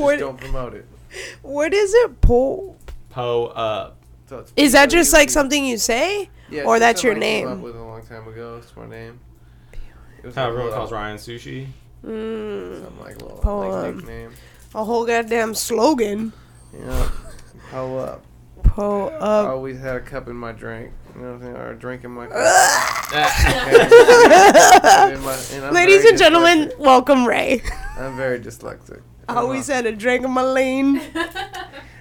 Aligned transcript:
What- 0.00 0.18
don't 0.18 0.38
promote 0.40 0.74
it. 0.74 0.86
What 1.42 1.74
is 1.74 1.92
it? 1.94 2.20
Po. 2.22 2.74
Po 3.10 3.46
up. 3.46 3.98
So 4.26 4.38
it's 4.38 4.52
Is 4.56 4.72
that 4.72 4.88
just 4.90 5.12
like 5.12 5.28
something 5.30 5.64
you 5.66 5.76
say? 5.76 6.30
Yeah, 6.50 6.62
or 6.64 6.78
that's 6.78 7.02
your 7.02 7.12
something 7.14 7.28
I 7.28 7.32
came 7.40 7.48
name? 7.48 7.58
Up 7.58 7.64
with 7.64 7.76
a 7.76 7.82
long 7.82 8.02
time 8.06 8.26
ago. 8.28 8.58
It's 8.62 8.74
my 8.76 8.86
name. 8.86 9.20
It 10.22 10.26
was 10.26 10.34
How 10.34 10.42
like 10.44 10.48
a 10.48 10.52
everyone 10.52 10.72
calls 10.72 10.92
Ryan 10.92 11.16
sushi. 11.18 11.66
Mm, 12.04 12.82
Something 12.84 13.00
like 13.00 13.16
a 13.16 13.18
little 13.18 13.38
Poem. 13.38 13.70
like 13.70 13.94
nickname. 13.96 14.32
a 14.74 14.84
whole 14.84 15.04
goddamn 15.06 15.54
slogan. 15.54 16.32
Yeah. 16.72 17.08
Pull 17.70 17.98
up. 18.00 18.24
Po 18.64 19.08
up. 19.08 19.22
I 19.22 19.26
up. 19.26 19.48
always 19.50 19.78
had 19.80 19.96
a 19.96 20.00
cup 20.00 20.28
in 20.28 20.36
my 20.36 20.52
drink. 20.52 20.92
You 21.14 21.20
know 21.22 21.28
what 21.32 21.36
I'm 21.36 21.42
saying? 21.42 21.56
Or 21.56 21.70
a 21.72 21.76
drink 21.78 22.04
in 22.04 22.10
my 22.12 22.26
cup. 22.26 22.36
And 25.12 25.22
my- 25.22 25.38
and 25.52 25.74
Ladies 25.74 26.04
and 26.06 26.16
gentlemen, 26.18 26.68
dyslexic. 26.68 26.78
welcome 26.78 27.26
Ray. 27.26 27.62
I'm 27.98 28.16
very 28.16 28.38
dyslexic. 28.40 29.02
I 29.36 29.40
always 29.40 29.66
had 29.66 29.86
a 29.86 29.92
drink 29.92 30.24
in 30.24 30.30
my 30.30 30.42
lane. 30.42 31.00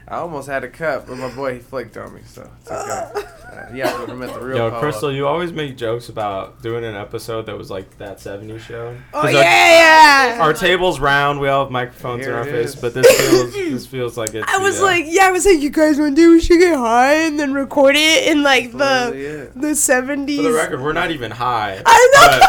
I 0.07 0.17
almost 0.17 0.49
had 0.49 0.63
a 0.65 0.67
cup, 0.69 1.07
but 1.07 1.17
my 1.17 1.29
boy 1.33 1.53
he 1.53 1.59
flicked 1.59 1.95
on 1.95 2.13
me, 2.13 2.21
so 2.25 2.49
it's 2.61 2.71
okay. 2.71 3.27
Uh, 3.51 3.65
yeah, 3.73 3.93
I 3.93 3.99
would 3.99 4.07
have 4.07 4.17
met 4.17 4.33
the 4.33 4.39
real. 4.39 4.55
Yo, 4.55 4.69
Paul. 4.71 4.81
Krystal, 4.81 5.13
you 5.13 5.27
always 5.27 5.51
make 5.51 5.75
jokes 5.75 6.07
about 6.07 6.61
doing 6.61 6.85
an 6.85 6.95
episode 6.95 7.47
that 7.47 7.57
was 7.57 7.69
like 7.69 7.97
that 7.97 8.17
70s 8.17 8.61
show. 8.61 8.95
Oh 9.13 9.21
'Cause 9.23 9.33
yeah, 9.33 9.39
our- 9.39 10.37
yeah. 10.37 10.41
Our 10.41 10.53
table's 10.53 11.01
round. 11.01 11.37
We 11.41 11.49
all 11.49 11.65
have 11.65 11.71
microphones 11.71 12.25
in 12.25 12.31
our 12.31 12.45
face, 12.45 12.75
but 12.75 12.93
this 12.93 13.05
feels 13.19 13.53
this 13.53 13.85
feels 13.85 14.15
like 14.17 14.33
it's. 14.35 14.47
I 14.49 14.57
was 14.59 14.77
the, 14.77 14.83
uh, 14.83 14.85
like, 14.85 15.03
yeah, 15.09 15.25
I 15.25 15.31
was 15.31 15.45
like, 15.45 15.59
you 15.59 15.69
guys 15.69 15.99
want 15.99 16.15
to 16.15 16.21
do? 16.21 16.31
We 16.31 16.39
should 16.39 16.59
get 16.59 16.77
high 16.77 17.13
and 17.25 17.37
then 17.37 17.53
record 17.53 17.97
it 17.97 18.29
in 18.31 18.41
like 18.41 18.71
That's 18.71 19.11
the 19.11 19.17
literally 19.17 19.25
it. 19.47 19.61
the 19.61 19.75
seventies. 19.75 20.37
for 20.37 20.43
the 20.43 20.53
record, 20.53 20.81
we're 20.81 20.93
not 20.93 21.11
even 21.11 21.31
high. 21.31 21.81
I 21.85 22.09
know. 22.39 22.47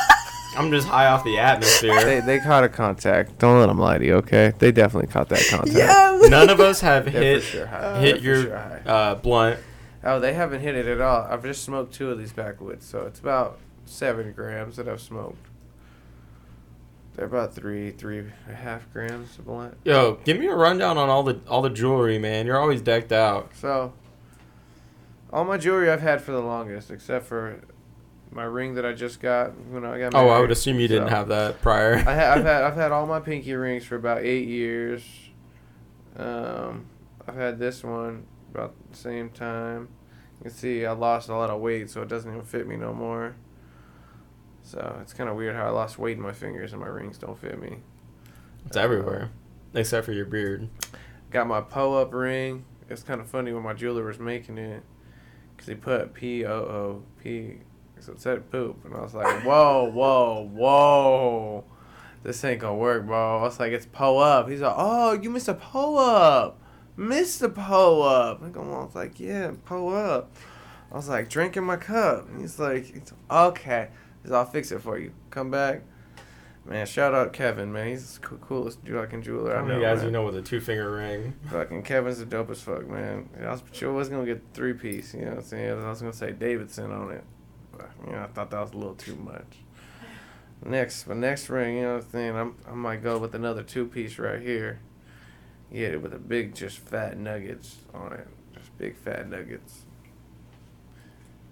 But 0.55 0.59
I'm 0.61 0.71
just 0.71 0.89
high 0.89 1.07
off 1.07 1.25
the 1.25 1.39
atmosphere. 1.39 2.05
They, 2.05 2.21
they 2.21 2.39
caught 2.41 2.65
a 2.65 2.69
contact. 2.69 3.39
Don't 3.39 3.59
let 3.61 3.67
them 3.67 3.79
lie 3.79 3.99
to 3.99 4.05
you, 4.05 4.15
okay? 4.17 4.53
They 4.59 4.73
definitely 4.73 5.11
caught 5.11 5.29
that 5.31 5.47
contact. 5.51 5.77
yeah. 5.77 6.19
None 6.29 6.51
of 6.51 6.61
us 6.61 6.81
have 6.81 7.07
hit 7.09 7.43
sure 7.43 7.67
hit 7.67 8.01
They're 8.01 8.17
for 8.17 8.23
your 8.23 8.43
sure 8.43 8.57
high. 8.57 8.83
uh, 8.87 9.15
blunt. 9.17 9.61
Oh, 10.05 10.19
they 10.21 10.33
haven't 10.35 10.61
hit 10.61 10.75
it 10.75 10.87
at 10.87 11.01
all. 11.01 11.23
I've 11.31 11.43
just 11.43 11.63
smoked 11.65 11.95
two 11.95 12.11
of 12.11 12.19
these 12.19 12.33
backwoods, 12.33 12.85
so 12.87 13.03
it's 13.03 13.21
about 13.21 13.59
seven 13.87 14.33
grams 14.33 14.77
that 14.77 14.89
I've 14.89 15.01
smoked. 15.01 15.47
They're 17.15 17.27
about 17.27 17.55
three, 17.55 17.91
three 17.91 18.19
and 18.21 18.33
a 18.49 18.55
half 18.55 18.91
grams 18.93 19.39
of 19.39 19.45
blunt. 19.45 19.77
Yo, 19.85 20.19
give 20.25 20.39
me 20.39 20.47
a 20.47 20.55
rundown 20.55 20.97
on 20.97 21.09
all 21.11 21.23
the 21.23 21.41
all 21.47 21.61
the 21.63 21.69
jewelry, 21.71 22.19
man. 22.19 22.47
You're 22.47 22.59
always 22.59 22.81
decked 22.81 23.13
out. 23.13 23.51
So, 23.55 23.93
all 25.33 25.45
my 25.45 25.59
jewelry 25.59 25.91
I've 25.91 26.01
had 26.01 26.23
for 26.23 26.33
the 26.33 26.41
longest, 26.41 26.91
except 26.91 27.27
for 27.27 27.61
my 28.33 28.45
ring 28.45 28.75
that 28.75 28.87
I 28.87 28.93
just 28.93 29.21
got 29.21 29.57
when 29.69 29.85
I 29.85 29.99
got 29.99 30.13
married. 30.13 30.27
Oh, 30.27 30.29
I 30.31 30.41
would 30.41 30.51
assume 30.51 30.79
you 30.81 30.89
didn't 30.89 31.09
So, 31.09 31.15
have 31.15 31.29
that 31.29 31.61
prior. 31.63 31.97
I 31.97 32.01
ha- 32.15 32.33
I've 32.35 32.45
had 32.45 32.63
I've 32.65 32.75
had 32.75 32.93
all 32.93 33.07
my 33.07 33.21
pinky 33.21 33.55
rings 33.55 33.85
for 33.85 33.97
about 33.97 34.23
eight 34.23 34.49
years. 34.49 35.05
Um, 36.17 36.87
I've 37.27 37.35
had 37.37 37.59
this 37.59 37.83
one 37.85 38.27
about 38.53 38.75
the 38.91 38.97
same 38.97 39.31
time. 39.31 39.89
You 40.39 40.45
can 40.45 40.51
see 40.53 40.85
I 40.87 40.93
lost 40.93 41.29
a 41.29 41.35
lot 41.37 41.51
of 41.51 41.61
weight, 41.61 41.91
so 41.91 42.03
it 42.03 42.09
doesn't 42.09 42.31
even 42.31 42.45
fit 42.45 42.67
me 42.67 42.77
no 42.77 42.93
more. 42.93 43.37
So 44.63 44.99
it's 45.03 45.13
kind 45.13 45.29
of 45.29 45.37
weird 45.37 45.57
how 45.57 45.67
I 45.67 45.71
lost 45.71 45.99
weight 45.99 46.17
in 46.17 46.23
my 46.23 46.33
fingers 46.33 46.73
and 46.73 46.81
my 46.81 46.89
rings 46.89 47.19
don't 47.19 47.39
fit 47.39 47.61
me. 47.61 47.79
It's 48.67 48.77
everywhere, 48.77 49.31
except 49.75 50.07
for 50.07 50.13
your 50.13 50.25
beard. 50.27 50.69
Got 51.31 51.47
my 51.49 51.61
Poe 51.61 51.95
up 51.95 52.13
ring. 52.15 52.65
It's 52.89 53.03
kind 53.03 53.21
of 53.21 53.29
funny 53.29 53.53
when 53.53 53.63
my 53.63 53.73
jeweler 53.73 54.05
was 54.05 54.19
making 54.19 54.59
it, 54.59 54.83
cause 55.57 55.67
he 55.67 55.75
put 55.75 56.13
P 56.15 56.45
O 56.45 56.53
O 56.53 57.03
P, 57.23 57.59
so 58.03 58.13
it 58.13 58.21
said 58.21 58.51
poop, 58.51 58.85
and 58.85 58.95
I 58.95 59.01
was 59.01 59.15
like, 59.15 59.45
whoa, 59.45 59.91
whoa, 59.91 60.49
whoa, 60.53 61.65
this 62.23 62.45
ain't 62.45 62.61
gonna 62.61 62.77
work, 62.77 63.07
bro. 63.07 63.39
I 63.39 63.43
was 63.43 63.59
like, 63.59 63.73
it's 63.73 63.87
Poe 63.87 64.19
up. 64.19 64.49
He's 64.49 64.61
like, 64.61 64.75
oh, 64.77 65.13
you 65.13 65.31
missed 65.31 65.49
a 65.49 65.55
Poe 65.55 65.97
up, 65.97 66.59
missed 66.97 67.41
the 67.41 67.49
Poe 67.49 68.03
up. 68.03 68.43
I 68.43 68.47
I 68.47 68.85
was 68.85 68.95
like, 68.95 69.19
yeah, 69.19 69.53
Poe 69.65 69.89
up. 69.91 70.31
I 70.91 70.97
was 70.97 71.09
like, 71.09 71.31
drinking 71.31 71.65
my 71.65 71.77
cup. 71.77 72.29
And 72.29 72.41
he's 72.41 72.59
like, 72.59 72.95
okay, 73.31 73.89
he's, 74.23 74.31
I'll 74.31 74.45
fix 74.45 74.71
it 74.71 74.83
for 74.83 74.99
you. 74.99 75.13
Come 75.31 75.51
back. 75.51 75.83
Man, 76.65 76.87
shout 76.87 77.13
out 77.13 77.33
Kevin, 77.33 77.73
man. 77.73 77.89
He's 77.89 78.19
the 78.19 78.21
coolest 78.21 78.79
fucking 78.87 79.23
jeweler 79.23 79.57
I 79.57 79.63
know. 79.63 79.69
many 79.69 79.81
guys 79.81 79.99
man. 79.99 80.07
you 80.07 80.13
know 80.13 80.25
with 80.25 80.37
a 80.37 80.43
two 80.43 80.61
finger 80.61 80.93
ring? 80.93 81.35
Fucking 81.51 81.83
Kevin's 81.83 82.19
the 82.19 82.27
dope 82.27 82.51
as 82.51 82.61
fuck, 82.61 82.87
man. 82.89 83.29
I 83.41 83.51
was 83.51 83.63
sure 83.73 83.93
was 83.93 84.09
gonna 84.09 84.27
get 84.27 84.43
three 84.55 84.75
piece, 84.75 85.13
you 85.13 85.23
know 85.23 85.31
what 85.31 85.39
I'm 85.39 85.45
saying? 85.45 85.71
I 85.73 85.89
was 85.89 86.01
gonna 86.01 86.13
say 86.13 86.31
Davidson 86.31 86.93
on 86.93 87.11
it. 87.11 87.25
But, 87.77 87.91
you 88.07 88.13
know, 88.13 88.23
I 88.23 88.27
thought 88.27 88.51
that 88.51 88.61
was 88.61 88.73
a 88.73 88.77
little 88.77 88.95
too 88.95 89.17
much. 89.17 89.59
Next, 90.65 91.09
my 91.09 91.15
next 91.15 91.49
ring, 91.49 91.77
you 91.77 91.83
know 91.83 91.95
what 91.95 92.05
I'm 92.05 92.11
saying? 92.11 92.37
I'm, 92.37 92.55
I 92.69 92.75
might 92.75 93.03
go 93.03 93.19
with 93.19 93.35
another 93.35 93.63
two 93.63 93.87
piece 93.87 94.19
right 94.19 94.41
here. 94.41 94.79
Yeah, 95.73 95.97
with 95.97 96.13
a 96.13 96.19
big, 96.19 96.55
just 96.55 96.79
fat 96.79 97.19
nuggets 97.19 97.79
on 97.93 98.13
it. 98.13 98.29
Just 98.55 98.77
big 98.79 98.97
fat 98.97 99.29
nuggets. 99.29 99.87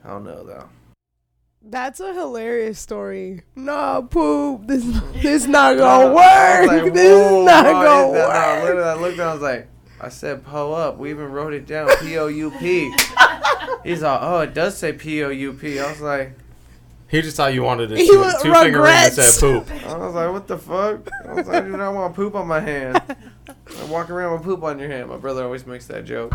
I 0.04 0.08
don't 0.08 0.24
know 0.24 0.44
though. 0.44 0.68
That's 1.62 2.00
a 2.00 2.14
hilarious 2.14 2.78
story. 2.78 3.42
Nah, 3.54 4.00
poop. 4.00 4.66
This 4.66 4.84
this 5.16 5.46
not 5.46 5.76
gonna 5.78 6.14
work. 6.14 6.66
like, 6.68 6.92
this 6.94 7.10
is 7.10 7.44
not 7.44 7.64
gonna 7.64 8.08
work. 8.10 8.30
I 8.30 8.94
looked 8.94 9.18
down, 9.18 9.28
I 9.28 9.32
was 9.32 9.42
like, 9.42 9.68
I 10.00 10.08
said 10.08 10.44
Poe 10.44 10.72
up. 10.72 10.96
We 10.98 11.10
even 11.10 11.30
wrote 11.30 11.52
it 11.52 11.66
down, 11.66 11.88
P 12.00 12.16
O 12.18 12.26
U 12.28 12.50
P. 12.52 12.92
He's 13.84 14.02
like, 14.02 14.18
oh, 14.22 14.40
it 14.40 14.54
does 14.54 14.76
say 14.76 14.92
P 14.92 15.22
O 15.22 15.28
U 15.30 15.52
P. 15.52 15.78
I 15.78 15.90
was 15.90 16.00
like, 16.00 16.32
He 17.08 17.20
just 17.22 17.36
thought 17.36 17.52
you 17.54 17.62
wanted 17.62 17.92
a 17.92 17.96
He 17.96 18.08
two, 18.08 18.18
wa- 18.20 18.32
two 18.42 18.52
finger 18.54 18.78
ring 18.82 18.86
that 18.92 19.12
said 19.12 19.40
poop. 19.40 19.70
I 19.86 19.96
was 19.96 20.14
like, 20.14 20.32
what 20.32 20.46
the 20.46 20.58
fuck? 20.58 21.08
I 21.26 21.32
was 21.34 21.46
like, 21.46 21.64
I 21.64 21.66
do 21.66 21.76
not 21.76 21.92
want 21.94 22.14
poop 22.14 22.34
on 22.34 22.46
my 22.46 22.60
hand. 22.60 23.00
I 23.48 23.84
walk 23.84 24.10
around 24.10 24.32
with 24.34 24.42
poop 24.42 24.62
on 24.62 24.78
your 24.78 24.88
hand. 24.88 25.08
My 25.10 25.16
brother 25.16 25.44
always 25.44 25.66
makes 25.66 25.86
that 25.88 26.04
joke. 26.04 26.34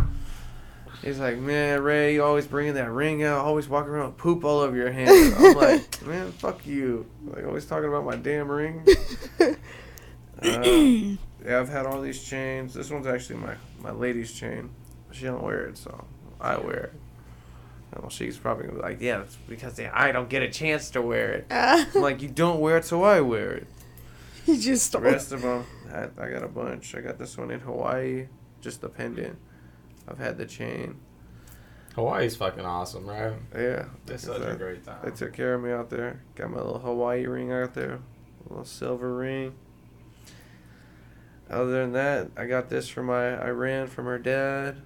He's 1.03 1.19
like, 1.19 1.37
man, 1.37 1.83
Ray, 1.83 2.15
you 2.15 2.23
always 2.23 2.47
bringing 2.47 2.73
that 2.75 2.89
ring 2.89 3.23
out, 3.23 3.45
always 3.45 3.67
walking 3.69 3.91
around 3.91 4.07
with 4.07 4.17
poop 4.17 4.43
all 4.43 4.59
over 4.59 4.75
your 4.75 4.91
hand. 4.91 5.35
I'm 5.37 5.55
like, 5.55 6.01
man, 6.05 6.31
fuck 6.31 6.65
you. 6.65 7.05
Like, 7.25 7.45
always 7.45 7.65
talking 7.65 7.89
about 7.89 8.05
my 8.05 8.15
damn 8.15 8.47
ring. 8.49 8.85
Uh, 10.41 11.15
yeah, 11.45 11.59
I've 11.59 11.69
had 11.69 11.85
all 11.85 12.01
these 12.01 12.23
chains. 12.23 12.73
This 12.73 12.89
one's 12.89 13.07
actually 13.07 13.37
my, 13.37 13.55
my 13.81 13.91
lady's 13.91 14.33
chain. 14.33 14.69
She 15.11 15.25
don't 15.25 15.43
wear 15.43 15.67
it, 15.67 15.77
so 15.77 16.05
I 16.41 16.57
wear 16.57 16.85
it. 16.85 16.93
Well, 17.97 18.09
she's 18.09 18.37
probably 18.37 18.65
gonna 18.65 18.79
be 18.79 18.83
like, 18.83 19.01
yeah, 19.01 19.19
that's 19.19 19.35
because 19.47 19.79
I 19.79 20.11
don't 20.11 20.27
get 20.27 20.41
a 20.41 20.49
chance 20.49 20.89
to 20.91 21.01
wear 21.01 21.31
it. 21.31 21.47
I'm 21.51 22.01
like, 22.01 22.21
you 22.21 22.27
don't 22.27 22.59
wear 22.59 22.77
it, 22.77 22.85
so 22.85 23.03
I 23.03 23.21
wear 23.21 23.53
it. 23.53 23.67
he 24.45 24.59
just 24.59 24.91
The 24.91 24.99
rest 24.99 25.31
of 25.31 25.41
them, 25.41 25.65
I, 25.93 26.09
I 26.21 26.29
got 26.29 26.43
a 26.43 26.47
bunch. 26.47 26.93
I 26.95 27.01
got 27.01 27.17
this 27.17 27.37
one 27.37 27.51
in 27.51 27.61
Hawaii, 27.61 28.27
just 28.61 28.81
the 28.81 28.89
pendant. 28.89 29.37
I've 30.07 30.19
had 30.19 30.37
the 30.37 30.45
chain. 30.45 30.99
Hawaii's 31.95 32.35
fucking 32.35 32.65
awesome, 32.65 33.07
right? 33.07 33.33
Yeah, 33.53 33.85
It's 34.07 34.27
like 34.27 34.41
I 34.41 34.43
such 34.43 34.53
a 34.53 34.55
great 34.57 34.83
great 34.83 35.03
They 35.03 35.11
took 35.11 35.31
care 35.31 35.53
of 35.53 35.63
me 35.63 35.71
out 35.71 35.89
there. 35.89 36.21
Got 36.35 36.51
my 36.51 36.57
little 36.57 36.79
Hawaii 36.79 37.25
ring 37.25 37.53
out 37.53 37.73
there, 37.73 37.93
a 37.93 38.49
little 38.49 38.65
silver 38.65 39.15
ring. 39.15 39.55
Other 41.49 41.81
than 41.81 41.93
that, 41.93 42.31
I 42.35 42.45
got 42.45 42.69
this 42.69 42.89
from 42.89 43.07
my 43.07 43.39
Iran 43.45 43.87
from 43.87 44.05
her 44.05 44.17
dad. 44.17 44.81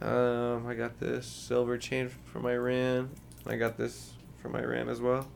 Um, 0.00 0.66
I 0.66 0.74
got 0.74 0.98
this 1.00 1.26
silver 1.26 1.76
chain 1.76 2.08
from 2.24 2.46
Iran. 2.46 3.10
I 3.46 3.56
got 3.56 3.76
this 3.76 4.12
from 4.40 4.54
Iran 4.54 4.88
as 4.88 5.00
well. 5.00 5.26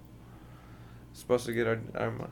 Supposed 1.13 1.47
to 1.47 1.53
get 1.53 1.67
our, 1.67 1.81
our 1.95 2.29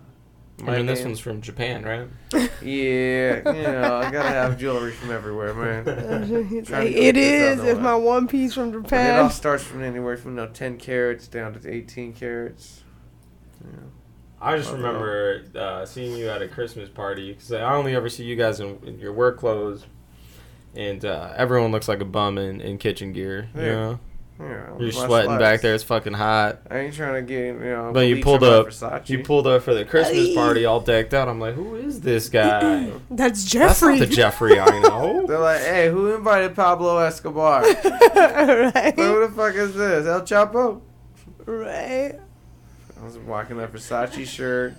I 0.66 0.76
mean, 0.76 0.86
this 0.86 1.04
one's 1.04 1.20
from 1.20 1.40
Japan, 1.40 1.82
right? 1.84 2.08
Yeah, 2.62 3.52
you 3.52 3.62
know, 3.62 3.96
I 4.04 4.10
gotta 4.10 4.28
have 4.28 4.58
jewelry 4.58 4.92
from 4.92 5.10
everywhere, 5.10 5.54
man. 5.54 6.46
He's 6.48 6.66
Trying 6.68 6.84
like, 6.84 6.92
to 6.92 6.98
it 7.00 7.14
get 7.14 7.14
this 7.14 7.52
is. 7.54 7.60
other 7.60 7.70
It's 7.70 7.80
my 7.80 7.94
one 7.94 8.28
piece 8.28 8.52
from 8.52 8.82
But 8.82 8.92
it 8.92 9.18
all 9.18 9.30
starts 9.30 9.64
from 9.64 9.82
anywhere 9.82 10.18
from 10.18 10.32
you 10.32 10.44
know, 10.44 10.48
10 10.48 10.76
carats 10.76 11.26
down 11.26 11.54
to 11.54 11.72
18 11.74 12.12
carats. 12.12 12.84
Yeah. 13.64 13.78
I 14.40 14.56
just 14.56 14.70
Oh, 14.70 14.76
remember 14.76 15.44
uh, 15.54 15.84
seeing 15.84 16.16
you 16.16 16.28
at 16.30 16.40
a 16.42 16.48
Christmas 16.48 16.88
party 16.88 17.32
because 17.32 17.52
I 17.52 17.74
only 17.74 17.94
ever 17.94 18.08
see 18.08 18.24
you 18.24 18.36
guys 18.36 18.60
in, 18.60 18.78
in 18.86 18.98
your 18.98 19.12
work 19.12 19.38
clothes, 19.38 19.84
and 20.74 21.04
uh, 21.04 21.32
everyone 21.36 21.72
looks 21.72 21.88
like 21.88 22.00
a 22.00 22.04
bum 22.06 22.38
in, 22.38 22.60
in 22.60 22.78
kitchen 22.78 23.12
gear. 23.12 23.48
You 23.54 23.60
Yeah. 23.62 23.72
know, 23.74 24.00
Yeah, 24.40 24.46
you're 24.78 24.94
my 24.94 25.06
sweating 25.06 25.30
back 25.32 25.40
slacks. 25.40 25.62
there. 25.62 25.74
It's 25.74 25.84
fucking 25.84 26.14
hot. 26.14 26.60
I 26.70 26.78
ain't 26.78 26.94
trying 26.94 27.14
to 27.14 27.22
get, 27.22 27.38
you 27.56 27.60
know. 27.60 27.90
But 27.92 28.06
you 28.06 28.14
bleach 28.14 28.24
pulled 28.24 28.42
on 28.44 28.50
my 28.50 28.56
up- 28.60 28.66
Versace. 28.68 29.08
You 29.10 29.22
pulled 29.22 29.46
up 29.46 29.62
for 29.62 29.74
the 29.74 29.84
Christmas 29.84 30.30
Aye. 30.30 30.34
party 30.34 30.64
all 30.64 30.80
decked 30.80 31.12
out. 31.12 31.28
I'm 31.28 31.38
like, 31.38 31.54
who 31.54 31.74
is 31.76 32.00
this 32.00 32.30
guy? 32.30 32.84
That's 33.10 33.42
That's 33.42 33.44
Jeffrey. 33.44 33.98
not 33.98 34.08
the 34.08 34.14
Jeffrey 34.14 34.58
I 34.58 34.78
know. 34.80 35.26
They're 35.26 35.38
like, 35.38 35.60
hey, 35.60 35.90
who 35.90 36.14
invited 36.14 36.54
Pablo 36.56 36.96
Escobar? 36.98 37.60
right. 38.14 38.94
Who 38.96 39.20
the 39.20 39.32
fuck 39.36 39.54
is 39.54 39.74
this? 39.74 40.06
El 40.06 40.22
Chapo? 40.22 40.80
Right. 41.44 42.18
I 43.00 43.04
was 43.04 43.16
walking 43.18 43.58
a 43.60 43.66
Versace 43.66 44.26
shirt. 44.26 44.74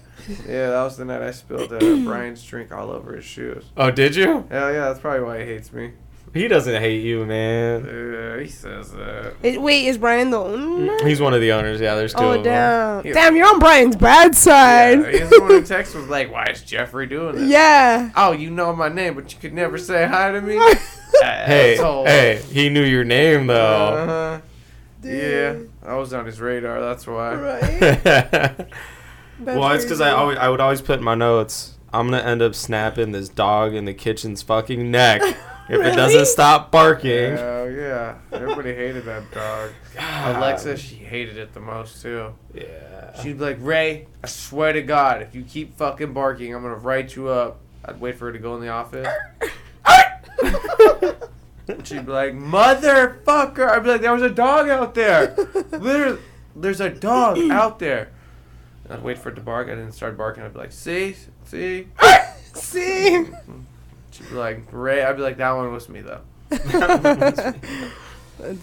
Yeah, 0.47 0.69
that 0.69 0.83
was 0.83 0.97
the 0.97 1.05
night 1.05 1.21
I 1.21 1.31
spilled 1.31 1.73
uh, 1.73 1.79
Brian's 2.05 2.43
drink 2.45 2.71
all 2.71 2.91
over 2.91 3.15
his 3.15 3.25
shoes. 3.25 3.63
Oh, 3.75 3.89
did 3.89 4.15
you? 4.15 4.45
Hell 4.49 4.71
yeah, 4.71 4.87
that's 4.89 4.99
probably 4.99 5.23
why 5.25 5.39
he 5.39 5.45
hates 5.45 5.73
me. 5.73 5.91
He 6.33 6.47
doesn't 6.47 6.79
hate 6.81 7.03
you, 7.03 7.25
man. 7.25 7.83
Yeah, 7.83 8.39
he 8.41 8.47
says 8.47 8.91
that. 8.93 9.33
Is- 9.43 9.57
wait, 9.57 9.85
is 9.87 9.97
Brian 9.97 10.29
the 10.29 10.39
owner? 10.39 10.97
He's 11.05 11.19
one 11.19 11.33
of 11.33 11.41
the 11.41 11.51
owners. 11.51 11.81
Yeah, 11.81 11.95
there's 11.95 12.13
two 12.13 12.19
Oh 12.21 12.31
of 12.33 12.43
them. 12.43 13.03
damn! 13.03 13.05
Yeah. 13.05 13.13
Damn, 13.13 13.35
you're 13.35 13.47
on 13.49 13.59
Brian's 13.59 13.97
bad 13.97 14.27
Yeah, 14.27 14.37
side. 14.37 15.13
he's 15.13 15.29
the 15.29 15.41
one 15.41 15.49
who 15.49 15.61
text 15.65 15.93
was 15.93 16.07
like, 16.07 16.31
"Why 16.31 16.45
is 16.45 16.61
Jeffrey 16.61 17.07
doing 17.07 17.35
this?" 17.35 17.49
Yeah. 17.49 18.11
Oh, 18.15 18.31
you 18.31 18.49
know 18.49 18.73
my 18.73 18.87
name, 18.87 19.15
but 19.15 19.33
you 19.33 19.39
could 19.41 19.53
never 19.53 19.77
say 19.77 20.05
hi 20.07 20.31
to 20.31 20.41
me. 20.41 20.57
Hey, 21.21 21.73
Asshole. 21.75 22.05
hey, 22.05 22.41
he 22.51 22.69
knew 22.69 22.83
your 22.83 23.03
name 23.03 23.45
though. 23.47 23.53
Uh-huh. 23.61 24.41
Yeah, 25.03 25.55
I 25.83 25.95
was 25.95 26.13
on 26.13 26.25
his 26.25 26.39
radar. 26.39 26.79
That's 26.79 27.07
why. 27.07 27.35
Right. 27.35 27.81
well, 29.39 29.71
it's 29.71 29.83
because 29.83 30.01
I 30.01 30.11
always 30.11 30.37
I 30.37 30.49
would 30.49 30.59
always 30.59 30.81
put 30.81 30.99
in 30.99 31.05
my 31.05 31.15
notes. 31.15 31.77
I'm 31.93 32.09
gonna 32.09 32.23
end 32.23 32.41
up 32.41 32.55
snapping 32.55 33.11
this 33.11 33.29
dog 33.29 33.73
in 33.73 33.85
the 33.85 33.93
kitchen's 33.93 34.41
fucking 34.41 34.91
neck 34.91 35.21
if 35.69 35.81
it 35.81 35.95
doesn't 35.95 36.27
stop 36.27 36.71
barking. 36.71 37.37
Oh 37.37 37.67
yeah, 37.67 38.17
everybody 38.31 38.73
hated 38.73 39.05
that 39.05 39.29
dog. 39.31 39.71
Alexa, 39.97 40.77
she 40.77 40.95
hated 40.95 41.37
it 41.37 41.53
the 41.53 41.59
most 41.59 42.01
too. 42.01 42.33
Yeah. 42.53 43.21
She'd 43.21 43.37
be 43.37 43.43
like, 43.43 43.57
Ray, 43.59 44.07
I 44.23 44.27
swear 44.27 44.71
to 44.73 44.81
God, 44.81 45.21
if 45.21 45.35
you 45.35 45.43
keep 45.43 45.75
fucking 45.77 46.13
barking, 46.13 46.55
I'm 46.55 46.61
gonna 46.61 46.75
write 46.75 47.15
you 47.15 47.27
up. 47.27 47.59
I'd 47.83 47.99
wait 47.99 48.17
for 48.17 48.25
her 48.25 48.31
to 48.31 48.39
go 48.39 48.55
in 48.55 48.61
the 48.61 48.69
office. 48.69 49.07
She'd 51.83 52.05
be 52.05 52.11
like, 52.11 52.33
motherfucker. 52.33 53.69
I'd 53.69 53.83
be 53.83 53.89
like, 53.89 54.01
there 54.01 54.13
was 54.13 54.23
a 54.23 54.29
dog 54.29 54.69
out 54.69 54.95
there. 54.95 55.35
Literally, 55.71 56.19
there's 56.55 56.81
a 56.81 56.89
dog 56.89 57.37
out 57.51 57.79
there. 57.79 58.09
And 58.85 58.93
I'd 58.93 59.03
wait 59.03 59.17
for 59.17 59.29
it 59.29 59.35
to 59.35 59.41
bark. 59.41 59.67
I 59.67 59.71
didn't 59.71 59.93
start 59.93 60.17
barking. 60.17 60.43
I'd 60.43 60.53
be 60.53 60.59
like, 60.59 60.71
see, 60.71 61.15
see. 61.45 61.87
See. 62.53 62.79
Mm-hmm. 63.23 63.59
She'd 64.11 64.29
be 64.29 64.35
like, 64.35 64.63
Ray. 64.71 65.03
I'd 65.03 65.15
be 65.15 65.21
like, 65.21 65.37
that 65.37 65.51
one 65.51 65.71
was 65.71 65.87
me 65.87 66.01
though. 66.01 66.19
That's 66.49 66.61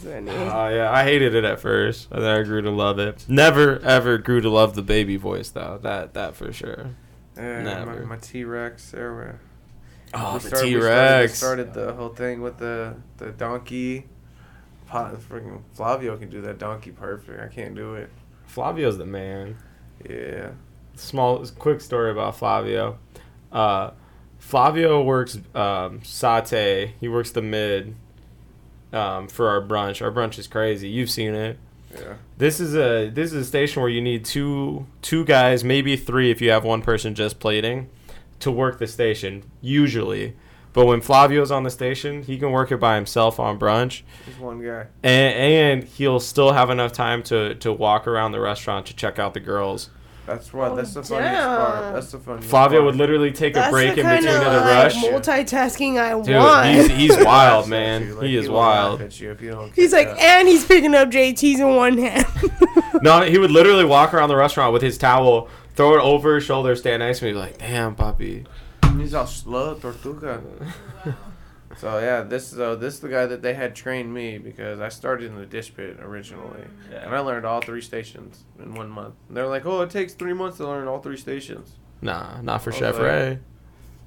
funny. 0.03 0.31
Oh 0.31 0.69
yeah, 0.69 0.91
I 0.93 1.05
hated 1.05 1.35
it 1.35 1.45
at 1.45 1.61
first, 1.61 2.09
and 2.11 2.23
then 2.23 2.39
I 2.39 2.43
grew 2.43 2.61
to 2.63 2.71
love 2.71 2.99
it. 2.99 3.25
Never 3.29 3.79
ever 3.81 4.19
grew 4.19 4.41
to 4.43 4.51
love 4.51 4.75
the 4.75 4.83
baby 4.83 5.17
voice 5.17 5.49
though. 5.51 5.79
That 5.83 6.13
that 6.15 6.35
for 6.35 6.53
sure. 6.53 6.91
Yeah, 7.37 7.63
my, 7.63 7.85
Never. 7.85 8.07
my 8.07 8.17
T 8.17 8.45
Rex. 8.45 8.91
There 8.91 9.13
were. 9.13 9.41
Oh, 10.15 10.39
the 10.39 10.51
T 10.51 10.75
we 10.75 10.81
started- 10.81 10.83
Rex. 10.83 11.35
Started, 11.35 11.75
the 11.75 11.93
whole 11.95 12.09
thing 12.11 12.41
with 12.41 12.59
the 12.59 12.95
the 13.19 13.31
donkey. 13.31 14.07
Freaking 14.91 15.61
Flavio 15.75 16.17
can 16.17 16.31
do 16.31 16.41
that 16.43 16.59
donkey 16.59 16.93
perfect. 16.93 17.41
I 17.43 17.49
can't 17.55 17.75
do 17.75 17.95
it. 17.95 18.09
Flavio's 18.47 18.97
the 18.97 19.05
man. 19.05 19.57
Yeah. 20.09 20.53
Small, 20.95 21.47
quick 21.59 21.81
story 21.83 22.11
about 22.11 22.37
Flavio. 22.37 22.99
Uh, 23.53 23.91
Flavio 24.39 25.03
works 25.03 25.39
um, 25.55 26.03
saute. 26.03 26.95
He 27.01 27.09
works 27.09 27.31
the 27.33 27.43
mid 27.43 27.95
um, 28.93 29.29
for 29.29 29.49
our 29.49 29.61
brunch. 29.61 30.01
Our 30.01 30.11
brunch 30.11 30.39
is 30.39 30.47
crazy. 30.47 30.89
You've 30.89 31.11
seen 31.11 31.35
it. 31.35 31.59
Yeah. 31.95 32.15
This 32.37 32.59
is 32.61 32.75
a 32.75 33.09
this 33.11 33.33
is 33.33 33.43
a 33.43 33.45
station 33.45 33.83
where 33.83 33.91
you 33.91 34.01
need 34.01 34.25
two 34.25 34.87
two 35.03 35.25
guys, 35.25 35.65
maybe 35.65 35.97
three 35.97 36.31
if 36.31 36.41
you 36.41 36.51
have 36.51 36.65
one 36.65 36.83
person 36.83 37.15
just 37.15 37.41
plating, 37.41 37.89
to 38.41 38.51
work 38.51 38.79
the 38.79 38.87
station 38.87 39.45
usually. 39.61 40.37
But 40.75 40.87
when 40.87 41.01
Flavio's 41.01 41.51
on 41.51 41.63
the 41.65 41.71
station, 41.71 42.23
he 42.23 42.39
can 42.39 42.53
work 42.53 42.71
it 42.71 42.77
by 42.77 42.95
himself 42.95 43.41
on 43.41 43.59
brunch, 43.59 44.03
Just 44.27 44.39
one 44.39 44.63
guy. 44.63 44.87
and, 45.03 45.35
and 45.83 45.85
he'll 45.85 46.21
still 46.21 46.53
have 46.53 46.71
enough 46.71 46.93
time 46.93 47.23
to 47.25 47.55
to 47.57 47.73
walk 47.73 48.07
around 48.07 48.33
the 48.33 48.41
restaurant 48.41 48.87
to 48.87 48.95
check 48.95 49.19
out 49.19 49.35
the 49.35 49.41
girls. 49.41 49.91
That's 50.27 50.53
what. 50.53 50.73
Oh, 50.73 50.77
that's 50.77 50.93
the 50.93 51.01
oh, 51.01 51.05
funniest 51.05 51.43
part. 51.47 51.95
That's 51.95 52.13
the 52.13 52.19
funniest 52.19 52.51
Flavio 52.51 52.81
part. 52.81 52.85
would 52.85 52.97
literally 52.97 53.33
take 53.33 53.57
a 53.57 53.71
break 53.71 53.97
in 53.97 54.05
between 54.07 54.29
of, 54.29 54.45
the 54.45 54.51
like, 54.61 54.85
rush. 54.85 54.95
multitasking 54.97 55.99
I 55.99 56.23
Dude, 56.23 56.37
want. 56.37 56.69
he's, 56.69 56.87
he's 57.17 57.25
wild, 57.25 57.67
man. 57.69 58.15
like, 58.17 58.27
he 58.27 58.37
is 58.37 58.47
will 58.49 58.59
laugh 58.59 58.89
wild. 58.91 59.01
At 59.01 59.19
you 59.21 59.31
if 59.31 59.41
you 59.41 59.51
don't 59.53 59.75
He's 59.75 59.93
like, 59.95 60.09
up. 60.09 60.19
and 60.21 60.47
he's 60.47 60.67
picking 60.67 60.95
up 60.95 61.09
JT's 61.09 61.61
in 61.61 61.75
one 61.75 61.97
hand. 61.99 62.27
No, 63.01 63.23
he 63.23 63.39
would 63.39 63.53
literally 63.53 63.85
walk 63.85 64.13
around 64.13 64.29
the 64.29 64.35
restaurant 64.35 64.73
with 64.73 64.83
his 64.83 64.99
towel, 64.99 65.49
throw 65.79 65.95
it 65.95 66.01
over 66.03 66.35
his 66.35 66.45
shoulder, 66.45 66.75
stand 66.75 67.01
next 67.01 67.21
to 67.21 67.27
me, 67.27 67.33
be 67.33 67.39
like, 67.39 67.59
"Damn, 67.59 67.95
puppy." 67.95 68.45
He's 68.97 69.15
all 69.15 69.27
slow, 69.27 69.75
tortuga. 69.75 70.43
So 71.77 71.99
yeah, 72.01 72.23
this 72.23 72.49
so 72.49 72.75
this 72.75 72.95
is 72.95 73.01
the 73.01 73.11
guy 73.11 73.27
that 73.27 73.43
they 73.43 73.53
had 73.53 73.75
trained 73.77 74.13
me 74.13 74.39
because 74.39 74.81
I 74.81 74.89
started 74.89 75.27
in 75.31 75.37
the 75.37 75.45
dish 75.47 75.73
pit 75.77 75.99
originally, 76.01 76.63
and 76.91 77.15
I 77.15 77.21
learned 77.21 77.45
all 77.45 77.61
three 77.61 77.83
stations 77.83 78.43
in 78.59 78.75
one 78.75 78.89
month. 78.89 79.15
And 79.29 79.37
they're 79.37 79.47
like, 79.47 79.67
"Oh, 79.67 79.83
it 79.83 79.91
takes 79.91 80.15
three 80.15 80.33
months 80.33 80.57
to 80.57 80.67
learn 80.67 80.89
all 80.89 80.99
three 80.99 81.19
stations." 81.19 81.73
Nah, 82.01 82.41
not 82.41 82.63
for 82.63 82.73
Chef 82.73 82.95
like- 82.95 83.03
Ray. 83.03 83.39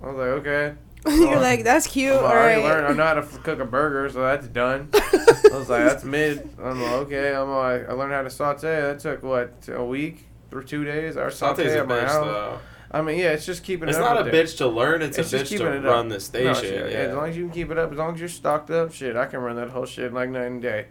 I 0.03 0.05
was 0.07 0.15
like, 0.17 0.27
"Okay." 0.41 0.73
You're 1.07 1.39
like, 1.39 1.63
that's 1.63 1.87
cute. 1.87 2.11
I'm 2.13 2.19
All 2.25 2.31
already 2.31 2.61
right. 2.61 2.69
learned. 2.69 2.87
I 2.87 2.93
know 2.93 3.05
how 3.05 3.13
to 3.13 3.21
f- 3.21 3.43
cook 3.43 3.59
a 3.59 3.65
burger, 3.65 4.09
so 4.09 4.21
that's 4.21 4.47
done. 4.47 4.89
I 4.93 5.49
was 5.53 5.69
like, 5.69 5.85
"That's 5.85 6.03
mid." 6.03 6.49
I'm 6.61 6.81
like, 6.81 6.91
"Okay." 6.93 7.33
I'm 7.33 7.49
like, 7.51 7.87
I 7.87 7.93
learned 7.93 8.13
how 8.13 8.23
to 8.23 8.29
saute. 8.31 8.81
That 8.81 8.99
took 8.99 9.21
what 9.23 9.69
a 9.71 9.85
week 9.85 10.25
or 10.51 10.63
two 10.63 10.83
days. 10.83 11.17
Or 11.17 11.29
saute 11.31 11.63
Saute's 11.63 11.75
a 11.75 11.85
bitch 11.85 12.07
though. 12.07 12.59
I 12.93 13.01
mean, 13.01 13.17
yeah, 13.19 13.29
it's 13.31 13.45
just 13.45 13.63
keeping 13.63 13.87
It's 13.87 13.97
it 13.97 14.03
up. 14.03 14.15
not 14.15 14.27
a 14.27 14.29
it. 14.29 14.33
bitch 14.33 14.57
to 14.57 14.67
learn. 14.67 15.01
It's, 15.01 15.17
It's 15.17 15.31
a 15.31 15.39
bitch 15.39 15.57
to 15.57 15.79
run 15.79 16.09
the 16.09 16.15
No, 16.15 16.19
station. 16.19 16.55
shit, 16.55 16.91
yeah. 16.91 16.97
As 16.99 17.15
long 17.15 17.29
as 17.29 17.37
you 17.37 17.45
can 17.45 17.53
keep 17.53 17.71
it 17.71 17.77
up, 17.77 17.91
as 17.91 17.97
long 17.97 18.13
as 18.13 18.19
you're 18.19 18.27
stocked 18.27 18.69
up, 18.69 18.91
shit, 18.93 19.15
I 19.15 19.27
can 19.27 19.39
run 19.39 19.55
that 19.55 19.69
whole 19.69 19.85
shit 19.85 20.13
like 20.13 20.29
night 20.29 20.47
and 20.47 20.61
day. 20.61 20.87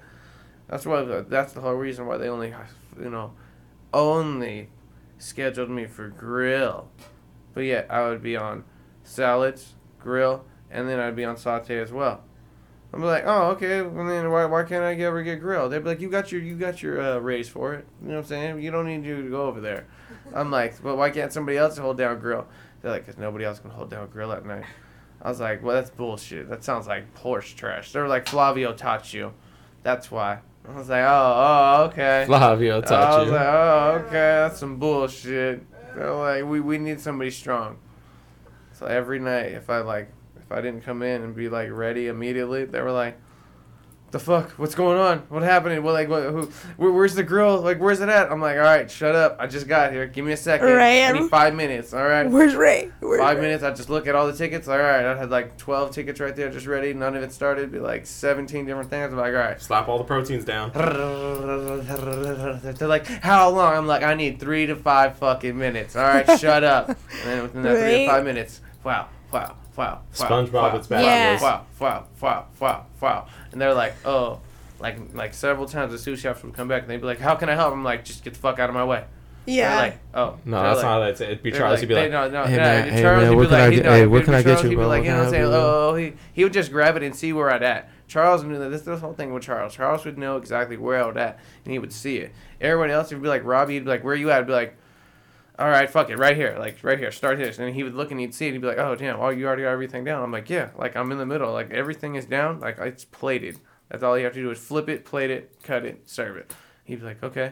That's 0.68 0.86
why. 0.86 1.02
That's 1.02 1.52
the 1.52 1.60
whole 1.60 1.74
reason 1.74 2.06
why 2.06 2.16
they 2.16 2.28
only, 2.28 2.54
you 2.98 3.10
know, 3.10 3.32
only 3.92 4.70
scheduled 5.18 5.68
me 5.70 5.84
for 5.86 6.08
grill. 6.08 6.88
But 7.52 7.62
yet 7.64 7.86
I 7.90 8.08
would 8.08 8.22
be 8.22 8.36
on 8.36 8.64
salads, 9.02 9.74
grill, 9.98 10.44
and 10.70 10.88
then 10.88 11.00
I'd 11.00 11.16
be 11.16 11.24
on 11.24 11.36
saute 11.36 11.78
as 11.78 11.92
well. 11.92 12.22
I'm 12.92 13.02
like, 13.02 13.22
oh, 13.24 13.50
okay. 13.50 13.82
Well, 13.82 14.06
then 14.06 14.30
why, 14.30 14.44
why 14.46 14.64
can't 14.64 14.82
I 14.82 14.94
ever 14.94 15.22
get 15.22 15.40
grilled? 15.40 15.72
They'd 15.72 15.78
be 15.78 15.90
like, 15.90 16.00
you 16.00 16.10
got 16.10 16.32
your 16.32 16.40
you 16.40 16.56
got 16.56 16.82
your 16.82 17.00
uh, 17.00 17.18
raise 17.18 17.48
for 17.48 17.74
it. 17.74 17.86
You 18.02 18.08
know 18.08 18.14
what 18.14 18.20
I'm 18.22 18.26
saying? 18.26 18.60
You 18.60 18.70
don't 18.70 18.86
need 18.86 19.04
you 19.04 19.22
to 19.22 19.30
go 19.30 19.42
over 19.42 19.60
there. 19.60 19.86
I'm 20.34 20.50
like, 20.58 20.82
but 20.82 20.96
why 20.96 21.10
can't 21.10 21.32
somebody 21.32 21.56
else 21.56 21.78
hold 21.78 21.98
down 21.98 22.18
grill? 22.18 22.46
They're 22.82 22.90
like, 22.90 23.06
because 23.06 23.18
nobody 23.18 23.44
else 23.44 23.60
can 23.60 23.70
hold 23.70 23.90
down 23.90 24.08
grill 24.08 24.32
at 24.32 24.44
night. 24.44 24.64
I 25.22 25.28
was 25.28 25.38
like, 25.38 25.62
well, 25.62 25.76
that's 25.76 25.90
bullshit. 25.90 26.48
That 26.48 26.64
sounds 26.64 26.86
like 26.86 27.16
horse 27.18 27.50
trash. 27.50 27.92
They're 27.92 28.08
like, 28.08 28.26
Flavio 28.26 28.72
taught 28.72 29.12
you. 29.12 29.34
That's 29.82 30.10
why. 30.10 30.38
I 30.68 30.76
was 30.76 30.88
like, 30.88 31.04
oh, 31.04 31.34
oh, 31.36 31.84
okay. 31.84 32.24
Flavio 32.26 32.80
taught 32.80 32.90
you. 32.90 32.96
I 32.96 33.18
was 33.18 33.26
you. 33.26 33.34
like, 33.34 33.46
oh, 33.46 34.04
okay, 34.06 34.12
that's 34.12 34.58
some 34.58 34.78
bullshit. 34.78 35.62
They're 35.94 36.14
like, 36.14 36.44
we, 36.44 36.60
we 36.60 36.78
need 36.78 37.00
somebody 37.00 37.30
strong. 37.30 37.76
So 38.72 38.86
every 38.86 39.18
night, 39.18 39.52
if 39.52 39.68
I 39.68 39.80
like, 39.80 40.10
if 40.50 40.56
I 40.56 40.60
didn't 40.60 40.82
come 40.82 41.02
in 41.02 41.22
and 41.22 41.34
be 41.34 41.48
like 41.48 41.70
ready 41.70 42.08
immediately, 42.08 42.64
they 42.64 42.80
were 42.80 42.90
like, 42.90 43.16
the 44.10 44.18
fuck? 44.18 44.50
What's 44.52 44.74
going 44.74 44.98
on? 44.98 45.18
What 45.28 45.44
happened? 45.44 45.84
Well, 45.84 45.94
like, 45.94 46.08
what, 46.08 46.24
who, 46.24 46.50
where, 46.76 46.90
where's 46.90 47.14
the 47.14 47.22
grill? 47.22 47.60
Like, 47.60 47.78
where's 47.78 48.00
it 48.00 48.08
at? 48.08 48.32
I'm 48.32 48.40
like, 48.40 48.56
all 48.56 48.64
right, 48.64 48.90
shut 48.90 49.14
up. 49.14 49.36
I 49.38 49.46
just 49.46 49.68
got 49.68 49.92
here. 49.92 50.08
Give 50.08 50.24
me 50.24 50.32
a 50.32 50.36
second. 50.36 50.66
Right. 50.66 51.04
I 51.04 51.12
need 51.12 51.30
five 51.30 51.54
minutes. 51.54 51.94
All 51.94 52.02
right. 52.02 52.28
Where's 52.28 52.56
Ray? 52.56 52.90
Where's 52.98 53.20
Five 53.20 53.36
Ray? 53.36 53.42
minutes, 53.44 53.62
I 53.62 53.72
just 53.72 53.88
look 53.88 54.08
at 54.08 54.16
all 54.16 54.26
the 54.26 54.32
tickets. 54.32 54.66
All 54.66 54.76
right, 54.76 55.04
I 55.04 55.16
had 55.16 55.30
like 55.30 55.56
12 55.58 55.92
tickets 55.92 56.18
right 56.18 56.34
there 56.34 56.50
just 56.50 56.66
ready. 56.66 56.92
None 56.92 57.14
of 57.14 57.22
it 57.22 57.30
started. 57.30 57.70
Be 57.70 57.78
like 57.78 58.04
17 58.04 58.66
different 58.66 58.90
things. 58.90 59.12
I'm 59.12 59.18
like, 59.18 59.32
all 59.32 59.38
right. 59.38 59.62
Slap 59.62 59.86
all 59.86 59.98
the 59.98 60.04
proteins 60.04 60.44
down. 60.44 60.72
They're 62.74 62.88
like, 62.88 63.06
how 63.06 63.48
long? 63.50 63.74
I'm 63.74 63.86
like, 63.86 64.02
I 64.02 64.14
need 64.14 64.40
three 64.40 64.66
to 64.66 64.74
five 64.74 65.18
fucking 65.18 65.56
minutes. 65.56 65.94
All 65.94 66.02
right, 66.02 66.26
shut 66.40 66.64
up. 66.64 66.98
And 67.20 67.28
then 67.28 67.42
within 67.42 67.62
that 67.62 67.78
three 67.78 67.98
to 67.98 68.06
five 68.06 68.24
minutes, 68.24 68.60
wow, 68.82 69.08
wow, 69.32 69.56
wow, 69.76 69.76
wow. 69.76 70.00
SpongeBob 70.14 70.52
wow, 70.52 70.76
with 70.76 70.88
bad 70.88 71.04
Yeah. 71.04 71.42
Wow, 71.42 71.66
wow, 71.78 72.06
wow, 72.20 72.46
wow, 72.60 72.86
wow. 73.00 73.26
And 73.52 73.60
they're 73.60 73.74
like, 73.74 73.94
oh, 74.06 74.40
like 74.78 74.98
like 75.14 75.34
several 75.34 75.66
times 75.66 75.92
the 75.92 75.98
sous 75.98 76.20
chefs 76.20 76.42
would 76.42 76.54
come 76.54 76.68
back 76.68 76.82
and 76.82 76.90
they'd 76.90 76.96
be 76.98 77.06
like, 77.06 77.18
how 77.20 77.34
can 77.34 77.48
I 77.48 77.54
help? 77.54 77.72
I'm 77.72 77.84
like, 77.84 78.04
just 78.04 78.24
get 78.24 78.34
the 78.34 78.40
fuck 78.40 78.58
out 78.58 78.68
of 78.70 78.74
my 78.74 78.84
way. 78.84 79.04
Yeah. 79.46 79.70
They're 79.70 79.78
like, 79.90 79.98
oh. 80.14 80.38
No, 80.44 80.62
that's 80.62 80.76
like, 80.76 80.84
not 80.84 80.90
how 80.92 81.00
that's 81.00 81.20
it. 81.20 81.24
It'd 81.30 81.42
be 81.42 81.50
they're 81.50 81.60
Charles. 81.60 81.80
He'd 81.80 81.86
be 81.86 81.94
they- 81.94 82.02
like, 82.02 82.10
no, 82.10 82.28
no, 82.30 82.44
"Hey, 82.46 82.56
no, 82.56 82.62
man, 82.62 82.88
Charles 82.88 83.22
hey, 83.22 83.28
man, 83.28 83.28
would 83.30 83.36
what 83.36 83.42
be 83.42 83.48
can 83.48 83.54
I 83.60 83.64
like, 83.66 83.74
get- 83.74 83.84
no, 83.84 83.90
hey, 83.90 83.98
it'd 83.98 84.10
what 84.10 84.18
be 84.18 84.24
can 84.24 84.34
I 84.34 84.42
get 84.42 84.48
you, 84.58 84.62
he'd 84.64 84.68
be 84.70 84.74
bro? 84.76 84.86
like, 84.88 85.04
you 85.04 85.10
know 85.10 85.14
can 85.14 85.16
what 85.16 85.22
I 85.22 85.26
I'm 85.26 85.30
saying? 85.30 85.50
help 85.50 85.52
you 85.52 85.58
with?" 85.58 85.74
Oh, 85.74 85.94
he, 85.96 86.12
he 86.34 86.44
would 86.44 86.52
just 86.52 86.70
grab 86.72 86.96
it 86.96 87.02
and 87.02 87.16
see 87.16 87.32
where 87.32 87.50
I'd 87.50 87.62
at. 87.62 87.90
Charles 88.06 88.44
knew 88.44 88.58
that. 88.58 88.68
This 88.70 88.80
is 88.80 88.86
the 88.86 88.96
whole 88.98 89.12
thing 89.14 89.32
with 89.32 89.42
Charles. 89.42 89.74
Charles 89.74 90.04
would 90.04 90.18
know 90.18 90.36
exactly 90.36 90.76
where 90.76 91.02
I 91.02 91.06
was 91.06 91.16
at, 91.16 91.38
and 91.64 91.72
he 91.72 91.78
would 91.78 91.92
see 91.92 92.18
it. 92.18 92.32
Everyone 92.60 92.90
else 92.90 93.10
would 93.12 93.22
be 93.22 93.28
like, 93.28 93.44
Robbie, 93.44 93.74
he'd 93.74 93.84
be 93.84 93.90
like, 93.90 94.04
where 94.04 94.14
you 94.14 94.30
at? 94.30 94.38
I'd 94.40 94.46
be 94.46 94.52
like, 94.52 94.76
all 95.60 95.68
right, 95.68 95.90
fuck 95.90 96.08
it, 96.08 96.16
right 96.16 96.34
here, 96.34 96.56
like 96.58 96.82
right 96.82 96.98
here, 96.98 97.12
start 97.12 97.38
this. 97.38 97.58
And 97.58 97.74
he 97.74 97.82
would 97.82 97.94
look 97.94 98.10
and 98.10 98.18
he'd 98.18 98.34
see 98.34 98.48
it. 98.48 98.52
He'd 98.52 98.62
be 98.62 98.66
like, 98.66 98.78
oh 98.78 98.94
damn, 98.94 99.20
oh 99.20 99.28
you 99.28 99.46
already 99.46 99.62
got 99.62 99.70
everything 99.70 100.04
down. 100.04 100.22
I'm 100.22 100.32
like, 100.32 100.48
yeah, 100.48 100.70
like 100.76 100.96
I'm 100.96 101.12
in 101.12 101.18
the 101.18 101.26
middle, 101.26 101.52
like 101.52 101.70
everything 101.70 102.14
is 102.14 102.24
down, 102.24 102.60
like 102.60 102.78
it's 102.78 103.04
plated. 103.04 103.60
That's 103.90 104.02
all 104.02 104.16
you 104.16 104.24
have 104.24 104.32
to 104.34 104.40
do 104.40 104.50
is 104.50 104.58
flip 104.58 104.88
it, 104.88 105.04
plate 105.04 105.30
it, 105.30 105.58
cut 105.62 105.84
it, 105.84 106.08
serve 106.08 106.38
it. 106.38 106.54
He'd 106.84 107.00
be 107.00 107.04
like, 107.04 107.22
okay. 107.22 107.46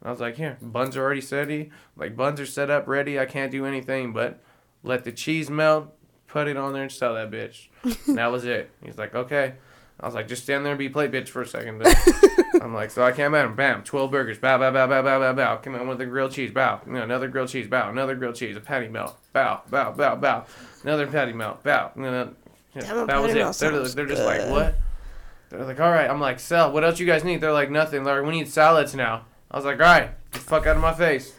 And 0.00 0.08
I 0.08 0.10
was 0.10 0.20
like, 0.20 0.36
here, 0.36 0.58
buns 0.60 0.96
are 0.96 1.02
already 1.02 1.24
ready. 1.32 1.70
Like 1.96 2.14
buns 2.14 2.40
are 2.40 2.46
set 2.46 2.70
up, 2.70 2.86
ready. 2.86 3.18
I 3.18 3.24
can't 3.24 3.50
do 3.50 3.64
anything 3.64 4.12
but 4.12 4.42
let 4.82 5.04
the 5.04 5.12
cheese 5.12 5.48
melt, 5.48 5.94
put 6.26 6.48
it 6.48 6.58
on 6.58 6.74
there, 6.74 6.82
and 6.82 6.92
sell 6.92 7.14
that 7.14 7.30
bitch. 7.30 7.68
and 8.06 8.18
that 8.18 8.30
was 8.30 8.44
it. 8.44 8.70
He's 8.84 8.98
like, 8.98 9.14
okay. 9.14 9.54
I 9.98 10.04
was 10.06 10.14
like, 10.14 10.28
just 10.28 10.42
stand 10.42 10.64
there 10.64 10.72
and 10.72 10.78
be 10.78 10.88
plate 10.90 11.10
bitch 11.10 11.28
for 11.28 11.40
a 11.42 11.46
second. 11.46 11.82
I'm 12.60 12.74
like, 12.74 12.90
so 12.90 13.02
I 13.02 13.12
came 13.12 13.34
at 13.34 13.44
him, 13.46 13.54
bam, 13.54 13.82
12 13.82 14.10
burgers, 14.10 14.38
bow, 14.38 14.58
bow, 14.58 14.70
bow, 14.70 14.86
bow, 14.86 15.02
bow, 15.02 15.18
bow, 15.20 15.32
bow. 15.32 15.56
Come 15.56 15.74
on 15.74 15.88
with 15.88 15.98
the 15.98 16.06
grilled 16.06 16.32
cheese, 16.32 16.50
bow. 16.50 16.80
You 16.86 16.92
know, 16.92 17.02
another 17.02 17.28
grilled 17.28 17.48
cheese, 17.48 17.66
bow. 17.66 17.88
Another 17.88 18.14
grilled 18.14 18.34
cheese, 18.34 18.56
a 18.56 18.60
patty 18.60 18.88
melt, 18.88 19.16
bow, 19.32 19.62
bow, 19.70 19.92
bow, 19.92 20.16
bow. 20.16 20.44
Another 20.82 21.06
patty 21.06 21.32
melt, 21.32 21.62
bow. 21.62 21.92
You 21.96 22.02
know, 22.02 22.34
Yeah, 22.74 23.04
that 23.06 23.22
was 23.22 23.34
it. 23.34 23.58
They're, 23.70 23.88
they're 23.88 24.06
just 24.06 24.22
like, 24.24 24.48
what? 24.50 24.74
They're 25.48 25.64
like, 25.64 25.80
all 25.80 25.90
right. 25.90 26.10
I'm 26.10 26.20
like, 26.20 26.40
sell. 26.40 26.72
What 26.72 26.84
else 26.84 26.98
you 27.00 27.06
guys 27.06 27.24
need? 27.24 27.40
They're 27.40 27.52
like, 27.52 27.70
nothing. 27.70 28.04
They're 28.04 28.20
like, 28.20 28.28
we 28.30 28.36
need 28.38 28.48
salads 28.48 28.94
now. 28.94 29.24
I 29.50 29.56
was 29.56 29.64
like, 29.64 29.76
all 29.80 29.86
right, 29.86 30.10
get 30.32 30.32
the 30.32 30.38
fuck 30.40 30.66
out 30.66 30.76
of 30.76 30.82
my 30.82 30.92
face. 30.92 31.32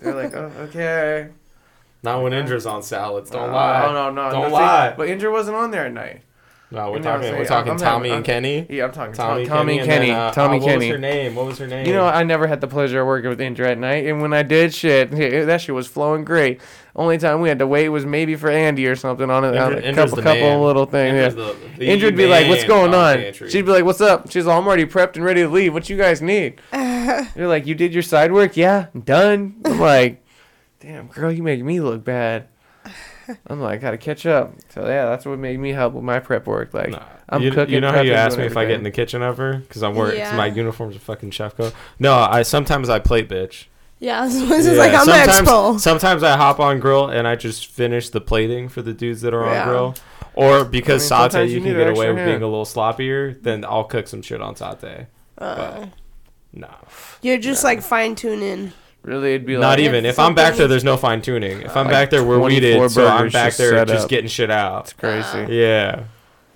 They're 0.00 0.14
like, 0.14 0.32
oh, 0.34 0.50
okay. 0.68 1.28
Not 2.02 2.22
when 2.22 2.32
Indra's 2.32 2.66
on 2.66 2.82
salads. 2.82 3.30
Don't 3.30 3.50
Uh, 3.50 3.52
lie. 3.52 3.84
Oh 3.84 3.92
no, 3.92 4.10
no, 4.10 4.30
Don't 4.30 4.42
no, 4.44 4.48
see, 4.48 4.54
lie. 4.54 4.94
But 4.96 5.08
Indra 5.08 5.30
wasn't 5.30 5.56
on 5.56 5.72
there 5.72 5.86
at 5.86 5.92
night. 5.92 6.22
No, 6.72 6.90
we're 6.90 6.96
You 6.96 7.02
know 7.04 7.10
talking. 7.12 7.32
We're 7.36 7.44
talking 7.44 7.72
I'm 7.72 7.78
Tommy 7.78 8.08
having- 8.08 8.16
and 8.16 8.24
Kenny. 8.24 8.66
Yeah, 8.68 8.84
I'm 8.86 8.92
talking 8.92 9.14
Tommy, 9.14 9.46
Tommy, 9.46 9.46
Tommy 9.46 9.78
and 9.78 9.88
Kenny. 9.88 10.06
then, 10.08 10.16
uh, 10.16 10.32
Tommy 10.32 10.58
uh, 10.58 10.60
What 10.62 10.78
was 10.78 10.86
her 10.88 10.98
name? 10.98 11.34
What 11.36 11.46
was 11.46 11.58
her 11.58 11.66
name? 11.68 11.86
You 11.86 11.92
know, 11.92 12.06
I 12.06 12.24
never 12.24 12.48
had 12.48 12.60
the 12.60 12.66
pleasure 12.66 13.00
of 13.02 13.06
working 13.06 13.30
with 13.30 13.40
Indra 13.40 13.70
at 13.70 13.78
night, 13.78 14.04
and 14.06 14.20
when 14.20 14.32
I 14.32 14.42
did, 14.42 14.74
shit, 14.74 15.10
that 15.46 15.60
shit 15.60 15.74
was 15.76 15.86
flowing 15.86 16.24
great. 16.24 16.60
Only 16.96 17.18
time 17.18 17.40
we 17.40 17.48
had 17.48 17.60
to 17.60 17.68
wait 17.68 17.88
was 17.90 18.04
maybe 18.04 18.34
for 18.34 18.50
Andy 18.50 18.86
or 18.88 18.96
something 18.96 19.30
on 19.30 19.44
a, 19.44 19.56
on 19.56 19.74
a 19.74 19.94
couple 19.94 20.16
the 20.16 20.22
couple 20.22 20.40
man. 20.40 20.60
little 20.60 20.86
things. 20.86 21.14
Yeah. 21.14 21.26
Indra's 21.28 21.34
the- 21.34 21.78
the 21.78 21.86
Indra 21.88 22.06
would 22.08 22.16
be 22.16 22.26
like, 22.26 22.48
"What's 22.48 22.64
going 22.64 22.94
on?" 22.94 23.16
pantry. 23.18 23.48
She'd 23.48 23.64
be 23.66 23.70
like, 23.70 23.84
"What's 23.84 24.00
up?" 24.00 24.30
She's 24.32 24.44
like, 24.46 24.58
"I'm 24.58 24.66
already 24.66 24.86
prepped 24.86 25.14
and 25.14 25.24
ready 25.24 25.42
to 25.42 25.48
leave. 25.48 25.72
What 25.72 25.88
you 25.88 25.96
guys 25.96 26.20
need?" 26.20 26.60
You're 26.72 27.46
like, 27.48 27.66
"You 27.66 27.76
did 27.76 27.94
your 27.94 28.02
side 28.02 28.32
work? 28.32 28.56
Yeah, 28.56 28.86
done." 29.04 29.56
I'm 29.64 29.78
like, 29.78 30.24
"Damn, 30.80 31.06
girl, 31.08 31.30
you 31.30 31.44
make 31.44 31.62
me 31.62 31.80
look 31.80 32.02
bad." 32.02 32.48
I'm 33.46 33.60
like, 33.60 33.80
"Gotta 33.80 33.98
catch 33.98 34.26
up." 34.26 34.52
So 34.70 34.82
yeah, 34.86 35.06
that's 35.06 35.24
what 35.26 35.38
made 35.38 35.58
me 35.58 35.70
help 35.72 35.94
with 35.94 36.04
my 36.04 36.18
prep 36.20 36.46
work. 36.46 36.72
Like, 36.74 36.90
Nah. 36.90 37.02
I'm 37.28 37.42
you, 37.42 37.50
cooking. 37.50 37.74
You 37.74 37.80
know 37.80 37.90
how 37.92 38.00
you 38.00 38.12
prepping, 38.12 38.16
ask 38.16 38.36
doing 38.36 38.46
me 38.46 38.50
if 38.52 38.56
I 38.56 38.64
get 38.66 38.76
in 38.76 38.82
the 38.84 38.90
kitchen 38.90 39.22
ever 39.22 39.56
because 39.58 39.82
I'm 39.82 39.94
working. 39.94 40.18
Yeah. 40.18 40.36
My 40.36 40.46
uniform's 40.46 40.96
a 40.96 41.00
fucking 41.00 41.30
chef 41.32 41.56
coat. 41.56 41.74
No, 41.98 42.14
I 42.14 42.42
sometimes 42.42 42.88
I 42.88 42.98
plate 42.98 43.28
bitch. 43.28 43.66
Yeah, 43.98 44.26
this 44.28 44.34
is 44.66 44.66
Yeah, 44.76 44.78
like 44.78 44.92
I'm 44.92 45.08
an 45.08 45.28
sometimes, 45.28 45.48
expo. 45.48 45.80
Sometimes 45.80 46.22
I 46.22 46.36
hop 46.36 46.60
on 46.60 46.80
grill 46.80 47.08
and 47.08 47.26
I 47.26 47.34
just 47.34 47.66
finish 47.66 48.10
the 48.10 48.20
plating 48.20 48.68
for 48.68 48.82
the 48.82 48.92
dudes 48.92 49.22
that 49.22 49.32
are 49.34 49.44
Yeah. 49.46 49.62
on 49.62 49.68
grill. 49.68 49.94
Or 50.34 50.64
because 50.66 51.10
I 51.10 51.22
mean, 51.22 51.30
saute, 51.30 51.46
you 51.46 51.54
you 51.54 51.60
can 51.62 51.72
get 51.72 51.86
away 51.88 52.06
extra 52.08 52.14
with 52.14 52.24
being 52.26 52.42
a 52.42 52.46
little 52.46 52.66
sloppier. 52.66 53.42
Then 53.42 53.64
I'll 53.64 53.84
cook 53.84 54.06
some 54.06 54.20
shit 54.20 54.42
on 54.42 54.54
saute. 54.54 55.06
Uh, 55.38 55.86
No, 56.52 56.68
you're 57.22 57.38
just 57.38 57.64
like 57.64 57.80
fine 57.82 58.14
tuning. 58.14 58.72
Really, 59.06 59.34
it'd 59.34 59.46
be 59.46 59.56
like, 59.56 59.62
not 59.62 59.78
even. 59.78 60.04
If 60.04 60.14
If 60.14 60.18
I'm 60.18 60.34
back 60.34 60.56
there, 60.56 60.66
there's 60.66 60.82
no 60.84 60.96
fine 60.96 61.22
tuning. 61.22 61.62
If 61.62 61.76
I'm 61.76 61.86
Like 61.86 61.92
back 61.94 62.10
there, 62.10 62.24
we're 62.24 62.38
24 62.38 62.48
weeded, 62.48 62.90
so 62.90 63.06
I'm 63.06 63.18
burgers 63.18 63.32
back 63.32 63.46
just 63.48 63.58
there 63.58 63.70
set 63.70 63.88
just 63.88 64.04
up. 64.04 64.10
getting 64.10 64.28
shit 64.28 64.50
out. 64.50 64.82
it's 64.84 64.92
crazy. 64.94 65.46
Yeah, 65.54 66.04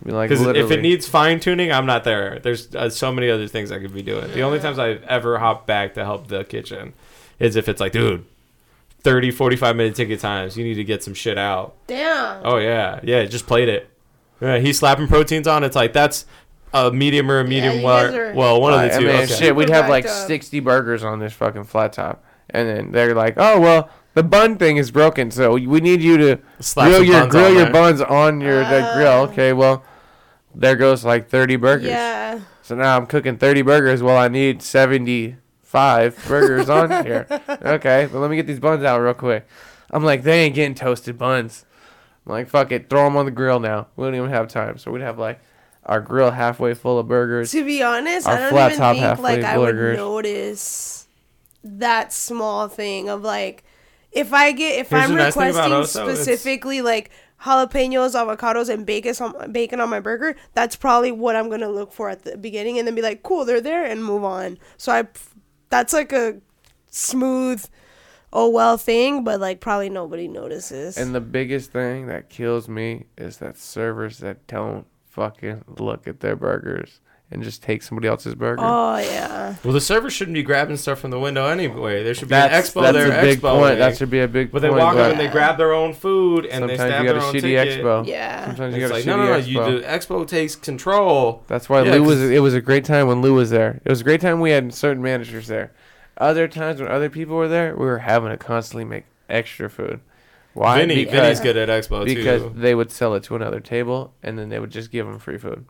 Be 0.04 0.10
like 0.10 0.28
because 0.28 0.40
if 0.42 0.46
literally. 0.48 0.74
it 0.74 0.82
needs 0.82 1.06
fine 1.08 1.38
tuning, 1.38 1.70
I'm 1.72 1.86
not 1.86 2.02
there. 2.04 2.40
There's 2.40 2.74
uh, 2.74 2.90
so 2.90 3.12
many 3.12 3.30
other 3.30 3.46
things 3.46 3.70
I 3.70 3.78
could 3.78 3.94
be 3.94 4.02
doing. 4.02 4.32
The 4.32 4.42
only 4.42 4.58
times 4.58 4.78
I've 4.80 5.02
ever 5.04 5.38
hopped 5.38 5.66
back 5.68 5.94
to 5.94 6.04
help 6.04 6.26
the 6.26 6.42
kitchen 6.44 6.92
is 7.38 7.54
if 7.54 7.68
it's 7.68 7.80
like, 7.80 7.92
dude, 7.92 8.24
30, 9.02 9.30
45 9.30 9.76
minute 9.76 9.94
ticket 9.94 10.18
times. 10.20 10.56
You 10.56 10.64
need 10.64 10.74
to 10.74 10.84
get 10.84 11.02
some 11.04 11.14
shit 11.14 11.38
out. 11.38 11.74
Damn. 11.86 12.42
Oh 12.44 12.56
yeah, 12.58 12.98
yeah. 13.04 13.24
Just 13.26 13.46
played 13.46 13.68
it. 13.68 13.88
Yeah, 14.40 14.58
he's 14.58 14.78
slapping 14.78 15.06
proteins 15.06 15.46
on. 15.46 15.62
It's 15.64 15.76
like 15.76 15.92
that's 15.92 16.26
a 16.74 16.90
medium 16.90 17.30
or 17.30 17.38
a 17.40 17.44
medium 17.44 17.78
you 17.78 17.84
well. 17.84 18.14
are- 18.14 18.34
Well, 18.34 18.60
one 18.60 18.72
of 18.74 18.80
the 18.80 18.94
I 18.94 18.98
two. 18.98 19.06
mean, 19.06 19.16
okay. 19.16 19.26
shit, 19.26 19.54
we'd 19.56 19.70
have 19.70 19.88
like 19.88 20.04
backed 20.04 20.16
up. 20.22 20.26
60 20.26 20.60
burgers 20.60 21.04
on 21.04 21.18
this 21.20 21.32
fucking 21.32 21.64
flat 21.64 21.92
top. 21.92 22.24
And 22.52 22.68
then 22.68 22.92
they're 22.92 23.14
like, 23.14 23.34
oh, 23.36 23.60
well, 23.60 23.90
the 24.14 24.22
bun 24.22 24.56
thing 24.58 24.76
is 24.76 24.90
broken, 24.90 25.30
so 25.30 25.52
we 25.52 25.80
need 25.80 26.02
you 26.02 26.16
to 26.18 26.38
Slap 26.58 26.88
grill 26.88 27.04
your 27.04 27.20
buns 27.20 27.30
grill 27.30 27.44
on 27.46 27.52
your 27.54 27.62
there. 27.64 27.72
buns 27.72 28.00
on 28.00 28.40
your 28.40 28.58
the 28.64 28.90
grill. 28.94 29.08
Ah. 29.12 29.20
Okay, 29.30 29.52
well, 29.52 29.84
there 30.54 30.74
goes 30.76 31.04
like 31.04 31.28
30 31.28 31.56
burgers. 31.56 31.86
Yeah. 31.88 32.40
So 32.62 32.74
now 32.74 32.96
I'm 32.96 33.06
cooking 33.06 33.36
30 33.38 33.62
burgers 33.62 34.02
while 34.02 34.16
I 34.16 34.28
need 34.28 34.62
75 34.62 36.24
burgers 36.26 36.68
on 36.68 36.90
here. 37.04 37.26
Okay, 37.48 38.08
but 38.10 38.18
let 38.18 38.30
me 38.30 38.36
get 38.36 38.46
these 38.46 38.60
buns 38.60 38.82
out 38.84 38.98
real 39.00 39.14
quick. 39.14 39.46
I'm 39.90 40.04
like, 40.04 40.22
they 40.22 40.40
ain't 40.44 40.54
getting 40.54 40.74
toasted 40.74 41.16
buns. 41.18 41.64
I'm 42.26 42.32
like, 42.32 42.48
fuck 42.48 42.70
it, 42.72 42.90
throw 42.90 43.04
them 43.04 43.16
on 43.16 43.24
the 43.26 43.30
grill 43.30 43.60
now. 43.60 43.88
We 43.96 44.04
don't 44.04 44.14
even 44.14 44.30
have 44.30 44.48
time. 44.48 44.78
So 44.78 44.90
we'd 44.90 45.02
have 45.02 45.18
like 45.18 45.40
our 45.84 46.00
grill 46.00 46.30
halfway 46.32 46.74
full 46.74 46.98
of 46.98 47.08
burgers. 47.08 47.52
To 47.52 47.64
be 47.64 47.82
honest, 47.82 48.26
I 48.26 48.38
don't 48.38 48.50
flat 48.50 48.72
even 48.72 48.78
top 48.78 48.92
think 48.94 49.04
halfway 49.04 49.36
like 49.36 49.44
I 49.44 49.56
would 49.58 49.74
notice 49.76 50.99
that 51.62 52.12
small 52.12 52.68
thing 52.68 53.08
of 53.08 53.22
like 53.22 53.64
if 54.12 54.32
I 54.32 54.52
get 54.52 54.78
if 54.78 54.90
Here's 54.90 55.10
I'm 55.10 55.16
nice 55.16 55.36
requesting 55.36 55.72
it's- 55.72 55.92
specifically 55.92 56.82
like 56.82 57.10
jalapenos, 57.42 58.14
avocados, 58.14 58.68
and 58.68 58.84
bacon 58.84 59.14
on 59.20 59.52
bacon 59.52 59.80
on 59.80 59.88
my 59.88 60.00
burger, 60.00 60.36
that's 60.54 60.76
probably 60.76 61.12
what 61.12 61.36
I'm 61.36 61.48
gonna 61.48 61.70
look 61.70 61.92
for 61.92 62.10
at 62.10 62.22
the 62.22 62.36
beginning, 62.36 62.78
and 62.78 62.86
then 62.86 62.94
be 62.94 63.02
like, 63.02 63.22
cool, 63.22 63.44
they're 63.44 63.60
there, 63.60 63.84
and 63.84 64.04
move 64.04 64.24
on. 64.24 64.58
So 64.76 64.92
I, 64.92 65.08
that's 65.70 65.92
like 65.92 66.12
a 66.12 66.40
smooth, 66.90 67.64
oh 68.32 68.50
well 68.50 68.76
thing, 68.76 69.24
but 69.24 69.40
like 69.40 69.60
probably 69.60 69.88
nobody 69.88 70.28
notices. 70.28 70.98
And 70.98 71.14
the 71.14 71.20
biggest 71.20 71.72
thing 71.72 72.08
that 72.08 72.28
kills 72.28 72.68
me 72.68 73.06
is 73.16 73.38
that 73.38 73.56
servers 73.56 74.18
that 74.18 74.46
don't 74.46 74.86
fucking 75.08 75.64
look 75.78 76.06
at 76.06 76.20
their 76.20 76.36
burgers 76.36 77.00
and 77.32 77.42
just 77.42 77.62
take 77.62 77.82
somebody 77.82 78.08
else's 78.08 78.34
burger. 78.34 78.60
oh 78.60 78.98
yeah, 78.98 79.54
Well, 79.62 79.72
the 79.72 79.80
server 79.80 80.10
shouldn't 80.10 80.34
be 80.34 80.42
grabbing 80.42 80.76
stuff 80.76 80.98
from 80.98 81.10
the 81.10 81.18
window 81.20 81.46
anyway. 81.46 82.02
There 82.02 82.12
should 82.14 82.28
be 82.28 82.30
that's 82.30 82.74
an 82.74 82.82
expo 82.82 82.82
that's 82.82 82.96
there. 82.96 83.18
a 83.18 83.22
big 83.22 83.40
expo 83.40 83.58
point. 83.58 83.78
That 83.78 83.96
should 83.96 84.10
be 84.10 84.20
a 84.20 84.28
big 84.28 84.50
But 84.50 84.62
they 84.62 84.68
point. 84.68 84.80
walk 84.80 84.94
but 84.94 85.02
up 85.06 85.10
and 85.12 85.20
they 85.20 85.28
grab 85.28 85.56
their 85.56 85.72
own 85.72 85.94
food 85.94 86.44
and 86.46 86.64
they 86.68 86.76
sometimes 86.76 86.90
stab 86.90 87.02
you 87.04 87.08
got 87.08 87.12
their 87.14 87.22
a 87.22 87.26
own 87.26 87.34
shitty 87.34 87.40
ticket. 87.40 87.84
expo. 87.84 88.06
yeah. 88.06 88.46
Sometimes 88.46 88.74
you 88.76 88.82
It's 88.82 88.88
got 88.90 88.94
a 88.94 88.94
like 88.98 89.04
shitty 89.04 89.06
no, 89.06 89.16
no, 89.16 89.24
no. 89.26 89.40
expo. 89.40 89.46
You 89.46 89.80
do 89.80 89.86
expo 89.86 90.26
takes 90.26 90.56
control. 90.56 91.42
That's 91.46 91.68
why 91.68 91.82
Yeah, 91.82 91.92
Lou 91.94 92.02
was. 92.02 92.18
'cause- 92.18 92.30
It 92.30 92.40
was 92.42 92.54
a 92.54 92.60
great 92.60 92.84
time 92.84 93.06
when 93.06 93.22
Lou 93.22 93.34
was 93.34 93.50
there. 93.50 93.80
It 93.84 93.88
was 93.90 94.00
a 94.00 94.04
great 94.04 94.20
time 94.20 94.40
we 94.40 94.50
had 94.50 94.74
certain 94.74 95.02
managers 95.02 95.46
there. 95.46 95.72
Other 96.18 96.48
times 96.48 96.80
when 96.80 96.90
other 96.90 97.08
people 97.08 97.36
were 97.36 97.48
there, 97.48 97.74
we 97.76 97.86
were 97.86 97.98
having 97.98 98.30
to 98.30 98.36
constantly 98.36 98.84
make 98.84 99.04
extra 99.28 99.70
food. 99.70 100.00
Why? 100.52 100.78
Vinny, 100.80 101.04
because, 101.04 101.20
Vinny's 101.20 101.40
good 101.40 101.56
at 101.56 101.68
expo 101.68 102.04
because 102.04 102.42
too. 102.42 102.52
they 102.56 102.74
would 102.74 102.90
sell 102.90 103.14
it 103.14 103.22
to 103.24 103.36
another 103.36 103.60
table 103.60 104.12
and 104.22 104.36
then 104.36 104.48
they 104.48 104.58
would 104.58 104.70
just 104.70 104.90
give 104.90 105.06
them 105.06 105.18
free 105.20 105.38
food. 105.38 105.64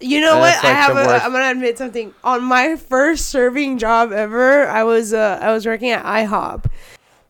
You 0.00 0.20
know 0.20 0.32
And 0.32 0.40
what? 0.40 0.52
that's, 0.52 0.64
I 0.64 0.68
have. 0.72 0.94
the 0.94 1.02
A, 1.02 1.06
worst. 1.06 1.24
I'm 1.24 1.32
gonna 1.32 1.50
admit 1.50 1.76
something. 1.78 2.14
On 2.24 2.42
my 2.42 2.76
first 2.76 3.26
serving 3.26 3.78
job 3.78 4.12
ever, 4.12 4.66
I 4.68 4.84
was 4.84 5.12
uh, 5.12 5.38
I 5.42 5.52
was 5.52 5.66
working 5.66 5.90
at 5.90 6.04
IHOP. 6.04 6.64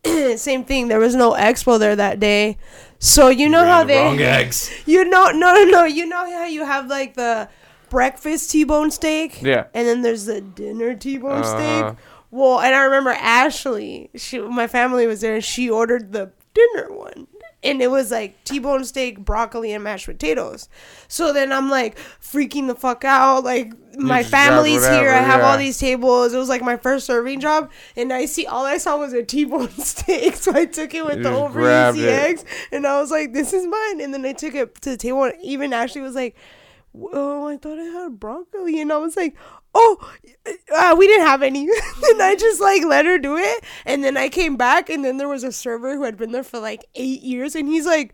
Same 0.39 0.65
thing. 0.65 0.89
There 0.89 0.99
was 1.01 1.15
no 1.15 1.33
expo 1.33 1.79
there 1.79 1.97
that 1.97 2.21
day, 2.21 2.59
so 2.99 3.29
you 3.29 3.49
know 3.49 3.65
how 3.65 3.85
they. 3.85 3.99
wrong 3.99 4.19
eggs. 4.21 4.71
You 4.87 5.05
know, 5.05 5.31
no, 5.31 5.53
no, 5.55 5.65
no. 5.65 5.85
You 5.85 6.07
know 6.07 6.25
how 6.31 6.45
you 6.47 6.65
have 6.65 6.87
like 6.87 7.15
the 7.15 7.49
breakfast 7.91 8.51
T-bone 8.53 8.91
steak, 8.93 9.43
Yeah. 9.43 9.65
and 9.75 9.87
then 9.89 10.03
there's 10.03 10.27
the 10.27 10.41
dinner 10.41 10.95
T-bone 10.95 11.43
Uh-huh. 11.43 11.91
steak. 11.93 11.99
Well, 12.31 12.61
and 12.61 12.73
I 12.73 12.85
remember 12.85 13.11
Ashley. 13.11 14.11
She, 14.15 14.39
my 14.39 14.69
family 14.69 15.09
was 15.09 15.21
there, 15.23 15.35
and 15.35 15.45
she 15.45 15.69
ordered 15.69 16.13
the 16.13 16.31
dinner 16.55 16.87
one, 16.93 17.27
and 17.63 17.83
it 17.83 17.91
was 17.91 18.11
like 18.11 18.43
T-bone 18.45 18.85
steak, 18.85 19.19
broccoli, 19.19 19.73
and 19.73 19.85
mashed 19.85 20.07
potatoes. 20.07 20.69
So 21.09 21.33
then 21.33 21.53
I'm 21.53 21.69
like 21.69 21.99
freaking 22.21 22.67
the 22.69 22.75
fuck 22.75 23.05
out. 23.05 23.45
Like 23.45 23.73
my 23.99 24.23
family's 24.23 24.87
here. 24.87 25.11
I 25.11 25.21
whatever, 25.21 25.27
have 25.27 25.41
all 25.43 25.59
these 25.59 25.79
tables. 25.79 26.33
It 26.33 26.39
was 26.39 26.49
like 26.49 26.63
my 26.63 26.77
first 26.77 27.07
serving 27.07 27.41
job, 27.41 27.71
and 27.97 28.13
I 28.13 28.27
see 28.27 28.47
all 28.47 28.65
I 28.65 28.79
saw 28.79 28.97
was 28.97 29.13
a 29.13 29.23
T-bone 29.23 29.69
steak. 29.79 30.37
So 30.37 30.55
I 30.55 30.65
took 30.65 30.95
it 30.95 31.05
with 31.05 31.19
You 31.19 31.25
the 31.25 31.31
over 31.31 31.61
easy 31.91 32.09
eggs, 32.09 32.45
and 32.73 32.87
I 32.87 33.01
was 33.01 33.11
like, 33.11 33.33
"This 33.33 33.53
is 33.53 33.67
mine." 33.67 34.01
And 34.01 34.15
then 34.15 34.25
I 34.25 34.33
took 34.33 34.55
it 34.55 34.81
to 34.83 34.91
the 34.91 34.97
table, 34.97 35.25
and 35.25 35.35
even 35.43 35.73
Ashley 35.73 36.01
was 36.01 36.15
like, 36.15 36.35
"Oh, 36.95 37.47
I 37.47 37.57
thought 37.57 37.79
I 37.79 37.85
had 37.85 38.21
broccoli," 38.21 38.81
and 38.81 38.93
I 38.93 38.99
was 38.99 39.17
like. 39.17 39.37
Oh, 39.73 39.99
uh, 40.75 40.97
we 40.99 41.07
didn't 41.07 41.29
have 41.29 41.45
any. 41.45 41.61
and 42.11 42.21
I 42.21 42.35
just 42.35 42.61
like 42.61 42.83
let 42.85 43.07
her 43.07 43.21
do 43.21 43.37
it. 43.37 43.63
And 43.87 44.03
then 44.03 44.17
I 44.17 44.29
came 44.29 44.57
back, 44.57 44.91
and 44.91 45.05
then 45.05 45.17
there 45.17 45.29
was 45.29 45.45
a 45.45 45.53
server 45.53 45.95
who 45.95 46.03
had 46.03 46.17
been 46.17 46.33
there 46.33 46.43
for 46.43 46.59
like 46.59 46.85
eight 46.97 47.23
years, 47.23 47.55
and 47.55 47.69
he's 47.69 47.87
like, 47.87 48.13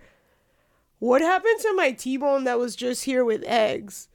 "What 0.98 1.22
happened 1.22 1.58
to 1.62 1.72
my 1.72 1.92
T-bone 1.92 2.44
that 2.44 2.58
was 2.58 2.76
just 2.76 3.04
here 3.04 3.24
with 3.24 3.42
eggs?" 3.46 4.08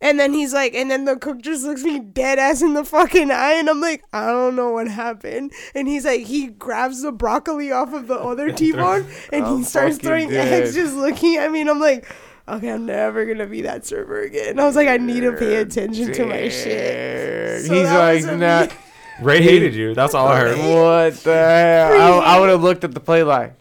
And 0.00 0.20
then 0.20 0.34
he's 0.34 0.52
like, 0.52 0.74
and 0.74 0.90
then 0.90 1.06
the 1.06 1.16
cook 1.16 1.40
just 1.40 1.64
looks 1.64 1.82
me 1.82 1.98
dead 1.98 2.38
ass 2.38 2.60
in 2.60 2.74
the 2.74 2.84
fucking 2.84 3.30
eye, 3.30 3.54
and 3.54 3.68
I'm 3.70 3.80
like, 3.80 4.04
I 4.12 4.26
don't 4.26 4.54
know 4.54 4.70
what 4.70 4.88
happened. 4.88 5.52
And 5.74 5.88
he's 5.88 6.04
like, 6.04 6.26
he 6.26 6.48
grabs 6.48 7.00
the 7.02 7.12
broccoli 7.12 7.72
off 7.72 7.94
of 7.94 8.06
the 8.06 8.18
other 8.18 8.52
T-bone, 8.52 9.06
and 9.32 9.46
he 9.46 9.64
starts 9.64 9.96
throwing 9.96 10.28
dead. 10.28 10.64
eggs, 10.64 10.74
just 10.74 10.94
looking 10.94 11.36
at 11.36 11.50
me, 11.50 11.62
and 11.62 11.70
I'm 11.70 11.80
like, 11.80 12.06
okay, 12.48 12.70
I'm 12.70 12.86
never 12.86 13.24
gonna 13.26 13.46
be 13.46 13.62
that 13.62 13.84
server 13.86 14.20
again. 14.22 14.50
And 14.50 14.60
I 14.60 14.64
was 14.66 14.76
like, 14.76 14.88
I 14.88 14.96
need 14.96 15.20
to 15.20 15.32
pay 15.32 15.56
attention 15.56 16.12
to 16.12 16.26
my 16.26 16.48
shit. 16.48 17.64
So 17.66 17.74
He's 17.74 17.84
like, 17.84 18.16
was 18.16 18.24
a 18.26 18.36
not. 18.36 18.68
me- 18.70 18.76
Ray 19.22 19.42
hated 19.42 19.74
you. 19.74 19.94
That's 19.94 20.14
all 20.14 20.28
I 20.28 20.40
heard. 20.40 20.58
What 20.58 21.14
the 21.24 21.32
hell? 21.96 22.20
I, 22.20 22.36
I 22.36 22.40
would 22.40 22.50
have 22.50 22.62
looked 22.62 22.84
at 22.84 22.92
the 22.92 23.00
play 23.00 23.22
like, 23.22 23.54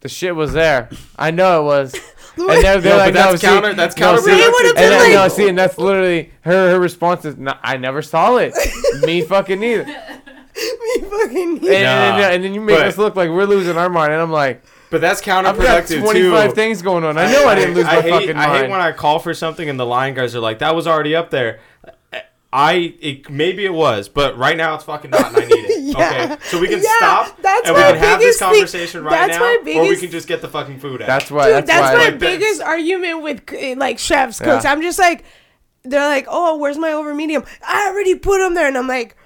The 0.00 0.08
shit 0.08 0.34
was 0.34 0.52
there. 0.52 0.88
I 1.18 1.30
know 1.30 1.60
it 1.62 1.64
was. 1.64 1.94
And 2.36 2.48
they're, 2.64 2.80
they're 2.80 2.92
No, 2.92 2.96
like, 2.96 3.12
but 3.12 3.14
that's 3.14 3.32
no, 3.32 3.36
see- 3.36 3.46
counter- 3.60 3.74
that's 3.74 3.96
no, 3.98 4.16
see- 4.16 4.30
counterproductive. 4.30 4.38
Ray 4.38 4.48
would've 4.48 4.70
and 4.70 4.78
then, 4.78 5.00
like- 5.02 5.12
no, 5.12 5.28
see, 5.28 5.48
and 5.48 5.58
that's 5.58 5.76
literally 5.76 6.30
her. 6.42 6.70
Her 6.70 6.80
response 6.80 7.24
is, 7.26 7.36
no, 7.36 7.52
"I 7.62 7.76
never 7.76 8.00
saw 8.00 8.36
it. 8.38 8.54
Me 9.04 9.20
fucking 9.22 9.60
neither." 9.60 9.84
Me 9.84 11.00
fucking. 11.02 11.48
and, 11.58 11.62
then- 11.64 12.32
and 12.34 12.44
then 12.44 12.54
you 12.54 12.60
make 12.62 12.78
but- 12.78 12.86
us 12.86 12.96
look 12.96 13.14
like 13.16 13.28
we're 13.30 13.44
losing 13.44 13.76
our 13.76 13.90
mind, 13.90 14.12
and 14.12 14.22
I'm 14.22 14.30
like, 14.30 14.62
But 14.90 15.00
that's 15.00 15.20
counterproductive 15.20 15.46
I've 15.46 15.56
got 15.58 15.84
counterproductive 15.84 16.00
25 16.00 16.48
too. 16.50 16.54
things 16.54 16.82
going 16.82 17.04
on. 17.04 17.16
I 17.16 17.30
know 17.30 17.46
I, 17.46 17.54
didn't 17.54 17.74
lose 17.74 17.84
my 17.84 17.96
I 17.96 18.00
hate, 18.02 18.10
fucking 18.10 18.36
I 18.36 18.58
hate 18.58 18.70
when 18.70 18.80
I 18.80 18.92
call 18.92 19.18
for 19.20 19.32
something 19.34 19.68
and 19.68 19.78
the 19.78 19.86
line 19.86 20.14
guys 20.14 20.34
are 20.34 20.40
like, 20.40 20.58
"That 20.58 20.74
was 20.74 20.86
already 20.86 21.14
up 21.14 21.30
there." 21.30 21.60
I 22.52 22.94
it, 23.00 23.30
maybe 23.30 23.64
it 23.64 23.72
was, 23.72 24.08
but 24.08 24.36
right 24.36 24.56
now 24.56 24.74
it's 24.74 24.82
fucking 24.82 25.12
not, 25.12 25.26
and 25.28 25.36
I 25.36 25.40
need 25.46 25.52
it. 25.52 25.70
Yeah. 25.90 26.34
Okay, 26.34 26.44
so 26.44 26.60
we 26.60 26.68
can 26.68 26.80
Yeah, 26.80 26.96
stop 26.98 27.42
that's 27.42 27.66
and 27.66 27.76
we 27.76 27.82
can 27.82 27.96
have 27.96 28.20
this 28.20 28.38
biggest 28.38 28.38
thing. 28.38 28.48
conversation 28.48 29.02
right 29.04 29.10
That's 29.26 29.32
now, 29.32 29.40
my 29.40 29.54
or 29.56 29.58
we 29.58 29.64
biggest- 29.88 30.02
can 30.02 30.10
just 30.12 30.28
get 30.28 30.40
the 30.40 30.46
fucking 30.48 30.78
food 30.78 31.02
out. 31.02 31.06
That's 31.08 31.30
why. 31.32 31.46
Dude, 31.46 31.54
that's, 31.56 31.66
that's, 31.66 31.80
why. 31.80 31.94
my 31.98 32.04
like 32.10 32.18
this. 32.20 32.38
biggest 32.38 32.62
argument 32.62 33.22
with 33.22 33.42
eh, 33.52 33.74
like 33.76 33.98
chefs, 33.98 34.38
cooks. 34.38 34.64
Yeah. 34.64 34.70
I'm 34.72 34.82
just 34.82 35.00
like, 35.00 35.24
they're 35.82 36.06
like, 36.08 36.26
oh, 36.28 36.58
where's 36.58 36.78
my 36.78 36.92
over 36.92 37.12
medium? 37.12 37.44
I 37.66 37.88
already 37.88 38.14
put 38.14 38.38
them 38.38 38.54
there, 38.54 38.68
and 38.68 38.78
I'm 38.78 38.86
like, 38.86 39.16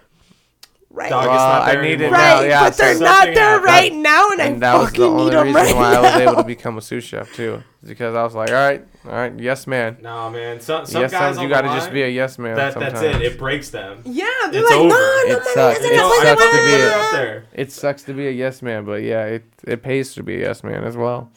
right, 0.95 1.11
Dog, 1.11 1.25
it's 1.25 1.29
Well, 1.29 1.37
not 1.49 1.63
I 1.63 1.73
there 1.75 1.83
need 1.83 1.91
it 1.93 1.95
anymore. 2.05 2.11
now, 2.19 2.35
right, 2.41 2.49
yeah, 2.49 2.65
but 2.65 2.77
they're 2.77 2.95
so 2.95 3.05
not 3.05 3.25
there 3.27 3.35
happened. 3.35 3.65
right 3.65 3.93
now, 3.95 4.31
and, 4.31 4.41
and 4.41 4.65
I 4.65 4.73
that 4.73 4.79
was 4.81 4.93
the 4.93 4.99
fucking 4.99 5.05
only 5.13 5.31
them 5.31 5.47
reason 5.47 5.55
right 5.63 5.75
why 5.77 5.93
now. 5.93 5.99
I 5.99 6.01
was 6.03 6.15
able 6.23 6.37
to 6.37 6.45
become 6.45 6.79
a 6.79 6.83
sous 6.83 7.05
chef 7.05 7.35
too, 7.35 7.63
because 7.85 8.15
I 8.15 8.23
was 8.23 8.35
like, 8.35 8.51
all 8.51 8.55
right, 8.57 8.87
all 9.05 9.13
right, 9.13 9.39
yes 9.39 9.67
man. 9.67 9.99
Nah, 10.01 10.31
man. 10.31 10.61
Some, 10.61 10.87
some 10.87 11.03
yes, 11.03 11.11
guys 11.13 11.37
sometimes 11.37 11.43
you 11.43 11.49
got 11.49 11.61
to 11.63 11.69
just 11.69 11.93
be 11.93 12.03
a 12.03 12.09
yes 12.09 12.39
man. 12.39 12.57
that, 12.57 12.73
sometimes. 12.75 13.01
that's 13.01 13.17
it. 13.17 13.23
It 13.23 13.39
breaks 13.39 13.71
them. 13.71 14.03
yeah, 14.05 14.25
they're 14.51 14.61
It's 14.63 14.71
like, 14.71 14.79
over. 14.79 14.89
no, 14.89 14.95
no, 14.95 15.37
It 15.37 15.45
sucks. 15.45 15.57
no, 15.57 15.71
It 15.71 15.83
no, 15.83 15.91
You 15.91 15.97
know, 15.97 16.09
no, 16.09 16.23
sucks 16.23 16.43
to 16.45 16.65
be 16.65 16.73
a- 16.83 16.93
out 16.93 17.13
there. 17.13 17.45
It 17.53 17.73
sucks 17.73 18.03
to 18.05 18.13
be 18.15 18.29
a 18.29 18.31
yes 18.31 18.63
man, 18.63 18.85
but 18.85 19.03
yeah, 19.03 19.25
it 19.27 19.45
it 19.67 19.83
pays 19.83 20.15
to 20.15 20.23
be 20.23 20.37
a 20.37 20.39
yes 20.49 20.63
man 20.65 20.85
as 20.85 20.97
well. 20.97 21.31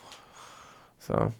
So 0.99 1.33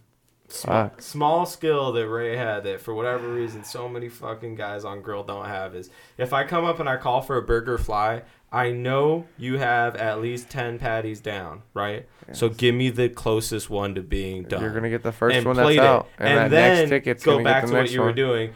Small, 0.49 0.91
small 0.99 1.45
skill 1.45 1.91
that 1.91 2.07
Ray 2.07 2.37
had 2.37 2.63
that 2.63 2.79
for 2.79 2.93
whatever 2.93 3.27
reason 3.27 3.65
so 3.65 3.89
many 3.89 4.07
fucking 4.07 4.55
guys 4.55 4.85
on 4.85 5.01
grill 5.01 5.23
don't 5.23 5.45
have 5.45 5.75
is 5.75 5.89
if 6.17 6.31
I 6.31 6.45
come 6.45 6.63
up 6.63 6.79
and 6.79 6.87
I 6.87 6.95
call 6.95 7.21
for 7.21 7.37
a 7.37 7.41
burger 7.41 7.77
fly, 7.77 8.21
I 8.51 8.71
know 8.71 9.25
you 9.37 9.57
have 9.57 9.97
at 9.97 10.21
least 10.21 10.49
ten 10.49 10.79
patties 10.79 11.19
down, 11.19 11.63
right? 11.73 12.07
So 12.31 12.47
give 12.47 12.75
me 12.75 12.89
the 12.89 13.09
closest 13.09 13.69
one 13.69 13.95
to 13.95 14.01
being 14.01 14.43
done. 14.43 14.61
you're 14.61 14.73
gonna 14.73 14.89
get 14.89 15.03
the 15.03 15.11
first 15.11 15.35
and 15.35 15.45
one 15.45 15.57
that's 15.57 15.65
plate 15.65 15.79
out, 15.79 16.07
and, 16.17 16.29
and, 16.29 16.37
that 16.37 16.49
then 16.49 16.77
next 16.77 16.89
ticket's 16.89 17.23
go 17.25 17.43
back 17.43 17.63
get 17.63 17.67
to 17.67 17.73
the 17.73 17.79
what 17.79 17.91
you 17.91 18.01
were 18.01 18.13
doing. 18.13 18.51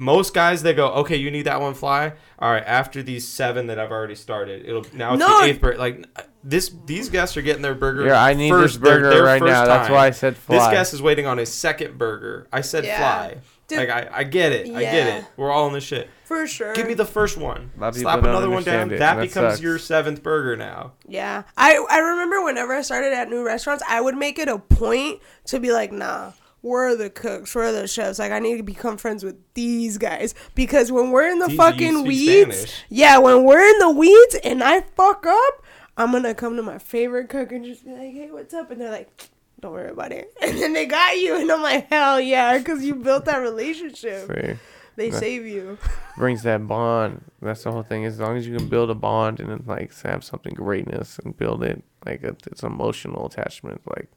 Most 0.00 0.32
guys 0.32 0.62
they 0.62 0.72
go, 0.72 0.88
okay, 0.94 1.16
you 1.16 1.30
need 1.30 1.42
that 1.42 1.60
one 1.60 1.74
fly. 1.74 2.14
All 2.38 2.50
right, 2.50 2.64
after 2.66 3.02
these 3.02 3.28
seven 3.28 3.66
that 3.66 3.78
I've 3.78 3.90
already 3.90 4.14
started, 4.14 4.64
it'll 4.66 4.86
now 4.94 5.12
it's 5.12 5.20
No. 5.20 5.40
the 5.42 5.46
eighth 5.46 5.60
burger. 5.60 5.78
Like 5.78 6.06
this, 6.42 6.74
these 6.86 7.10
guests 7.10 7.36
are 7.36 7.42
getting 7.42 7.60
their 7.60 7.74
burger. 7.74 8.06
Yeah, 8.06 8.22
I 8.22 8.32
need 8.32 8.48
first, 8.48 8.74
this 8.74 8.82
burger 8.82 9.02
their- 9.02 9.10
their 9.16 9.22
right 9.24 9.38
first 9.40 9.52
now. 9.52 9.66
That's 9.66 9.90
why 9.90 10.06
I 10.06 10.10
said 10.12 10.38
fly. 10.38 10.56
This 10.56 10.68
guest 10.68 10.94
is 10.94 11.02
waiting 11.02 11.26
on 11.26 11.36
his 11.36 11.52
second 11.52 11.98
burger. 11.98 12.48
I 12.50 12.62
said 12.62 12.84
Yeah. 12.86 12.96
fly. 12.98 13.36
Dude. 13.68 13.78
like 13.78 13.90
I, 13.90 14.08
I 14.12 14.24
get 14.24 14.50
it. 14.50 14.66
I 14.74 14.80
get 14.80 15.06
it. 15.18 15.24
We're 15.36 15.52
all 15.52 15.68
in 15.68 15.74
this 15.74 15.84
shit. 15.84 16.10
for 16.24 16.44
sure. 16.48 16.72
Give 16.74 16.88
me 16.88 16.94
the 16.94 17.04
first 17.04 17.36
one. 17.36 17.70
A 17.76 17.80
lot 17.80 17.88
of 17.90 17.94
people 17.94 18.10
Slap 18.10 18.24
another 18.24 18.50
one 18.50 18.64
down. 18.64 18.88
it, 18.90 18.98
that 18.98 19.16
that 19.16 19.20
becomes 19.20 19.52
sucks. 19.52 19.60
your 19.60 19.78
seventh 19.78 20.24
burger 20.24 20.56
now. 20.56 20.94
Yeah. 21.06 21.42
I, 21.56 21.76
I 21.88 21.98
remember 21.98 22.42
whenever 22.42 22.72
I 22.74 22.82
started 22.82 23.12
at 23.12 23.28
new 23.30 23.44
restaurants, 23.46 23.84
I 23.88 24.00
would 24.00 24.16
make 24.16 24.40
it 24.40 24.48
a 24.48 24.58
point 24.58 25.20
to 25.46 25.60
be 25.60 25.70
like, 25.72 25.92
nah, 25.92 26.32
where 26.62 26.88
are 26.88 26.96
the 26.96 27.10
cooks? 27.10 27.54
we're 27.54 27.72
the 27.72 27.86
chefs? 27.88 28.18
Like, 28.18 28.32
I 28.32 28.38
need 28.38 28.56
to 28.58 28.62
become 28.62 28.96
friends 28.96 29.24
with 29.24 29.36
these 29.54 29.96
guys. 29.98 30.34
Because 30.54 30.92
when 30.92 31.10
we're 31.10 31.28
in 31.28 31.38
the 31.38 31.50
fucking 31.50 32.04
weeds, 32.04 32.56
Spanish. 32.56 32.84
yeah, 32.88 33.18
when 33.18 33.44
we're 33.44 33.66
in 33.66 33.78
the 33.78 33.90
weeds 33.90 34.36
and 34.44 34.62
I 34.62 34.82
fuck 34.82 35.26
up, 35.26 35.64
I'm 35.96 36.10
going 36.10 36.22
to 36.24 36.34
come 36.34 36.56
to 36.56 36.62
my 36.62 36.78
favorite 36.78 37.28
cook 37.28 37.52
and 37.52 37.64
just 37.64 37.84
be 37.84 37.92
like, 37.92 38.12
hey, 38.12 38.28
what's 38.30 38.54
up? 38.54 38.70
And 38.70 38.80
they're 38.80 38.90
like, 38.90 39.28
don't 39.60 39.72
worry 39.72 39.90
about 39.90 40.12
it. 40.12 40.32
And 40.42 40.56
then 40.58 40.72
they 40.72 40.86
got 40.86 41.18
you. 41.18 41.36
And 41.36 41.50
I'm 41.50 41.62
like, 41.62 41.88
hell 41.90 42.20
yeah, 42.20 42.56
because 42.58 42.84
you 42.84 42.94
built 42.94 43.24
that 43.26 43.38
relationship. 43.38 44.58
They 44.96 45.08
Yeah. 45.10 45.18
save 45.18 45.46
you. 45.46 45.78
brings 46.18 46.42
that 46.42 46.66
bond. 46.66 47.24
That's 47.40 47.62
the 47.64 47.72
whole 47.72 47.82
thing. 47.82 48.04
As 48.04 48.18
long 48.18 48.36
as 48.36 48.46
you 48.46 48.56
can 48.56 48.68
build 48.68 48.90
a 48.90 48.94
bond 48.94 49.40
and 49.40 49.48
then, 49.50 49.62
like 49.66 49.98
have 50.02 50.24
something 50.24 50.52
greatness 50.54 51.18
and 51.24 51.36
build 51.36 51.62
it, 51.62 51.82
like 52.04 52.22
a, 52.22 52.36
it's 52.46 52.62
emotional 52.62 53.26
attachment. 53.26 53.80
Like 53.86 54.10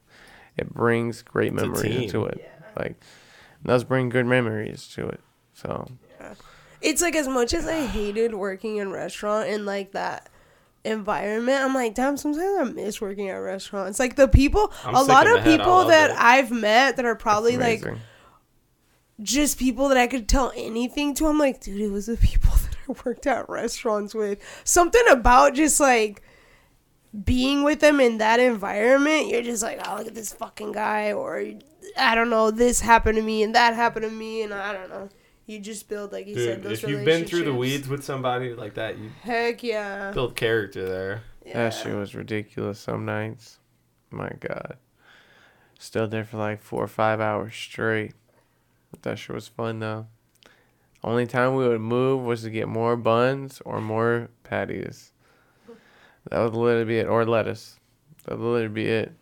it 0.57 0.73
brings 0.73 1.21
great 1.21 1.53
It's 1.53 1.61
memories 1.61 1.81
team. 1.83 2.03
into 2.03 2.25
it. 2.25 2.49
Like 2.77 2.91
it 2.91 3.67
does 3.67 3.83
bring 3.83 4.09
good 4.09 4.25
memories 4.25 4.87
to 4.95 5.07
it. 5.07 5.19
So 5.53 5.89
it's 6.81 7.01
like 7.01 7.15
as 7.15 7.27
much 7.27 7.53
as 7.53 7.65
I 7.67 7.85
hated 7.85 8.33
working 8.35 8.77
in 8.77 8.91
restaurant 8.91 9.47
and 9.49 9.65
like 9.65 9.93
that 9.93 10.29
environment, 10.83 11.61
I'm 11.63 11.73
like, 11.73 11.95
damn, 11.95 12.17
sometimes 12.17 12.69
I 12.69 12.71
miss 12.73 12.99
working 12.99 13.29
at 13.29 13.35
restaurants. 13.35 13.99
Like 13.99 14.15
the 14.15 14.27
people, 14.27 14.73
I'm 14.83 14.95
a 14.95 15.03
lot 15.03 15.27
of 15.27 15.35
the 15.35 15.41
head. 15.41 15.59
I 15.61 15.63
people 15.63 15.85
that 15.85 16.09
it. 16.11 16.17
I've 16.19 16.51
met 16.51 16.97
that 16.97 17.05
are 17.05 17.15
probably 17.15 17.55
like 17.57 17.83
just 19.21 19.57
people 19.59 19.87
that 19.89 19.97
I 19.97 20.07
could 20.07 20.27
tell 20.27 20.51
anything 20.55 21.13
to. 21.15 21.27
I'm 21.27 21.39
like, 21.39 21.61
dude, 21.61 21.79
it 21.79 21.91
was 21.91 22.07
the 22.07 22.17
people 22.21 22.51
that 22.51 22.75
I 22.89 22.95
worked 23.05 23.27
at 23.27 23.47
restaurants 23.49 24.13
with. 24.13 24.39
Something 24.63 25.03
about 25.09 25.53
just 25.53 25.79
like 25.79 26.21
being 27.23 27.63
with 27.63 27.79
them 27.79 27.99
in 27.99 28.17
that 28.17 28.39
environment, 28.39 29.27
you're 29.27 29.41
just 29.43 29.61
like, 29.63 29.79
oh, 29.87 29.97
look 29.97 30.07
at 30.07 30.15
this 30.15 30.33
fucking 30.33 30.71
guy, 30.71 31.11
or 31.13 31.43
I 31.97 32.15
don't 32.15 32.29
know, 32.29 32.49
this 32.51 32.81
happened 32.81 33.17
to 33.17 33.21
me 33.21 33.43
and 33.43 33.53
that 33.55 33.75
happened 33.75 34.03
to 34.03 34.11
me, 34.11 34.41
and 34.41 34.53
I 34.53 34.73
don't 34.73 34.89
know. 34.89 35.09
You 35.45 35.59
just 35.59 35.89
build, 35.89 36.13
like 36.13 36.25
you 36.25 36.35
said, 36.35 36.61
Dude, 36.61 36.71
those 36.71 36.83
if 36.83 36.89
you've 36.89 37.03
been 37.05 37.25
through 37.25 37.43
the 37.43 37.53
weeds 37.53 37.87
with 37.89 38.03
somebody 38.03 38.53
like 38.53 38.75
that, 38.75 38.97
you 38.97 39.11
Heck 39.21 39.61
yeah. 39.61 40.11
build 40.11 40.35
character 40.35 40.87
there. 40.87 41.23
yeah. 41.45 41.53
That 41.53 41.73
shit 41.73 41.93
was 41.95 42.15
ridiculous 42.15 42.79
some 42.79 43.03
nights. 43.05 43.59
My 44.09 44.31
God. 44.39 44.77
Stood 45.77 46.11
there 46.11 46.23
for 46.23 46.37
like 46.37 46.61
four 46.61 46.83
or 46.83 46.87
five 46.87 47.19
hours 47.19 47.53
straight. 47.55 48.13
That 49.01 49.19
shit 49.19 49.35
was 49.35 49.49
fun 49.49 49.79
though. 49.79 50.07
Only 51.03 51.27
time 51.27 51.55
we 51.55 51.67
would 51.67 51.81
move 51.81 52.23
was 52.23 52.43
to 52.43 52.49
get 52.49 52.69
more 52.69 52.95
buns 52.95 53.61
or 53.65 53.81
more 53.81 54.29
patties. 54.43 55.11
That 56.29 56.39
would 56.41 56.55
literally 56.55 56.85
be 56.85 56.99
it. 56.99 57.07
Or 57.07 57.25
lettuce. 57.25 57.79
That 58.25 58.37
would 58.37 58.45
literally 58.45 58.73
be 58.73 58.87
it. 58.87 59.13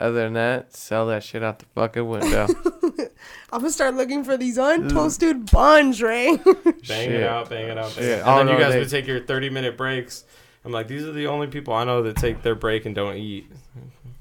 Other 0.00 0.24
than 0.24 0.32
that, 0.32 0.74
sell 0.74 1.06
that 1.06 1.22
shit 1.22 1.44
out 1.44 1.60
the 1.60 1.66
fucking 1.76 2.08
window. 2.08 2.48
I'm 3.52 3.60
gonna 3.60 3.70
start 3.70 3.94
looking 3.94 4.24
for 4.24 4.36
these 4.36 4.58
untoasted 4.58 5.44
mm. 5.44 5.52
buns, 5.52 6.02
Ray. 6.02 6.36
Bang 6.88 7.10
it 7.10 7.22
out, 7.22 7.48
bang 7.48 7.68
it 7.68 7.78
out, 7.78 7.94
bang 7.94 8.04
Shit. 8.04 8.18
it. 8.18 8.22
Oh, 8.26 8.40
And 8.40 8.40
then 8.40 8.46
no, 8.46 8.52
you 8.54 8.58
guys 8.58 8.72
they- 8.72 8.78
would 8.80 8.88
take 8.88 9.06
your 9.06 9.20
30 9.20 9.50
minute 9.50 9.76
breaks. 9.76 10.24
I'm 10.64 10.72
like, 10.72 10.88
these 10.88 11.04
are 11.04 11.12
the 11.12 11.28
only 11.28 11.46
people 11.46 11.72
I 11.74 11.84
know 11.84 12.02
that 12.02 12.16
take 12.16 12.42
their 12.42 12.56
break 12.56 12.84
and 12.84 12.94
don't 12.94 13.16
eat. 13.16 13.50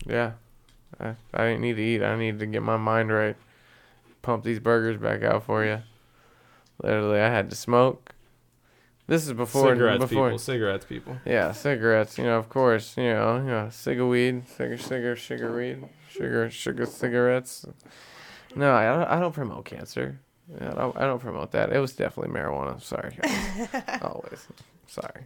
Yeah. 0.05 0.33
I, 0.99 1.15
I 1.33 1.47
didn't 1.47 1.61
need 1.61 1.77
to 1.77 1.81
eat. 1.81 2.03
I 2.03 2.15
needed 2.15 2.39
to 2.39 2.45
get 2.45 2.61
my 2.61 2.77
mind 2.77 3.11
right. 3.11 3.35
Pump 4.21 4.43
these 4.43 4.59
burgers 4.59 4.97
back 4.97 5.23
out 5.23 5.43
for 5.43 5.65
you. 5.65 5.81
Literally, 6.83 7.19
I 7.19 7.29
had 7.29 7.49
to 7.49 7.55
smoke. 7.55 8.13
This 9.11 9.27
is 9.27 9.33
before. 9.33 9.73
cigarettes, 9.73 9.99
before. 9.99 10.27
people. 10.29 10.39
Cigarettes, 10.39 10.85
people. 10.85 11.17
Yeah, 11.25 11.51
cigarettes. 11.51 12.17
You 12.17 12.23
know, 12.23 12.37
of 12.37 12.47
course. 12.47 12.95
You 12.95 13.11
know, 13.11 13.37
you 13.39 13.43
know, 13.43 13.67
cigar 13.69 14.07
weed, 14.07 14.47
cigar, 14.47 14.77
cigar, 14.77 15.15
sugar 15.17 15.53
weed, 15.53 15.83
sugar, 16.09 16.49
sugar 16.49 16.85
cigarettes. 16.85 17.65
No, 18.55 18.71
I 18.73 18.85
don't. 18.85 19.03
I 19.09 19.19
don't 19.19 19.33
promote 19.33 19.65
cancer. 19.65 20.21
Yeah, 20.49 20.71
I 20.71 20.75
don't, 20.75 20.97
I 20.97 21.01
don't 21.01 21.19
promote 21.19 21.51
that. 21.51 21.73
It 21.73 21.79
was 21.79 21.93
definitely 21.93 22.33
marijuana. 22.33 22.81
Sorry, 22.81 23.17
always. 24.01 24.47
Sorry. 24.87 25.25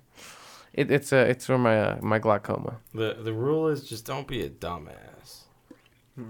It, 0.74 0.90
it's 0.90 1.14
uh, 1.14 1.28
it's 1.30 1.46
for 1.46 1.60
my 1.60 1.80
uh, 1.80 1.98
my 2.02 2.18
glaucoma. 2.18 2.78
The 2.92 3.18
the 3.22 3.34
rule 3.34 3.68
is 3.68 3.88
just 3.88 4.04
don't 4.04 4.28
be 4.28 4.42
a 4.42 4.50
dumbass. 4.50 5.44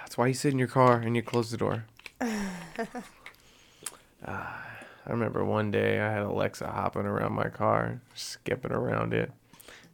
That's 0.00 0.16
why 0.16 0.28
you 0.28 0.34
sit 0.34 0.52
in 0.52 0.58
your 0.60 0.68
car 0.68 1.00
and 1.00 1.16
you 1.16 1.22
close 1.22 1.50
the 1.50 1.56
door. 1.56 1.86
Ah, 4.22 4.69
I 5.10 5.12
remember 5.12 5.44
one 5.44 5.72
day 5.72 5.98
I 5.98 6.12
had 6.12 6.22
Alexa 6.22 6.68
hopping 6.68 7.04
around 7.04 7.32
my 7.32 7.48
car, 7.48 8.00
skipping 8.14 8.70
around 8.70 9.12
it. 9.12 9.32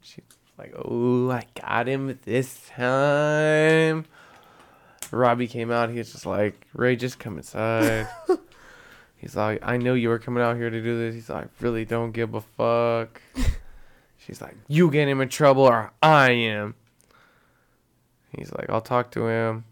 She's 0.03 0.23
like, 0.59 0.75
"Oh, 0.77 1.31
I 1.31 1.47
got 1.59 1.89
him 1.89 2.19
this 2.27 2.69
time." 2.69 4.05
Robbie 5.11 5.47
came 5.47 5.71
out. 5.71 5.89
He 5.89 5.97
was 5.97 6.13
just 6.13 6.27
like, 6.27 6.67
"Ray, 6.75 6.97
just 6.97 7.19
come 7.19 7.39
inside." 7.39 8.07
He's 9.17 9.35
like, 9.35 9.61
"I 9.63 9.79
know 9.79 9.95
you 9.95 10.11
were 10.11 10.19
coming 10.19 10.43
out 10.43 10.57
here 10.57 10.69
to 10.69 10.83
do 10.83 10.99
this." 10.99 11.15
He's 11.15 11.31
like, 11.31 11.49
"Really 11.61 11.87
don't 11.87 12.13
give 12.13 12.35
a 12.35 12.43
fuck." 12.43 13.23
She's 14.19 14.43
like, 14.43 14.57
"You 14.69 14.91
get 14.91 15.09
him 15.09 15.23
in 15.23 15.31
trouble 15.31 15.63
or 15.63 15.93
I 16.03 16.33
am." 16.33 16.75
He's 18.37 18.53
like, 18.53 18.69
"I'll 18.69 18.83
talk 18.83 19.13
to 19.13 19.29
him." 19.29 19.65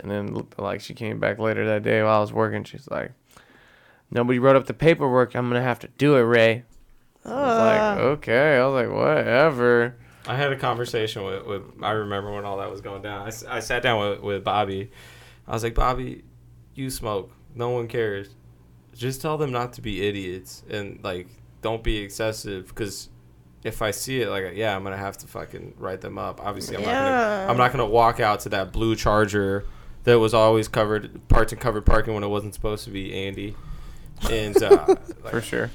And 0.00 0.10
then, 0.10 0.46
like, 0.58 0.80
she 0.80 0.94
came 0.94 1.20
back 1.20 1.38
later 1.38 1.64
that 1.66 1.84
day 1.84 2.02
while 2.02 2.16
I 2.16 2.20
was 2.20 2.32
working. 2.32 2.64
She's 2.64 2.88
like, 2.90 3.12
"Nobody 4.12 4.38
wrote 4.38 4.56
up 4.56 4.66
the 4.66 4.74
paperwork. 4.74 5.34
I'm 5.34 5.48
gonna 5.48 5.62
have 5.62 5.80
to 5.80 5.88
do 5.98 6.16
it, 6.16 6.20
Ray." 6.20 6.64
I 7.24 7.28
was 7.28 7.58
like, 7.58 7.80
Uh, 7.98 8.02
"Okay." 8.10 8.58
I 8.58 8.66
was 8.66 8.74
like, 8.86 8.94
"Whatever." 8.94 9.96
I 10.26 10.36
had 10.36 10.52
a 10.52 10.56
conversation 10.56 11.24
with, 11.24 11.44
with 11.46 11.62
I 11.82 11.90
remember 11.92 12.32
when 12.32 12.44
all 12.44 12.58
that 12.58 12.70
was 12.70 12.80
going 12.80 13.02
down. 13.02 13.22
I, 13.22 13.56
I 13.56 13.60
sat 13.60 13.82
down 13.82 13.98
with, 14.10 14.20
with 14.20 14.44
Bobby. 14.44 14.90
I 15.48 15.52
was 15.52 15.64
like, 15.64 15.74
Bobby, 15.74 16.22
you 16.74 16.90
smoke. 16.90 17.32
No 17.54 17.70
one 17.70 17.88
cares. 17.88 18.28
Just 18.94 19.20
tell 19.20 19.36
them 19.36 19.50
not 19.50 19.72
to 19.74 19.80
be 19.82 20.06
idiots 20.06 20.62
and 20.70 21.00
like 21.02 21.26
don't 21.62 21.82
be 21.82 21.98
excessive 21.98 22.68
because 22.68 23.08
if 23.64 23.80
I 23.82 23.90
see 23.90 24.20
it, 24.20 24.28
like 24.28 24.52
yeah, 24.54 24.76
I'm 24.76 24.84
gonna 24.84 24.96
have 24.96 25.16
to 25.18 25.26
fucking 25.26 25.74
write 25.78 26.00
them 26.02 26.18
up. 26.18 26.40
Obviously, 26.44 26.76
I'm 26.76 26.82
not 26.82 26.92
gonna 26.92 27.46
I'm 27.50 27.56
not 27.56 27.72
gonna 27.72 27.86
walk 27.86 28.20
out 28.20 28.40
to 28.40 28.48
that 28.50 28.72
blue 28.72 28.94
Charger 28.94 29.64
that 30.04 30.18
was 30.18 30.34
always 30.34 30.68
covered 30.68 31.26
parked 31.28 31.52
in 31.52 31.58
covered 31.58 31.86
parking 31.86 32.14
when 32.14 32.22
it 32.22 32.28
wasn't 32.28 32.54
supposed 32.54 32.84
to 32.84 32.90
be 32.90 33.12
Andy. 33.26 33.56
And 34.30 34.62
uh, 34.62 34.94
For 35.30 35.40
sure. 35.40 35.70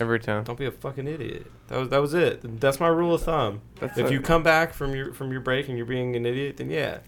Every 0.00 0.18
time. 0.18 0.42
don't 0.44 0.58
be 0.58 0.64
a 0.66 0.72
fucking 0.72 1.06
idiot. 1.06 1.46
That 1.68 1.78
was 1.78 1.88
that 1.90 2.00
was 2.00 2.14
it. 2.14 2.60
That's 2.60 2.80
my 2.80 2.88
rule 2.88 3.14
of 3.14 3.22
thumb. 3.22 3.60
That's 3.78 3.96
if 3.96 4.06
it. 4.06 4.12
you 4.12 4.20
come 4.20 4.42
back 4.42 4.72
from 4.72 4.92
your 4.94 5.12
from 5.12 5.30
your 5.30 5.40
break 5.40 5.68
and 5.68 5.76
you're 5.76 5.86
being 5.86 6.16
an 6.16 6.26
idiot, 6.26 6.56
then 6.56 6.68
yeah, 6.70 6.98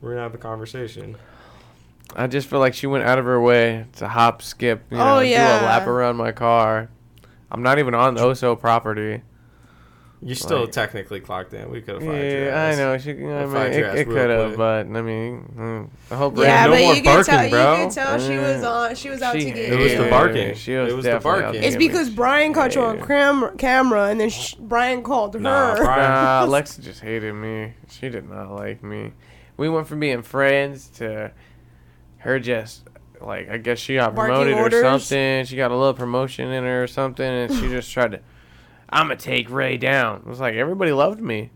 we're 0.00 0.10
gonna 0.10 0.22
have 0.22 0.34
a 0.34 0.38
conversation. 0.38 1.16
I 2.14 2.28
just 2.28 2.48
feel 2.48 2.60
like 2.60 2.74
she 2.74 2.86
went 2.86 3.02
out 3.04 3.18
of 3.18 3.24
her 3.24 3.40
way 3.40 3.86
to 3.96 4.06
hop, 4.06 4.40
skip, 4.42 4.84
you 4.90 4.98
Oh, 4.98 5.16
know, 5.16 5.20
do 5.20 5.26
a 5.26 5.30
yeah. 5.30 5.62
lap 5.64 5.88
around 5.88 6.16
my 6.16 6.30
car. 6.30 6.90
I'm 7.50 7.62
not 7.62 7.78
even 7.80 7.92
on 7.94 8.14
the 8.14 8.20
Oso 8.20 8.58
property. 8.60 9.22
You 10.26 10.34
still 10.34 10.60
Like- 10.62 10.72
technically 10.72 11.20
clocked 11.20 11.52
in. 11.52 11.70
We 11.70 11.82
could 11.82 11.96
have 11.96 12.02
fired 12.02 12.32
your 12.32 12.44
Yeah, 12.46 12.64
I 12.64 12.74
know. 12.76 12.96
She, 12.96 13.10
I 13.10 13.14
We'll 13.14 13.46
mean, 13.48 13.62
it, 13.74 13.94
it 13.94 14.04
could 14.08 14.30
have, 14.30 14.56
but 14.56 14.86
I 14.86 15.02
mean, 15.02 15.52
mm, 15.54 15.88
I 16.10 16.14
hope. 16.16 16.38
Yeah, 16.38 16.44
Yeah, 16.44 16.64
no 16.64 16.70
but 16.72 16.80
more 16.80 16.94
you 16.94 17.02
could 17.02 17.04
barking, 17.04 17.24
tell. 17.34 17.50
bro. 17.50 17.76
You 17.78 17.84
could 17.84 17.94
tell 17.94 18.18
she 18.18 18.38
was 18.38 18.64
on. 18.64 18.94
She 18.94 19.10
was 19.10 19.20
out 19.22 19.34
She 19.34 19.44
to 19.44 19.50
get. 19.50 19.72
It 19.72 19.78
was 19.78 19.92
the 19.92 20.04
you. 20.04 20.10
barking. 20.10 20.54
She 20.54 20.74
was 20.76 20.92
It 20.92 20.96
was 20.96 21.04
the 21.04 21.10
definitely 21.10 21.30
out 21.38 21.42
barking. 21.44 21.60
to 21.60 21.66
It's 21.66 21.74
get 21.76 21.78
me. 21.78 21.88
because 21.88 22.08
Brian 22.10 22.54
caught 22.54 22.74
you 22.74 22.80
on 22.80 22.98
Yeah. 23.00 23.04
cam- 23.06 23.56
camera, 23.58 24.04
and 24.06 24.18
then 24.20 24.30
sh- 24.30 24.54
Brian 24.58 25.02
called 25.02 25.34
her. 25.34 25.40
Nah, 25.40 25.76
Brian- 25.76 26.10
Nah, 26.10 26.44
Alexa 26.46 26.80
just 26.80 27.00
hated 27.02 27.34
me. 27.34 27.74
She 27.90 28.08
did 28.08 28.26
not 28.30 28.50
like 28.50 28.82
me. 28.82 29.12
We 29.58 29.68
went 29.68 29.86
from 29.86 30.00
being 30.00 30.22
friends 30.22 30.88
to 30.96 31.32
her 32.18 32.38
just 32.40 32.88
like 33.20 33.50
I 33.50 33.58
guess 33.58 33.78
she 33.78 33.96
got 33.96 34.14
promoted 34.14 34.54
or 34.54 34.70
something. 34.80 35.44
She 35.44 35.56
got 35.56 35.70
a 35.70 35.76
little 35.76 35.92
promotion 35.94 36.50
in 36.50 36.64
her 36.64 36.84
or 36.84 36.86
something, 36.86 37.26
and 37.26 37.52
she 37.52 37.68
just 37.68 37.92
tried 37.92 38.12
to. 38.12 38.20
I'm 38.94 39.08
gonna 39.08 39.16
take 39.16 39.50
Ray 39.50 39.76
down. 39.76 40.18
It 40.18 40.26
was 40.26 40.38
like 40.38 40.54
everybody 40.54 40.92
loved 40.92 41.20
me. 41.20 41.50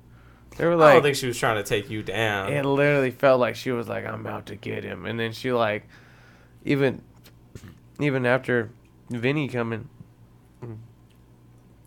They 0.57 0.67
were 0.67 0.75
like, 0.75 0.91
I 0.91 0.93
don't 0.95 1.03
think 1.05 1.17
she 1.17 1.29
was 1.29 1.39
trying 1.39 1.63
to 1.63 1.63
take 1.63 1.89
you 1.89 2.03
down. 2.03 2.53
it 2.53 2.65
literally 2.65 3.13
felt 3.13 3.39
like 3.39 3.55
she 3.55 3.71
was 3.71 3.87
like, 3.89 4.05
I'm 4.05 4.27
about 4.27 4.47
to 4.47 4.57
get 4.57 4.83
him, 4.83 5.07
and 5.07 5.19
then 5.19 5.33
she 5.33 5.53
like, 5.53 5.87
even, 6.65 7.01
even 8.01 8.27
after 8.27 8.71
Vinny 9.09 9.47
coming, 9.47 9.89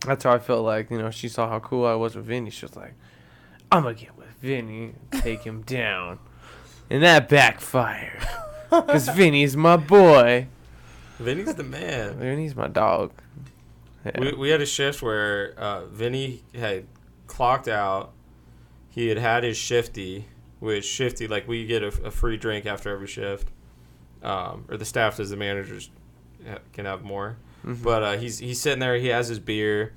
that's 0.06 0.24
how 0.24 0.32
I 0.32 0.40
felt 0.40 0.64
like 0.64 0.90
you 0.90 0.98
know 0.98 1.12
she 1.12 1.28
saw 1.28 1.50
how 1.50 1.60
cool 1.60 1.86
I 1.86 1.96
was 1.96 2.16
with 2.16 2.26
Vinny. 2.26 2.50
She 2.50 2.66
was 2.66 2.78
like, 2.78 2.94
I'm 3.74 3.84
gonna 3.84 3.94
get 3.94 4.18
with 4.18 4.30
Vinny, 4.40 4.94
take 5.12 5.44
him 5.44 5.64
down, 5.64 6.20
and 6.90 7.04
that 7.04 7.28
backfired 7.28 8.26
because 8.70 9.10
Vinny's 9.10 9.58
my 9.58 9.76
boy. 9.76 10.48
Vinny's 11.20 11.54
the 11.56 11.64
man. 11.64 12.18
Vinny's 12.20 12.56
my 12.56 12.68
dog. 12.70 13.12
Yeah. 14.06 14.20
We, 14.20 14.34
we 14.34 14.50
had 14.50 14.62
a 14.62 14.66
shift 14.66 15.02
where 15.02 15.54
uh, 15.58 15.86
Vinny 15.86 16.44
had 16.56 16.86
clocked 17.28 17.68
out. 17.68 18.14
He 18.90 19.08
had 19.08 19.18
had 19.18 19.44
his 19.44 19.58
shifty, 19.58 20.26
which 20.60 20.86
shifty 20.86 21.28
like 21.28 21.48
we 21.48 21.66
get 21.66 21.84
a, 21.84 21.88
a 22.06 22.12
free 22.12 22.38
drink 22.38 22.66
after 22.66 22.90
every 22.92 23.08
shift, 23.08 23.50
um, 24.24 24.66
or 24.70 24.78
the 24.78 24.86
staff 24.86 25.18
does. 25.18 25.30
The 25.30 25.38
managers 25.38 25.90
can 26.74 26.86
have 26.86 27.04
more. 27.04 27.38
Mhm. 27.66 27.84
But 27.84 28.04
uh, 28.04 28.18
he's 28.18 28.40
he's 28.40 28.60
sitting 28.60 28.80
there. 28.80 28.96
He 28.96 29.08
has 29.08 29.28
his 29.28 29.40
beer. 29.40 29.94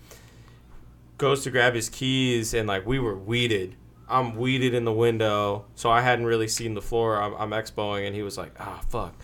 Goes 1.17 1.45
to 1.45 1.51
grab 1.51 1.75
his 1.75 1.89
keys 1.89 2.55
and 2.55 2.67
like 2.69 2.85
we 2.87 2.99
were 2.99 3.17
weeded. 3.17 3.77
I'm 4.09 4.37
weeded 4.37 4.75
in 4.75 4.85
the 4.85 4.93
window, 4.93 5.65
so 5.77 5.91
I 5.91 6.03
hadn't 6.03 6.27
really 6.27 6.49
seen 6.49 6.75
the 6.75 6.83
floor. 6.83 7.21
I'm, 7.23 7.33
I'm 7.35 7.51
expoing, 7.63 8.07
and 8.07 8.15
he 8.15 8.23
was 8.23 8.37
like, 8.37 8.53
"Ah, 8.61 8.83
fuck." 8.91 9.15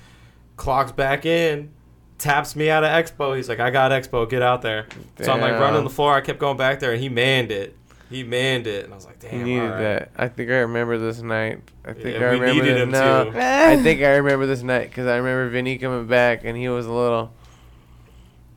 Clocks 0.57 0.93
back 0.93 1.27
in, 1.27 1.71
taps 2.20 2.54
me 2.54 2.70
out 2.70 2.85
of 2.85 2.90
expo. 2.90 3.37
He's 3.37 3.48
like, 3.48 3.59
"I 3.59 3.70
got 3.70 3.90
expo. 3.90 4.28
Get 4.30 4.42
out 4.42 4.62
there." 4.62 4.87
So 5.20 5.33
I'm 5.33 5.40
like 5.40 5.52
running 5.54 5.83
the 5.83 5.90
floor. 5.90 6.14
I 6.14 6.20
kept 6.20 6.38
going 6.38 6.56
back 6.56 6.78
there, 6.78 6.92
and 6.92 7.00
he 7.02 7.09
manned 7.09 7.50
it. 7.50 7.76
He 8.09 8.22
manned 8.24 8.66
it, 8.66 8.85
and 8.85 8.92
I 8.92 8.96
was 8.96 9.06
like, 9.06 9.22
He 9.22 9.28
"Damn, 9.28 9.44
needed 9.44 9.62
all 9.62 9.68
right." 9.70 9.80
that. 9.80 10.11
I 10.16 10.28
think 10.28 10.50
I 10.50 10.59
remember 10.59 10.98
this 10.98 11.22
night. 11.22 11.61
I 11.85 11.92
think 11.92 12.18
Yeah, 12.18 12.26
I 12.26 12.30
we 12.33 12.40
remember 12.40 12.54
needed 12.62 12.74
this. 12.76 12.83
him 12.83 12.90
no, 12.90 13.24
too. 13.30 13.33
I 13.38 13.76
think 13.83 14.02
I 14.02 14.16
remember 14.16 14.46
this 14.46 14.62
night 14.62 14.88
because 14.90 15.06
I 15.06 15.16
remember 15.16 15.48
Vinny 15.48 15.78
coming 15.78 16.06
back 16.09 16.44
and 16.44 16.56
he 16.56 16.68
was 16.68 16.87
a 16.87 16.92
little, 16.92 17.33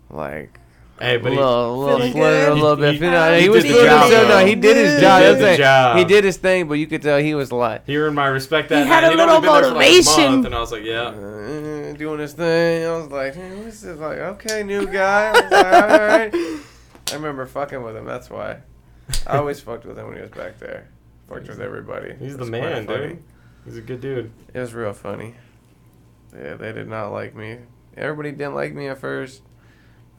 like, 0.10 0.60
Hey, 1.00 1.16
a 1.16 1.20
but 1.20 1.32
he, 1.32 1.38
little, 1.38 1.74
a 1.74 1.76
little 1.76 1.98
Feeling 1.98 2.14
flutter, 2.14 2.48
a 2.48 2.54
little 2.54 2.76
bit. 2.76 2.94
He- 2.96 3.06
You 3.06 3.12
know, 3.12 3.34
he 3.36 3.42
he, 3.42 3.48
did 3.48 3.52
was 3.52 3.64
the 3.64 3.70
doing 3.70 3.86
job, 3.86 4.06
his 4.10 4.14
own. 4.20 4.28
No, 4.30 4.46
he 4.46 4.56
did 4.56 4.78
his 4.78 4.96
He 4.96 5.02
job. 5.02 5.22
did 5.22 5.40
the 5.40 5.58
job. 5.58 5.98
He 5.98 6.06
did 6.06 6.24
his 6.24 6.38
thing, 6.38 6.68
but 6.68 6.76
you 6.76 6.88
could 6.88 7.02
tell 7.02 7.18
he 7.20 7.34
was 7.36 7.52
like 7.52 7.86
he 7.88 7.98
earned 7.98 8.16
my 8.16 8.28
respect 8.28 8.70
that 8.70 8.84
He 8.84 8.88
had 8.88 9.02
night. 9.02 9.08
a 9.08 9.10
He'd 9.12 9.18
little 9.18 9.42
been 9.42 9.52
there 9.52 9.64
for, 9.64 9.68
like, 9.70 9.88
a 9.88 9.92
motivation. 9.92 10.32
month, 10.32 10.46
and 10.46 10.56
I 10.56 10.60
was 10.60 10.72
like, 10.72 10.84
"Yeah." 10.84 11.02
uh, 11.08 11.94
doing 11.94 12.20
his 12.20 12.34
thing. 12.34 12.86
I 12.86 12.96
was 12.96 13.08
like, 13.08 13.34
hey, 13.36 13.64
what's 13.64 13.82
this? 13.82 13.98
Like, 14.00 14.18
okay, 14.20 14.64
new 14.64 14.86
guy. 14.88 15.30
I 15.30 15.32
was 15.32 15.52
like, 15.52 15.74
all 15.92 16.08
right. 16.08 16.34
I 17.12 17.16
remember 17.16 17.46
fucking 17.48 17.82
with 17.84 17.96
him. 17.98 18.06
That's 18.06 18.30
why. 18.30 18.58
I 19.28 19.38
always 19.38 19.60
fucked 19.60 19.86
with 19.86 19.98
him 19.98 20.08
when 20.08 20.16
he 20.16 20.22
was 20.22 20.32
back 20.32 20.60
there. 20.60 20.88
Fucked 21.28 21.48
with 21.48 21.60
everybody. 21.60 22.14
He's 22.20 22.38
the 22.38 22.46
man, 22.46 22.86
dude. 22.86 23.22
He's 23.66 23.78
a 23.78 23.82
good 23.82 24.00
dude. 24.02 24.32
It 24.54 24.60
was 24.60 24.74
real 24.74 24.94
funny. 24.94 25.36
Yeah, 26.36 26.56
they 26.56 26.72
did 26.72 26.88
not 26.88 27.10
like 27.12 27.36
me. 27.36 27.58
Everybody 27.98 28.32
didn't 28.32 28.56
like 28.56 28.74
me 28.74 28.88
at 28.88 28.98
first, 29.00 29.42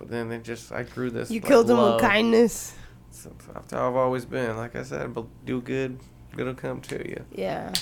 but 0.04 0.10
then 0.10 0.28
they 0.28 0.38
just 0.38 0.70
I 0.70 0.82
grew 0.82 1.08
this. 1.10 1.30
You 1.30 1.40
like, 1.40 1.48
killed 1.48 1.70
him 1.70 1.78
love. 1.78 1.94
with 1.94 2.02
kindness. 2.02 2.74
So 3.10 3.32
That's 3.54 3.72
how 3.72 3.88
I've 3.88 3.96
always 3.96 4.26
been. 4.26 4.54
Like 4.56 4.76
I 4.76 4.82
said, 4.82 5.14
but 5.14 5.24
do 5.46 5.62
good, 5.62 5.98
good 6.36 6.46
will 6.46 6.54
come 6.54 6.80
to 6.82 7.08
you. 7.08 7.24
Yeah. 7.32 7.72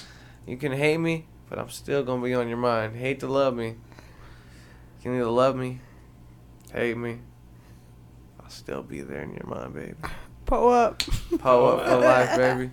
You 0.46 0.56
can 0.56 0.70
hate 0.72 0.98
me, 0.98 1.26
but 1.48 1.58
I'm 1.58 1.68
still 1.68 2.04
gonna 2.04 2.22
be 2.22 2.32
on 2.34 2.48
your 2.48 2.58
mind. 2.58 2.96
Hate 2.96 3.18
to 3.20 3.26
love 3.26 3.56
me. 3.56 3.68
You 3.68 5.02
can 5.02 5.16
either 5.16 5.26
love 5.26 5.56
me, 5.56 5.80
hate 6.72 6.96
me. 6.96 7.18
I'll 8.40 8.50
still 8.50 8.82
be 8.84 9.00
there 9.00 9.22
in 9.22 9.34
your 9.34 9.46
mind, 9.46 9.74
baby. 9.74 9.94
Pull 10.46 10.68
up. 10.68 11.02
Pow 11.38 11.64
up 11.66 11.88
for 11.88 11.96
life, 12.06 12.36
baby. 12.36 12.70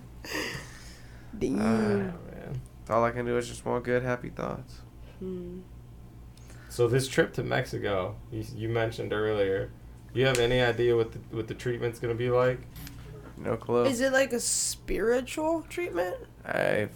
Damn. 1.36 1.60
Uh, 1.60 1.96
man. 1.96 2.60
All 2.88 3.04
I 3.04 3.10
can 3.10 3.26
do 3.26 3.36
is 3.36 3.48
just 3.48 3.64
want 3.64 3.82
good, 3.84 4.04
happy 4.04 4.28
thoughts. 4.30 4.80
Hmm. 5.18 5.60
So 6.70 6.86
this 6.86 7.08
trip 7.08 7.32
to 7.34 7.42
Mexico, 7.42 8.16
you, 8.30 8.44
you 8.54 8.68
mentioned 8.68 9.12
earlier. 9.12 9.70
You 10.14 10.26
have 10.26 10.38
any 10.38 10.60
idea 10.60 10.96
what 10.96 11.12
the 11.12 11.18
what 11.30 11.48
the 11.48 11.54
treatment's 11.54 11.98
gonna 11.98 12.14
be 12.14 12.30
like? 12.30 12.60
No 13.36 13.56
clue. 13.56 13.84
Is 13.84 14.00
it 14.00 14.12
like 14.12 14.32
a 14.32 14.40
spiritual 14.40 15.62
treatment? 15.68 16.16
I 16.46 16.88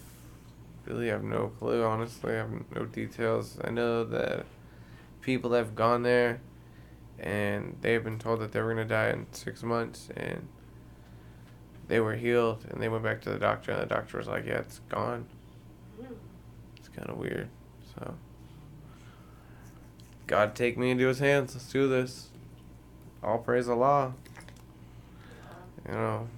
really 0.86 1.08
have 1.08 1.24
no 1.24 1.48
clue, 1.58 1.82
honestly. 1.82 2.34
I 2.34 2.36
have 2.36 2.50
no 2.74 2.84
details. 2.84 3.58
I 3.64 3.70
know 3.70 4.04
that 4.04 4.46
people 5.20 5.52
have 5.52 5.74
gone 5.74 6.02
there 6.02 6.40
and 7.18 7.76
they've 7.80 8.02
been 8.02 8.18
told 8.18 8.40
that 8.40 8.52
they 8.52 8.60
were 8.60 8.74
going 8.74 8.86
to 8.86 8.94
die 8.94 9.10
in 9.10 9.26
six 9.32 9.62
months 9.62 10.08
and 10.16 10.46
they 11.88 12.00
were 12.00 12.14
healed 12.14 12.64
and 12.70 12.82
they 12.82 12.88
went 12.88 13.02
back 13.02 13.22
to 13.22 13.30
the 13.30 13.38
doctor 13.38 13.72
and 13.72 13.82
the 13.82 13.86
doctor 13.86 14.18
was 14.18 14.26
like, 14.26 14.46
yeah, 14.46 14.58
it's 14.58 14.80
gone. 14.88 15.26
Hmm. 15.98 16.14
It's 16.76 16.88
kind 16.88 17.08
of 17.08 17.16
weird. 17.16 17.48
So, 17.94 18.14
God 20.26 20.54
take 20.54 20.78
me 20.78 20.90
into 20.90 21.06
his 21.06 21.18
hands. 21.18 21.54
Let's 21.54 21.70
do 21.70 21.88
this. 21.88 22.28
All 23.22 23.38
praise 23.38 23.68
Allah. 23.68 24.14
You 25.86 25.94
know. 25.94 26.28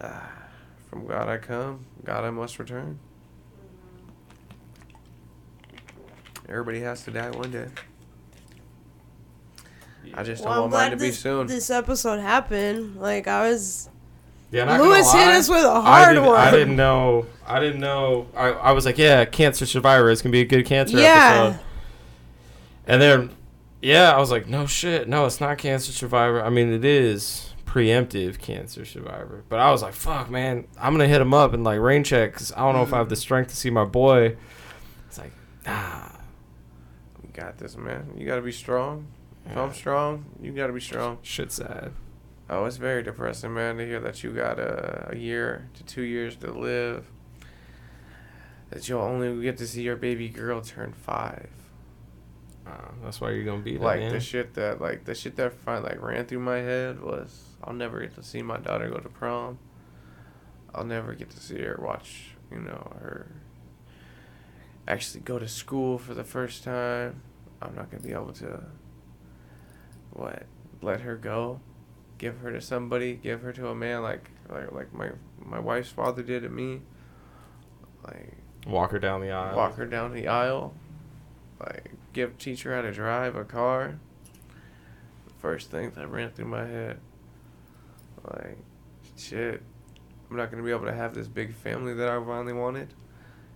Ah, 0.00 0.30
from 0.90 1.06
God 1.06 1.28
I 1.28 1.38
come, 1.38 1.84
God 2.04 2.24
I 2.24 2.30
must 2.30 2.58
return. 2.58 2.98
Everybody 6.48 6.80
has 6.80 7.04
to 7.04 7.10
die 7.10 7.30
one 7.30 7.50
day. 7.50 7.68
I 10.14 10.22
just 10.24 10.42
don't 10.42 10.52
I'm 10.52 10.60
want 10.62 10.72
mine 10.72 10.90
to 10.90 10.96
be 10.96 11.08
this, 11.08 11.20
soon. 11.20 11.46
this 11.46 11.70
episode 11.70 12.18
happened. 12.18 12.96
Like 12.96 13.28
I 13.28 13.48
was. 13.48 13.88
Yeah, 14.50 14.64
not 14.64 14.78
gonna 14.78 14.90
Lewis 14.90 15.12
hit 15.12 15.28
us 15.28 15.48
with 15.48 15.64
a 15.64 15.80
hard 15.80 16.14
didn't, 16.14 16.24
one. 16.28 16.36
I 16.40 16.50
didn't 16.50 16.76
know. 16.76 17.26
I 17.46 17.60
didn't 17.60 17.80
know. 17.80 18.26
I, 18.36 18.48
I 18.48 18.72
was 18.72 18.84
like, 18.84 18.98
yeah, 18.98 19.24
cancer 19.24 19.64
survivor. 19.66 20.10
It's 20.10 20.22
gonna 20.22 20.32
be 20.32 20.40
a 20.40 20.44
good 20.44 20.66
cancer 20.66 20.98
Yeah. 20.98 21.44
episode. 21.52 21.64
And 22.86 23.00
then, 23.00 23.30
yeah, 23.80 24.10
I 24.12 24.18
was 24.18 24.30
like, 24.32 24.48
no 24.48 24.66
shit, 24.66 25.08
no, 25.08 25.24
it's 25.26 25.40
not 25.40 25.58
cancer 25.58 25.92
survivor. 25.92 26.42
I 26.42 26.50
mean, 26.50 26.72
it 26.72 26.84
is 26.84 27.54
preemptive 27.64 28.40
cancer 28.40 28.84
survivor. 28.84 29.44
But 29.48 29.60
I 29.60 29.70
was 29.70 29.82
like, 29.82 29.94
fuck, 29.94 30.28
man, 30.30 30.66
I'm 30.80 30.92
gonna 30.94 31.06
hit 31.06 31.20
him 31.20 31.32
up 31.32 31.52
and 31.52 31.62
like 31.62 31.78
rain 31.78 32.02
check 32.02 32.32
because 32.32 32.50
I 32.52 32.58
don't 32.60 32.74
know 32.74 32.82
if 32.82 32.92
I 32.92 32.98
have 32.98 33.08
the 33.08 33.16
strength 33.16 33.50
to 33.50 33.56
see 33.56 33.70
my 33.70 33.84
boy. 33.84 34.36
It's 35.06 35.18
like, 35.18 35.32
ah, 35.66 36.18
You 37.22 37.28
got 37.32 37.58
this, 37.58 37.76
man. 37.76 38.14
You 38.16 38.26
gotta 38.26 38.42
be 38.42 38.50
strong. 38.52 39.06
If 39.46 39.56
I'm 39.56 39.72
strong, 39.72 40.24
you 40.42 40.50
gotta 40.52 40.72
be 40.72 40.80
strong. 40.80 41.18
shit 41.22 41.52
sad. 41.52 41.92
Oh, 42.52 42.64
it's 42.64 42.78
very 42.78 43.04
depressing, 43.04 43.54
man, 43.54 43.76
to 43.76 43.86
hear 43.86 44.00
that 44.00 44.24
you 44.24 44.32
got 44.32 44.58
a, 44.58 45.10
a 45.12 45.16
year 45.16 45.70
to 45.74 45.84
two 45.84 46.02
years 46.02 46.34
to 46.38 46.50
live. 46.50 47.06
That 48.70 48.88
you'll 48.88 49.02
only 49.02 49.40
get 49.40 49.56
to 49.58 49.68
see 49.68 49.82
your 49.82 49.94
baby 49.94 50.28
girl 50.28 50.60
turn 50.60 50.92
five. 50.92 51.48
Uh, 52.66 52.90
that's 53.04 53.20
why 53.20 53.30
you're 53.30 53.44
gonna 53.44 53.62
beat 53.62 53.80
like 53.80 54.00
man. 54.00 54.12
the 54.12 54.20
shit 54.20 54.54
that 54.54 54.80
like 54.80 55.04
the 55.04 55.14
shit 55.14 55.36
that 55.36 55.52
like 55.64 56.02
ran 56.02 56.26
through 56.26 56.40
my 56.40 56.58
head 56.58 57.00
was 57.00 57.44
I'll 57.62 57.72
never 57.72 58.00
get 58.00 58.14
to 58.16 58.22
see 58.22 58.42
my 58.42 58.58
daughter 58.58 58.88
go 58.88 58.98
to 58.98 59.08
prom. 59.08 59.58
I'll 60.74 60.84
never 60.84 61.14
get 61.14 61.30
to 61.30 61.40
see 61.40 61.60
her 61.62 61.78
watch, 61.80 62.32
you 62.50 62.58
know, 62.58 62.92
her 63.00 63.32
actually 64.88 65.20
go 65.20 65.38
to 65.38 65.48
school 65.48 65.98
for 65.98 66.14
the 66.14 66.24
first 66.24 66.64
time. 66.64 67.22
I'm 67.62 67.76
not 67.76 67.90
gonna 67.90 68.02
be 68.02 68.12
able 68.12 68.32
to 68.34 68.64
what 70.10 70.46
let 70.82 71.00
her 71.02 71.16
go, 71.16 71.60
give 72.20 72.38
her 72.40 72.52
to 72.52 72.60
somebody, 72.60 73.14
give 73.14 73.40
her 73.40 73.52
to 73.54 73.68
a 73.68 73.74
man 73.74 74.02
like 74.02 74.30
like 74.48 74.70
like 74.72 74.92
my 74.92 75.10
my 75.42 75.58
wife's 75.58 75.88
father 75.88 76.22
did 76.22 76.42
to 76.42 76.50
me. 76.50 76.82
Like 78.04 78.34
Walk 78.66 78.90
her 78.92 78.98
down 78.98 79.22
the 79.22 79.30
aisle. 79.30 79.56
walk 79.56 79.76
her 79.76 79.86
down 79.86 80.12
the 80.12 80.28
aisle, 80.28 80.74
like 81.58 81.92
give 82.12 82.36
teach 82.38 82.62
her 82.62 82.76
how 82.76 82.82
to 82.82 82.92
drive 82.92 83.34
a 83.34 83.44
car. 83.44 83.98
The 85.26 85.34
first 85.38 85.70
thing 85.70 85.92
that 85.96 86.08
ran 86.08 86.30
through 86.30 86.44
my 86.44 86.66
head, 86.66 86.98
like, 88.24 88.58
shit, 89.16 89.62
I'm 90.30 90.36
not 90.36 90.50
gonna 90.50 90.62
be 90.62 90.70
able 90.70 90.84
to 90.84 90.94
have 90.94 91.14
this 91.14 91.26
big 91.26 91.54
family 91.54 91.94
that 91.94 92.08
I 92.10 92.22
finally 92.22 92.52
wanted, 92.52 92.92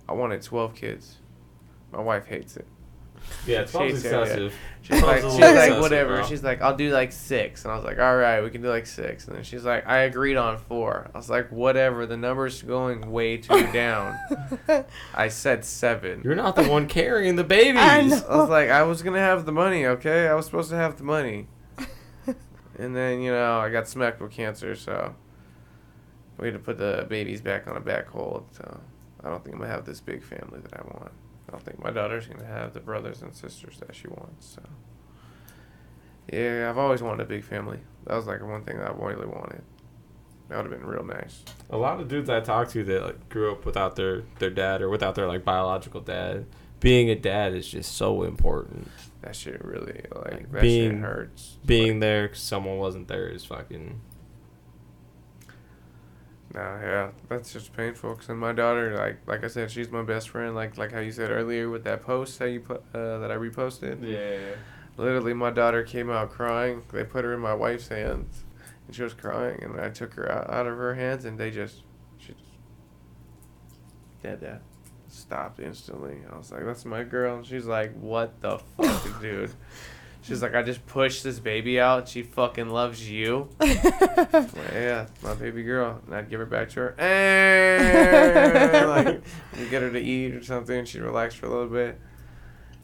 I 0.08 0.14
wanted 0.14 0.40
12 0.40 0.74
kids. 0.74 1.18
My 1.92 2.00
wife 2.00 2.26
hates 2.26 2.56
it. 2.56 2.66
Yeah, 3.46 3.64
twelve's 3.64 4.02
She's- 4.02 4.04
yeah, 4.04 4.10
yeah. 4.10 4.20
excessive. 4.22 4.54
She's 4.82 5.00
like, 5.02 5.22
she's 5.22 5.24
like, 5.24 5.40
excessive, 5.40 5.80
whatever. 5.80 6.16
bro. 6.16 6.24
She's 6.26 6.42
like, 6.44 6.60
I'll 6.60 6.76
do 6.76 6.90
like 6.92 7.10
six, 7.10 7.64
and 7.64 7.72
I 7.72 7.76
was 7.76 7.86
like, 7.86 7.98
all 7.98 8.16
right, 8.16 8.42
we 8.42 8.50
can 8.50 8.60
do 8.60 8.68
like 8.68 8.84
six. 8.84 9.26
And 9.26 9.34
then 9.34 9.42
she's 9.42 9.64
like, 9.64 9.86
I 9.86 10.00
agreed 10.00 10.36
on 10.36 10.58
four. 10.58 11.10
I 11.14 11.16
was 11.16 11.30
like, 11.30 11.50
whatever. 11.50 12.04
The 12.04 12.18
number's 12.18 12.60
going 12.60 13.10
way 13.10 13.38
too 13.38 13.66
down. 13.72 14.18
I 15.14 15.28
said 15.28 15.64
seven. 15.64 16.20
You're 16.22 16.34
not 16.34 16.54
the 16.54 16.64
one 16.64 16.86
carrying 16.86 17.36
the 17.36 17.44
babies. 17.44 17.80
I 17.80 18.02
know. 18.02 18.22
I 18.28 18.36
was 18.36 18.50
like, 18.50 18.68
I 18.68 18.82
was 18.82 19.02
gonna 19.02 19.20
have 19.20 19.46
the 19.46 19.52
money, 19.52 19.86
okay? 19.86 20.28
I 20.28 20.34
was 20.34 20.44
supposed 20.44 20.68
to 20.68 20.76
have 20.76 20.98
the 20.98 21.04
money. 21.04 21.48
and 22.78 22.94
then 22.94 23.22
you 23.22 23.30
know, 23.32 23.58
I 23.60 23.70
got 23.70 23.88
smacked 23.88 24.20
with 24.20 24.32
cancer, 24.32 24.74
so 24.74 25.14
we 26.38 26.48
had 26.48 26.52
to 26.54 26.58
put 26.60 26.76
the 26.76 27.06
babies 27.08 27.40
back 27.40 27.66
on 27.68 27.76
a 27.76 27.80
back 27.80 28.08
hold. 28.08 28.44
So 28.52 28.80
I 29.22 29.30
don't 29.30 29.42
think 29.42 29.54
I'm 29.56 29.62
gonna 29.62 29.72
have 29.72 29.86
this 29.86 30.00
big 30.02 30.22
family 30.22 30.60
that 30.60 30.74
I 30.74 30.82
want. 30.82 31.12
I 31.48 31.52
don't 31.52 31.62
think 31.62 31.82
my 31.82 31.90
daughter's 31.90 32.26
gonna 32.26 32.46
have 32.46 32.72
the 32.72 32.80
brothers 32.80 33.22
and 33.22 33.34
sisters 33.34 33.78
that 33.80 33.94
she 33.94 34.08
wants. 34.08 34.46
So 34.54 34.62
yeah, 36.32 36.68
I've 36.70 36.78
always 36.78 37.02
wanted 37.02 37.22
a 37.22 37.26
big 37.28 37.44
family. 37.44 37.78
That 38.06 38.16
was 38.16 38.26
like 38.26 38.42
one 38.42 38.64
thing 38.64 38.78
that 38.78 38.90
I 38.90 38.94
really 38.94 39.26
wanted. 39.26 39.62
That 40.48 40.56
would 40.62 40.70
have 40.70 40.80
been 40.80 40.88
real 40.88 41.04
nice. 41.04 41.42
A 41.70 41.76
lot 41.76 42.00
of 42.00 42.08
dudes 42.08 42.28
I 42.30 42.40
talk 42.40 42.68
to 42.70 42.84
that 42.84 43.02
like 43.02 43.28
grew 43.28 43.52
up 43.52 43.64
without 43.64 43.96
their 43.96 44.22
their 44.38 44.50
dad 44.50 44.82
or 44.82 44.88
without 44.88 45.14
their 45.14 45.26
like 45.28 45.44
biological 45.44 46.00
dad. 46.00 46.46
Being 46.80 47.08
a 47.08 47.14
dad 47.14 47.54
is 47.54 47.66
just 47.68 47.96
so 47.96 48.24
important. 48.24 48.90
That 49.22 49.34
shit 49.34 49.64
really 49.64 50.02
like, 50.14 50.32
Like, 50.32 50.52
that 50.52 50.60
being- 50.62 50.90
shit 50.92 51.00
hurts. 51.00 51.56
Being 51.64 52.00
there 52.00 52.24
because 52.28 52.42
someone 52.42 52.76
wasn't 52.78 53.08
there 53.08 53.26
is 53.26 53.44
fucking. 53.44 54.00
Nah, 56.54 56.78
yeah, 56.80 57.10
that's 57.28 57.52
just 57.52 57.72
painful. 57.72 58.14
Cause 58.14 58.28
then 58.28 58.36
my 58.36 58.52
daughter, 58.52 58.96
like, 58.96 59.18
like 59.26 59.42
I 59.42 59.48
said, 59.48 59.72
she's 59.72 59.90
my 59.90 60.02
best 60.02 60.28
friend. 60.28 60.54
Like, 60.54 60.78
like 60.78 60.92
how 60.92 61.00
you 61.00 61.10
said 61.10 61.30
earlier 61.30 61.68
with 61.68 61.82
that 61.84 62.02
post 62.02 62.38
that 62.38 62.50
you 62.50 62.60
put, 62.60 62.84
uh, 62.94 63.18
that 63.18 63.32
I 63.32 63.36
reposted. 63.36 64.08
Yeah. 64.08 64.54
Literally, 64.96 65.34
my 65.34 65.50
daughter 65.50 65.82
came 65.82 66.10
out 66.10 66.30
crying. 66.30 66.82
They 66.92 67.02
put 67.02 67.24
her 67.24 67.34
in 67.34 67.40
my 67.40 67.54
wife's 67.54 67.88
hands, 67.88 68.44
and 68.86 68.94
she 68.94 69.02
was 69.02 69.14
crying. 69.14 69.60
And 69.64 69.80
I 69.80 69.90
took 69.90 70.14
her 70.14 70.30
out, 70.30 70.48
out 70.48 70.68
of 70.68 70.76
her 70.78 70.94
hands, 70.94 71.24
and 71.24 71.36
they 71.36 71.50
just, 71.50 71.82
she 72.18 72.28
just, 72.28 72.44
dead, 74.22 74.40
that 74.42 74.62
stopped 75.08 75.58
instantly. 75.58 76.18
I 76.32 76.36
was 76.36 76.52
like, 76.52 76.64
"That's 76.64 76.84
my 76.84 77.02
girl." 77.02 77.36
And 77.36 77.46
she's 77.46 77.66
like, 77.66 77.92
"What 77.94 78.40
the 78.40 78.58
fuck, 78.58 79.20
dude?" 79.20 79.50
She's 80.24 80.40
like, 80.40 80.54
"I 80.54 80.62
just 80.62 80.84
pushed 80.86 81.22
this 81.22 81.38
baby 81.38 81.78
out. 81.78 82.08
She 82.08 82.22
fucking 82.22 82.70
loves 82.70 83.08
you." 83.08 83.48
Like, 84.34 84.52
yeah, 84.72 85.06
my 85.22 85.34
baby 85.34 85.62
girl. 85.62 86.00
And 86.06 86.14
I'd 86.14 86.28
give 86.28 86.40
her 86.40 86.46
back 86.46 86.70
to 86.70 86.80
her. 86.80 87.00
And 87.00 88.88
like, 88.88 89.22
we 89.58 89.68
get 89.68 89.82
her 89.82 89.90
to 89.90 90.00
eat 90.00 90.34
or 90.34 90.42
something. 90.42 90.84
She'd 90.84 91.02
relax 91.02 91.34
for 91.34 91.46
a 91.46 91.48
little 91.50 91.68
bit. 91.68 92.00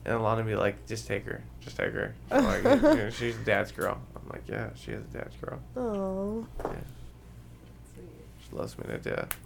And 0.05 0.15
Alana 0.15 0.37
would 0.39 0.47
be 0.47 0.55
like, 0.55 0.87
just 0.87 1.07
take 1.07 1.25
her. 1.25 1.43
Just 1.61 1.77
take 1.77 1.93
her. 1.93 2.15
I'm 2.31 2.45
like, 2.45 2.63
you 2.65 2.71
know, 2.81 3.11
she's 3.11 3.37
dad's 3.39 3.73
girl. 3.73 4.01
I'm 4.15 4.29
like, 4.29 4.45
yeah, 4.49 4.71
she 4.75 4.93
is 4.93 5.03
a 5.03 5.19
dad's 5.19 5.37
girl. 5.37 5.59
Oh. 5.77 6.47
She 7.97 8.57
loves 8.57 8.79
me 8.79 8.85
to 8.87 8.99
death. 8.99 9.37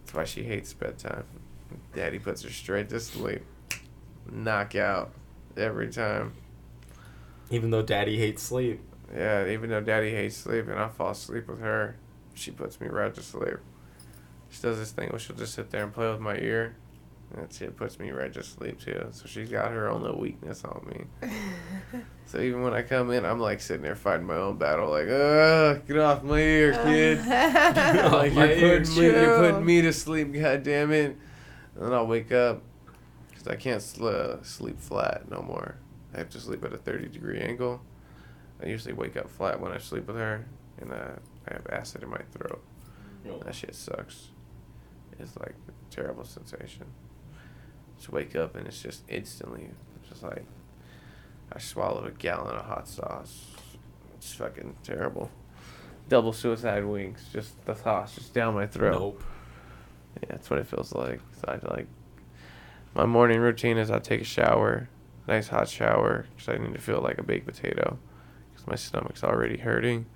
That's 0.00 0.14
why 0.14 0.24
she 0.24 0.42
hates 0.44 0.72
bedtime. 0.72 1.24
Daddy 1.94 2.18
puts 2.18 2.42
her 2.42 2.50
straight 2.50 2.88
to 2.90 3.00
sleep. 3.00 3.42
Knockout. 4.30 5.12
Every 5.56 5.88
time. 5.88 6.32
Even 7.50 7.70
though 7.70 7.82
daddy 7.82 8.16
hates 8.16 8.42
sleep. 8.42 8.80
Yeah, 9.14 9.48
even 9.48 9.70
though 9.70 9.80
daddy 9.80 10.12
hates 10.12 10.36
sleep 10.36 10.68
and 10.68 10.78
I 10.78 10.88
fall 10.88 11.10
asleep 11.10 11.48
with 11.48 11.60
her, 11.60 11.96
she 12.34 12.50
puts 12.52 12.80
me 12.80 12.88
right 12.88 13.12
to 13.14 13.22
sleep. 13.22 13.58
She 14.50 14.62
does 14.62 14.78
this 14.78 14.92
thing 14.92 15.08
where 15.08 15.18
she'll 15.18 15.36
just 15.36 15.54
sit 15.54 15.70
there 15.70 15.84
and 15.84 15.92
play 15.92 16.08
with 16.10 16.20
my 16.20 16.36
ear. 16.36 16.76
And 17.32 17.42
that 17.42 17.52
shit 17.52 17.76
puts 17.76 17.98
me 17.98 18.10
right 18.10 18.32
to 18.32 18.42
sleep 18.42 18.80
too. 18.80 19.08
So 19.12 19.26
she's 19.26 19.48
got 19.48 19.70
her 19.70 19.88
own 19.88 20.02
little 20.02 20.18
weakness 20.18 20.64
on 20.64 20.84
me. 20.88 21.30
so 22.26 22.40
even 22.40 22.62
when 22.62 22.72
I 22.72 22.82
come 22.82 23.10
in, 23.12 23.24
I'm 23.24 23.38
like 23.38 23.60
sitting 23.60 23.82
there 23.82 23.94
fighting 23.94 24.26
my 24.26 24.36
own 24.36 24.56
battle, 24.56 24.90
like, 24.90 25.08
ugh, 25.08 25.86
get 25.86 25.98
off 25.98 26.24
my 26.24 26.38
ear, 26.38 26.72
kid. 26.84 27.18
like 27.26 28.34
you're 28.34 28.80
putting, 28.80 28.96
me, 28.96 29.02
you're 29.02 29.38
putting 29.38 29.64
me 29.64 29.82
to 29.82 29.92
sleep, 29.92 30.32
god 30.34 30.64
damn 30.64 30.90
it. 30.92 31.16
And 31.76 31.84
then 31.84 31.92
I'll 31.92 32.06
wake 32.06 32.32
up 32.32 32.62
because 33.28 33.46
I 33.46 33.54
can't 33.54 33.82
sl- 33.82 34.08
uh, 34.08 34.42
sleep 34.42 34.80
flat 34.80 35.30
no 35.30 35.40
more. 35.42 35.76
I 36.14 36.18
have 36.18 36.30
to 36.30 36.40
sleep 36.40 36.64
at 36.64 36.72
a 36.72 36.76
30 36.78 37.08
degree 37.08 37.40
angle. 37.40 37.80
I 38.62 38.66
usually 38.66 38.94
wake 38.94 39.16
up 39.16 39.30
flat 39.30 39.60
when 39.60 39.72
I 39.72 39.78
sleep 39.78 40.06
with 40.06 40.16
her, 40.16 40.44
and 40.80 40.92
uh, 40.92 41.16
I 41.48 41.52
have 41.54 41.66
acid 41.70 42.02
in 42.02 42.10
my 42.10 42.20
throat. 42.32 42.62
That 43.44 43.54
shit 43.54 43.74
sucks. 43.74 44.28
It's 45.18 45.36
like 45.36 45.54
a 45.68 45.94
terrible 45.94 46.24
sensation. 46.24 46.86
Just 47.96 48.10
wake 48.10 48.34
up 48.34 48.56
and 48.56 48.66
it's 48.66 48.80
just 48.80 49.02
instantly, 49.08 49.68
just 50.08 50.22
like 50.22 50.44
I 51.52 51.58
swallowed 51.58 52.06
a 52.06 52.10
gallon 52.12 52.56
of 52.56 52.64
hot 52.64 52.88
sauce. 52.88 53.54
It's 54.16 54.32
fucking 54.34 54.76
terrible. 54.82 55.30
Double 56.08 56.32
suicide 56.32 56.84
wings, 56.84 57.28
just 57.32 57.62
the 57.66 57.74
sauce 57.74 58.14
just 58.14 58.32
down 58.32 58.54
my 58.54 58.66
throat. 58.66 58.98
Nope. 58.98 59.24
Yeah, 60.22 60.28
that's 60.30 60.50
what 60.50 60.58
it 60.58 60.66
feels 60.66 60.94
like. 60.94 61.20
So 61.40 61.44
I 61.48 61.74
like 61.74 61.86
my 62.94 63.06
morning 63.06 63.40
routine 63.40 63.76
is 63.76 63.90
I 63.90 63.98
take 63.98 64.22
a 64.22 64.24
shower, 64.24 64.88
nice 65.30 65.48
hot 65.48 65.68
shower, 65.68 66.26
because 66.30 66.48
I 66.48 66.58
need 66.58 66.74
to 66.74 66.80
feel 66.80 67.00
like 67.00 67.18
a 67.18 67.22
baked 67.22 67.46
potato, 67.46 67.98
because 68.50 68.66
my 68.66 68.74
stomach's 68.74 69.24
already 69.24 69.58
hurting. 69.58 70.06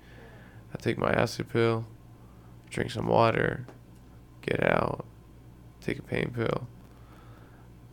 I 0.73 0.77
take 0.77 0.97
my 0.97 1.11
acid 1.11 1.49
pill, 1.49 1.87
drink 2.69 2.91
some 2.91 3.07
water, 3.07 3.65
get 4.41 4.61
out, 4.61 5.05
take 5.79 5.99
a 5.99 6.03
pain 6.03 6.31
pill, 6.35 6.67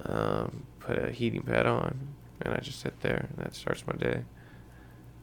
um, 0.04 0.66
put 0.80 0.98
a 0.98 1.12
heating 1.12 1.42
pad 1.42 1.66
on, 1.66 2.08
and 2.40 2.52
I 2.54 2.58
just 2.58 2.80
sit 2.80 3.00
there, 3.00 3.28
and 3.30 3.38
that 3.38 3.54
starts 3.54 3.86
my 3.86 3.94
day. 3.94 4.24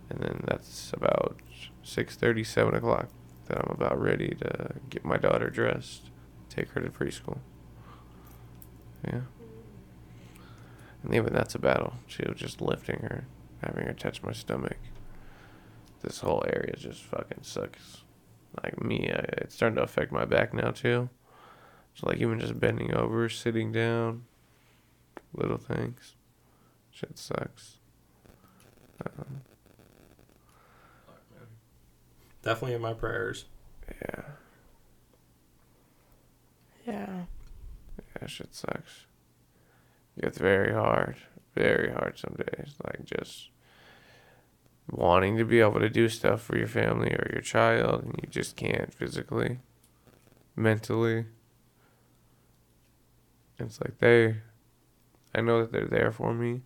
And 0.10 0.22
then 0.22 0.44
that's 0.48 0.94
about 0.94 1.38
six 1.84 2.16
thirty, 2.16 2.44
seven 2.44 2.74
o'clock 2.74 3.10
that 3.48 3.58
I'm 3.60 3.72
about 3.72 4.02
ready 4.02 4.30
to 4.40 4.76
get 4.90 5.04
my 5.04 5.18
daughter 5.18 5.50
dressed 5.50 6.10
take 6.50 6.70
her 6.70 6.82
to 6.82 6.90
preschool. 6.90 7.40
Yeah. 9.06 9.22
And 11.04 11.14
even 11.16 11.34
that's 11.34 11.56
a 11.56 11.60
battle. 11.60 11.94
She 12.08 12.24
was 12.28 12.38
just 12.40 12.62
lifting 12.62 13.00
her, 13.02 13.26
having 13.64 13.86
her 13.86 13.94
touch 13.94 14.22
my 14.22 14.34
stomach. 14.34 14.78
This 16.02 16.20
whole 16.20 16.44
area 16.48 16.76
just 16.78 17.04
fucking 17.04 17.44
sucks. 17.44 18.04
Like 18.64 18.82
me, 18.84 19.10
I, 19.12 19.20
it's 19.40 19.56
starting 19.56 19.78
to 19.78 19.84
affect 19.84 20.12
my 20.12 20.26
back 20.26 20.54
now 20.54 20.72
too. 20.72 21.10
So 21.94 22.08
like 22.08 22.18
even 22.20 22.40
just 22.40 22.60
bending 22.60 22.94
over, 22.94 23.30
sitting 23.30 23.72
down, 23.72 24.24
little 25.34 25.58
things, 25.58 26.16
shit 26.92 27.18
sucks. 27.18 27.78
Um, 29.06 29.42
Definitely 32.42 32.76
in 32.76 32.82
my 32.82 32.94
prayers. 32.94 33.46
yeah, 34.02 34.22
Yeah. 36.88 37.24
yeah, 38.22 38.28
shit 38.28 38.56
sucks. 38.56 39.06
It's 40.20 40.38
very 40.38 40.74
hard, 40.74 41.16
very 41.56 41.92
hard 41.92 42.20
some 42.20 42.36
days. 42.38 42.74
Like 42.84 43.06
just 43.06 43.50
wanting 44.92 45.38
to 45.38 45.46
be 45.46 45.60
able 45.60 45.80
to 45.80 45.90
do 45.90 46.10
stuff 46.10 46.42
for 46.42 46.58
your 46.58 46.68
family 46.68 47.12
or 47.12 47.30
your 47.32 47.42
child, 47.42 48.04
and 48.04 48.20
you 48.22 48.28
just 48.30 48.56
can't 48.56 48.94
physically, 48.94 49.60
mentally. 50.56 51.26
It's 53.58 53.80
like 53.82 54.00
they, 54.00 54.38
I 55.34 55.42
know 55.42 55.62
that 55.62 55.72
they're 55.72 55.86
there 55.86 56.12
for 56.12 56.34
me, 56.34 56.62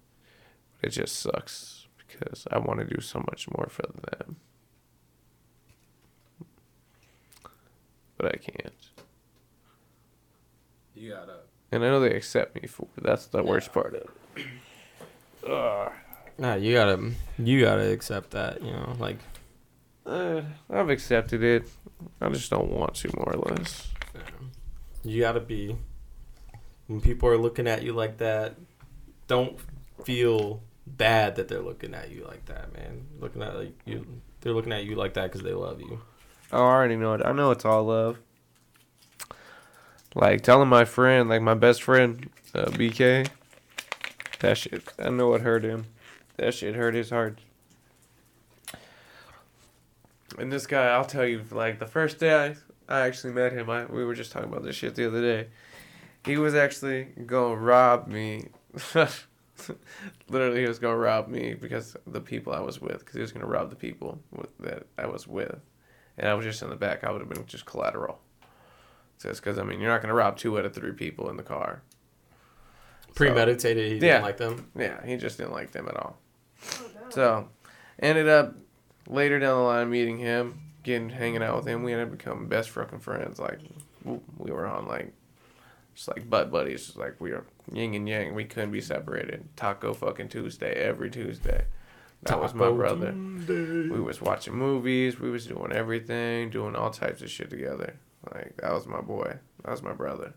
but 0.80 0.90
it 0.90 0.94
just 0.94 1.20
sucks 1.20 1.88
because 1.98 2.48
I 2.52 2.60
want 2.60 2.80
to 2.80 2.86
do 2.86 3.02
so 3.02 3.20
much 3.20 3.48
more 3.56 3.68
for 3.70 3.84
them. 3.84 4.38
But 8.18 8.28
I 8.28 8.38
can't. 8.38 8.74
You 10.96 11.12
gotta. 11.12 11.40
And 11.74 11.84
I 11.84 11.88
know 11.88 12.00
they 12.00 12.14
accept 12.14 12.54
me 12.62 12.68
for 12.68 12.88
it. 12.98 13.04
That's 13.04 13.26
the 13.26 13.42
worst 13.42 13.74
part 13.74 13.96
of 13.96 14.02
it. 14.36 14.46
Ugh. 15.50 15.92
Nah, 16.38 16.54
you 16.54 16.76
gotta. 16.76 17.12
You 17.40 17.62
gotta 17.62 17.92
accept 17.92 18.32
that. 18.32 18.62
You 18.62 18.72
know, 18.72 18.96
like. 19.00 19.18
Uh, 20.06 20.42
I've 20.70 20.90
accepted 20.90 21.42
it. 21.42 21.68
I 22.22 22.30
just 22.30 22.52
don't 22.52 22.70
want 22.70 22.94
to, 22.96 23.10
more 23.16 23.34
or 23.34 23.40
less. 23.50 23.88
You 25.04 25.22
gotta 25.22 25.40
be. 25.40 25.76
When 26.86 27.02
people 27.02 27.28
are 27.30 27.38
looking 27.38 27.68
at 27.68 27.82
you 27.82 27.94
like 27.94 28.18
that, 28.18 28.56
don't 29.28 29.58
feel 30.06 30.62
bad 30.86 31.38
that 31.38 31.48
they're 31.48 31.62
looking 31.62 31.96
at 31.96 32.12
you 32.12 32.24
like 32.26 32.46
that, 32.46 32.72
man. 32.74 33.08
Looking 33.20 33.42
at 33.42 33.56
like 33.56 33.74
you, 33.86 34.06
they're 34.42 34.54
looking 34.54 34.74
at 34.74 34.84
you 34.84 34.94
like 34.94 35.16
that 35.16 35.24
because 35.24 35.42
they 35.42 35.54
love 35.54 35.80
you. 35.82 36.02
Oh, 36.52 36.64
I 36.64 36.72
already 36.72 36.98
know 36.98 37.14
it. 37.14 37.22
I 37.26 37.32
know 37.32 37.50
it's 37.50 37.66
all 37.66 37.86
love. 37.86 38.20
Like 40.16 40.42
telling 40.42 40.70
my 40.70 40.86
friend, 40.86 41.30
like 41.30 41.42
my 41.42 41.56
best 41.56 41.82
friend, 41.82 42.30
uh, 42.54 42.66
BK, 42.66 43.28
that 44.40 44.58
shit. 44.58 44.84
I 45.00 45.10
know 45.10 45.34
it 45.34 45.42
hurt 45.42 45.64
him. 45.64 45.86
That 46.38 46.54
shit 46.54 46.76
hurt 46.76 46.94
his 46.94 47.10
heart. 47.10 47.40
And 50.38 50.52
this 50.52 50.68
guy, 50.68 50.88
I'll 50.88 51.06
tell 51.06 51.26
you, 51.26 51.44
like 51.52 51.80
the 51.80 51.88
first 51.88 52.20
day 52.20 52.34
I, 52.34 52.56
I 52.94 53.02
actually 53.02 53.34
met 53.34 53.54
him, 53.54 53.70
I 53.70 53.86
we 53.86 54.04
were 54.04 54.16
just 54.16 54.32
talking 54.32 54.50
about 54.50 54.64
this 54.64 54.76
shit 54.76 54.96
the 54.96 55.08
other 55.08 55.22
day, 55.22 55.48
he 56.26 56.38
was 56.38 56.56
actually 56.56 57.06
gonna 57.26 57.56
rob 57.56 58.08
me. 58.08 58.48
Literally, 60.30 60.62
he 60.62 60.68
was 60.68 60.80
gonna 60.80 60.98
rob 60.98 61.28
me 61.28 61.54
because 61.54 61.96
the 62.08 62.22
people 62.22 62.54
I 62.54 62.60
was 62.60 62.82
with. 62.82 63.00
Because 63.00 63.16
he 63.16 63.22
was 63.22 63.32
gonna 63.32 63.48
rob 63.48 63.70
the 63.70 63.76
people 63.76 64.20
with, 64.32 64.56
that 64.60 64.88
I 64.98 65.06
was 65.08 65.28
with, 65.28 65.60
and 66.18 66.28
I 66.28 66.34
was 66.34 66.46
just 66.46 66.62
in 66.62 66.70
the 66.70 66.76
back. 66.76 67.04
I 67.04 67.12
would 67.12 67.22
have 67.22 67.30
been 67.30 67.46
just 67.46 67.66
collateral. 67.66 68.20
Just 69.24 69.42
because 69.42 69.58
I 69.58 69.64
mean, 69.64 69.80
you're 69.80 69.90
not 69.92 70.02
gonna 70.02 70.14
rob 70.14 70.38
two 70.38 70.58
out 70.60 70.66
of 70.66 70.74
three 70.76 70.92
people 70.92 71.30
in 71.30 71.38
the 71.38 71.44
car. 71.44 71.82
Premeditated. 73.16 73.88
He 73.92 73.94
Yeah. 73.96 74.14
didn't 74.14 74.24
like 74.24 74.38
them. 74.38 74.70
Yeah, 74.76 75.06
he 75.06 75.18
just 75.18 75.38
didn't 75.38 75.52
like 75.54 75.72
them 75.72 75.88
at 75.88 75.96
all. 75.96 76.18
Oh, 76.80 76.90
so, 77.10 77.50
ended 78.00 78.28
up 78.28 78.56
later 79.08 79.40
down 79.40 79.58
the 79.58 79.64
line 79.64 79.90
meeting 79.90 80.18
him, 80.18 80.60
getting 80.84 81.10
hanging 81.10 81.44
out 81.44 81.58
with 81.58 81.68
him. 81.68 81.84
We 81.84 81.92
ended 81.94 82.08
up 82.08 82.18
becoming 82.18 82.48
best 82.48 82.70
fucking 82.72 83.00
friends. 83.00 83.40
Like 83.40 83.60
we 84.04 84.52
were 84.52 84.66
on 84.66 84.88
like 84.88 85.14
just 85.96 86.08
like 86.08 86.30
butt 86.30 86.52
buddies. 86.52 86.86
Just 86.88 86.98
like 86.98 87.20
we 87.20 87.32
were 87.32 87.46
yin 87.72 87.94
and 87.94 88.10
yang. 88.10 88.34
We 88.34 88.46
couldn't 88.46 88.72
be 88.72 88.82
separated. 88.82 89.48
Taco 89.56 89.94
fucking 89.94 90.30
Tuesday 90.30 90.74
every 90.74 91.10
Tuesday. 91.12 91.66
That 92.24 92.40
was 92.40 92.54
my 92.54 92.72
brother. 92.72 93.12
Tuesday. 93.12 93.90
We 93.94 94.00
was 94.00 94.22
watching 94.22 94.56
movies. 94.56 95.20
We 95.20 95.30
was 95.30 95.46
doing 95.46 95.72
everything, 95.74 96.50
doing 96.50 96.74
all 96.76 96.90
types 96.90 97.22
of 97.22 97.30
shit 97.30 97.50
together. 97.50 97.96
Like 98.32 98.58
that 98.58 98.72
was 98.72 98.88
my 98.88 99.02
boy. 99.02 99.38
That 99.64 99.72
was 99.72 99.82
my 99.82 99.94
brother. 99.94 100.34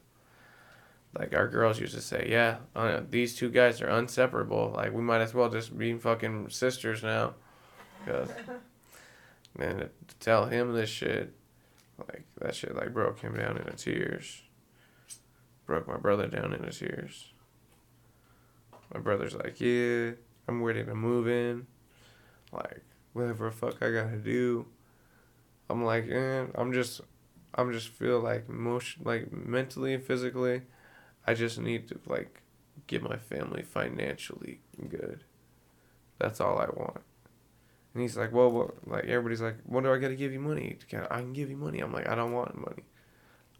Like 1.18 1.35
our 1.35 1.49
girls 1.49 1.81
used 1.81 1.94
to 1.94 2.01
say, 2.01 2.29
yeah, 2.31 2.57
uh, 2.75 3.01
these 3.09 3.35
two 3.35 3.51
guys 3.51 3.81
are 3.81 3.88
inseparable. 3.99 4.75
Like 4.77 4.92
we 4.92 5.03
might 5.03 5.20
as 5.20 5.35
well 5.35 5.49
just 5.49 5.77
be 5.77 5.94
fucking 5.94 6.51
sisters 6.51 7.03
now. 7.03 7.35
Cause 8.05 8.29
man, 9.59 9.79
to 9.79 9.88
tell 10.20 10.46
him 10.46 10.72
this 10.72 10.90
shit, 10.90 11.33
like 11.99 12.25
that 12.40 12.55
shit, 12.55 12.75
like 12.75 12.92
broke 12.92 13.20
him 13.20 13.37
down 13.37 13.57
into 13.57 13.72
tears. 13.72 14.42
Broke 15.64 15.88
my 15.88 15.96
brother 15.96 16.27
down 16.27 16.53
into 16.53 16.70
tears. 16.70 17.33
My 18.92 19.01
brother's 19.01 19.35
like, 19.35 19.61
yeah, 19.61 20.12
I'm 20.46 20.62
ready 20.62 20.85
to 20.85 20.94
move 20.94 21.29
in. 21.29 21.66
Like 22.53 22.83
whatever 23.14 23.46
the 23.46 23.57
fuck 23.57 23.83
I 23.83 23.90
gotta 23.90 24.18
do. 24.18 24.66
I'm 25.68 25.85
like, 25.85 26.07
man, 26.07 26.53
I'm 26.55 26.72
just, 26.72 27.01
I'm 27.57 27.73
just 27.73 27.88
feel 27.88 28.21
like 28.21 28.49
emotion, 28.49 29.03
like 29.05 29.33
mentally 29.33 29.95
and 29.95 30.05
physically, 30.05 30.62
I 31.27 31.35
just 31.35 31.59
need 31.59 31.88
to 31.88 31.99
like 32.07 32.42
get 32.87 33.03
my 33.03 33.16
family 33.16 33.62
financially 33.62 34.61
good. 34.88 35.25
That's 36.19 36.40
all 36.40 36.59
I 36.59 36.66
want. 36.66 37.01
And 37.95 38.03
he's 38.03 38.16
like, 38.16 38.31
well, 38.33 38.51
what, 38.51 38.87
like 38.87 39.05
everybody's 39.07 39.40
like, 39.40 39.57
what 39.64 39.83
do 39.83 39.92
I 39.92 39.99
got 39.99 40.09
to 40.09 40.16
give 40.16 40.33
you 40.33 40.40
money? 40.40 40.79
Can 40.88 41.07
I, 41.11 41.16
I 41.16 41.21
can 41.21 41.33
give 41.33 41.49
you 41.49 41.57
money. 41.57 41.81
I'm 41.81 41.92
like, 41.95 42.09
I 42.09 42.14
don't 42.14 42.33
want 42.33 42.55
money. 42.59 42.85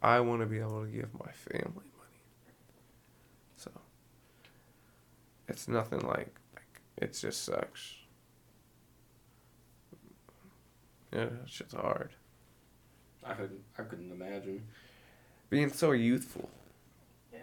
I 0.01 0.19
want 0.19 0.41
to 0.41 0.45
be 0.45 0.59
able 0.59 0.85
to 0.85 0.91
give 0.91 1.11
my 1.13 1.31
family 1.31 1.73
money. 1.97 2.21
So 3.55 3.71
it's 5.47 5.67
nothing 5.67 6.01
like, 6.01 6.39
like 6.53 6.81
it 6.97 7.13
just 7.13 7.43
sucks. 7.43 7.95
Yeah, 11.11 11.29
shit's 11.47 11.73
hard. 11.73 12.11
I 13.27 13.33
couldn't. 13.33 13.63
I 13.77 13.81
couldn't 13.83 14.11
imagine. 14.11 14.63
Being 15.49 15.69
so 15.69 15.91
youthful. 15.91 16.49
Yeah. 17.31 17.39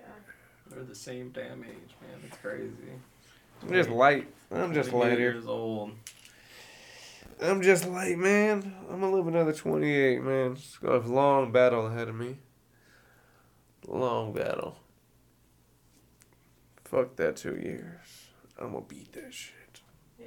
They're 0.70 0.84
the 0.84 0.94
same 0.94 1.30
damn 1.30 1.62
age, 1.64 1.94
man. 2.00 2.20
It's 2.26 2.36
crazy. 2.38 2.72
I'm 3.62 3.72
just 3.72 3.90
light. 3.90 4.28
I'm 4.50 4.74
just 4.74 4.90
28 4.90 5.08
light 5.08 5.18
here. 5.18 5.32
years 5.32 5.46
old. 5.46 5.92
I'm 7.40 7.62
just 7.62 7.88
light, 7.88 8.18
man. 8.18 8.74
I'm 8.90 9.00
gonna 9.00 9.14
live 9.14 9.26
another 9.26 9.52
28, 9.52 10.22
man. 10.22 10.52
It's 10.52 10.78
got 10.78 11.04
a 11.04 11.08
long 11.08 11.52
battle 11.52 11.86
ahead 11.86 12.08
of 12.08 12.14
me. 12.14 12.38
Long 13.86 14.32
battle. 14.32 14.76
Fuck 16.84 17.16
that 17.16 17.36
two 17.36 17.56
years. 17.56 18.28
I'm 18.58 18.72
gonna 18.72 18.84
beat 18.86 19.12
that 19.14 19.34
shit. 19.34 19.80
Yeah. 20.18 20.26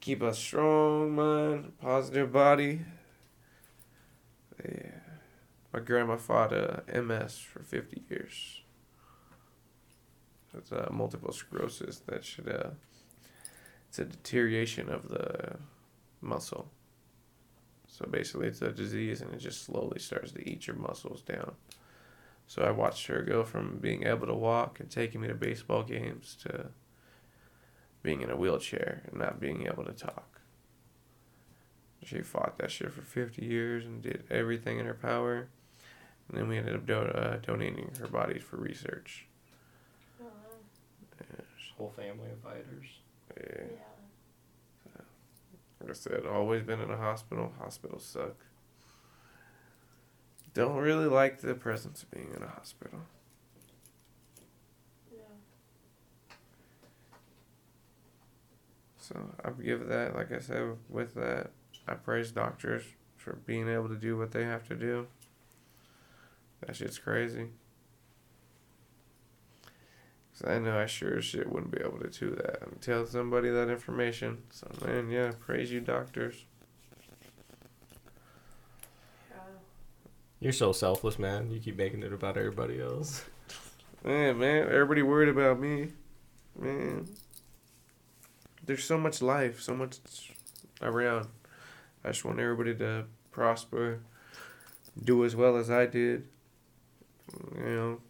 Keep 0.00 0.22
a 0.22 0.34
strong 0.34 1.14
mind, 1.14 1.72
positive 1.80 2.32
body. 2.32 2.80
Yeah. 4.64 4.90
My 5.72 5.80
grandma 5.80 6.16
fought 6.16 6.52
uh, 6.52 6.80
MS 6.88 7.38
for 7.38 7.62
50 7.62 8.02
years. 8.08 8.62
It's 10.56 10.72
uh, 10.72 10.88
multiple 10.90 11.32
sclerosis. 11.32 11.98
That 12.06 12.24
should, 12.24 12.48
uh, 12.48 12.70
it's 13.88 13.98
a 13.98 14.04
deterioration 14.04 14.88
of 14.88 15.08
the 15.08 15.56
muscle. 16.20 16.70
So 17.88 18.06
basically, 18.10 18.48
it's 18.48 18.62
a 18.62 18.72
disease 18.72 19.20
and 19.20 19.32
it 19.34 19.38
just 19.38 19.64
slowly 19.64 19.98
starts 19.98 20.32
to 20.32 20.48
eat 20.48 20.66
your 20.66 20.76
muscles 20.76 21.22
down. 21.22 21.52
So 22.46 22.62
I 22.62 22.70
watched 22.70 23.06
her 23.08 23.22
go 23.22 23.44
from 23.44 23.78
being 23.78 24.06
able 24.06 24.26
to 24.26 24.34
walk 24.34 24.80
and 24.80 24.90
taking 24.90 25.20
me 25.20 25.28
to 25.28 25.34
baseball 25.34 25.82
games 25.82 26.36
to 26.42 26.66
being 28.02 28.22
in 28.22 28.30
a 28.30 28.36
wheelchair 28.36 29.02
and 29.06 29.18
not 29.18 29.40
being 29.40 29.66
able 29.66 29.84
to 29.84 29.92
talk. 29.92 30.35
She 32.04 32.20
fought 32.22 32.58
that 32.58 32.70
shit 32.70 32.92
for 32.92 33.02
50 33.02 33.44
years 33.44 33.84
and 33.84 34.00
did 34.02 34.24
everything 34.30 34.78
in 34.78 34.86
her 34.86 34.94
power. 34.94 35.48
And 36.28 36.38
then 36.38 36.48
we 36.48 36.58
ended 36.58 36.74
up 36.76 36.86
do- 36.86 36.94
uh, 36.94 37.38
donating 37.38 37.90
her 38.00 38.06
body 38.08 38.38
for 38.38 38.56
research. 38.56 39.26
Yeah, 40.20 40.26
Whole 41.76 41.90
family 41.96 42.30
of 42.30 42.38
fighters. 42.40 42.86
yeah. 43.36 43.66
Like 45.80 45.90
I 45.90 45.92
said, 45.92 46.26
always 46.26 46.62
been 46.62 46.80
in 46.80 46.90
a 46.90 46.96
hospital. 46.96 47.52
Hospitals 47.60 48.04
suck. 48.04 48.34
Don't 50.54 50.76
really 50.76 51.06
like 51.06 51.40
the 51.42 51.54
presence 51.54 52.02
of 52.02 52.10
being 52.10 52.32
in 52.34 52.42
a 52.42 52.48
hospital. 52.48 52.98
Yeah. 55.12 55.18
So 58.98 59.16
I 59.44 59.50
give 59.62 59.86
that, 59.88 60.16
like 60.16 60.32
I 60.32 60.38
said, 60.38 60.76
with 60.88 61.14
that, 61.14 61.50
I 61.88 61.94
praise 61.94 62.30
doctors 62.30 62.82
for 63.16 63.34
being 63.46 63.68
able 63.68 63.88
to 63.88 63.96
do 63.96 64.16
what 64.16 64.32
they 64.32 64.44
have 64.44 64.66
to 64.68 64.74
do. 64.74 65.06
That 66.64 66.76
shit's 66.76 66.98
crazy. 66.98 67.48
Cause 70.32 70.50
I 70.50 70.58
know 70.58 70.78
I 70.78 70.86
sure 70.86 71.18
as 71.18 71.24
shit 71.24 71.50
wouldn't 71.50 71.72
be 71.72 71.80
able 71.80 71.98
to 71.98 72.08
do 72.08 72.30
that 72.36 72.82
tell 72.82 73.06
somebody 73.06 73.48
that 73.50 73.70
information. 73.70 74.42
So 74.50 74.68
man, 74.84 75.10
yeah, 75.10 75.32
praise 75.38 75.72
you 75.72 75.80
doctors. 75.80 76.44
You're 80.38 80.52
so 80.52 80.72
selfless, 80.72 81.18
man. 81.18 81.50
You 81.50 81.58
keep 81.60 81.78
making 81.78 82.02
it 82.02 82.12
about 82.12 82.36
everybody 82.36 82.80
else. 82.80 83.24
Man, 84.04 84.38
man, 84.38 84.68
everybody 84.68 85.02
worried 85.02 85.30
about 85.30 85.58
me. 85.58 85.88
Man. 86.58 87.08
There's 88.64 88.84
so 88.84 88.98
much 88.98 89.22
life, 89.22 89.62
so 89.62 89.74
much 89.74 89.98
around. 90.82 91.28
I 92.06 92.10
just 92.10 92.24
want 92.24 92.38
everybody 92.38 92.72
to 92.76 93.06
prosper, 93.32 93.98
do 95.02 95.24
as 95.24 95.34
well 95.34 95.56
as 95.56 95.68
I 95.68 95.86
did. 95.86 96.28
You 97.56 97.64
know, 97.64 98.00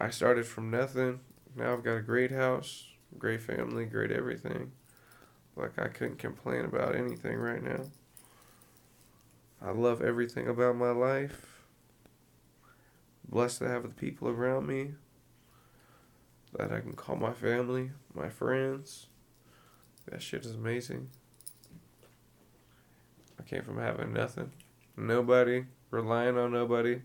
I 0.00 0.10
started 0.10 0.46
from 0.46 0.68
nothing. 0.68 1.20
Now 1.54 1.74
I've 1.74 1.84
got 1.84 1.94
a 1.94 2.02
great 2.02 2.32
house, 2.32 2.88
great 3.16 3.40
family, 3.40 3.84
great 3.84 4.10
everything. 4.10 4.72
Like 5.54 5.78
I 5.78 5.86
couldn't 5.86 6.18
complain 6.18 6.64
about 6.64 6.96
anything 6.96 7.36
right 7.36 7.62
now. 7.62 7.82
I 9.62 9.70
love 9.70 10.02
everything 10.02 10.48
about 10.48 10.74
my 10.74 10.90
life. 10.90 11.62
Blessed 13.28 13.60
to 13.60 13.68
have 13.68 13.84
the 13.84 13.90
people 13.90 14.28
around 14.28 14.66
me 14.66 14.94
that 16.58 16.72
I 16.72 16.80
can 16.80 16.94
call 16.94 17.14
my 17.14 17.32
family, 17.32 17.92
my 18.12 18.28
friends. 18.28 19.06
That 20.10 20.20
shit 20.20 20.44
is 20.44 20.56
amazing. 20.56 21.10
I 23.38 23.42
came 23.42 23.62
from 23.62 23.78
having 23.78 24.12
nothing, 24.12 24.52
nobody, 24.96 25.64
relying 25.90 26.38
on 26.38 26.52
nobody, 26.52 27.02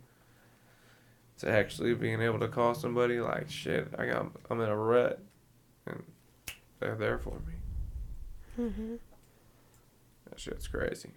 to 1.39 1.49
actually 1.49 1.93
being 1.93 2.21
able 2.21 2.39
to 2.39 2.47
call 2.47 2.75
somebody 2.75 3.19
like 3.19 3.49
shit. 3.49 3.87
I 3.97 4.05
got, 4.05 4.31
I'm 4.49 4.61
in 4.61 4.69
a 4.69 4.75
rut, 4.75 5.21
and 5.85 6.03
they're 6.79 6.95
there 6.95 7.17
for 7.17 7.39
me. 7.47 7.53
Mm-hmm. 8.59 8.95
That 10.29 10.39
shit's 10.39 10.67
crazy. 10.67 11.11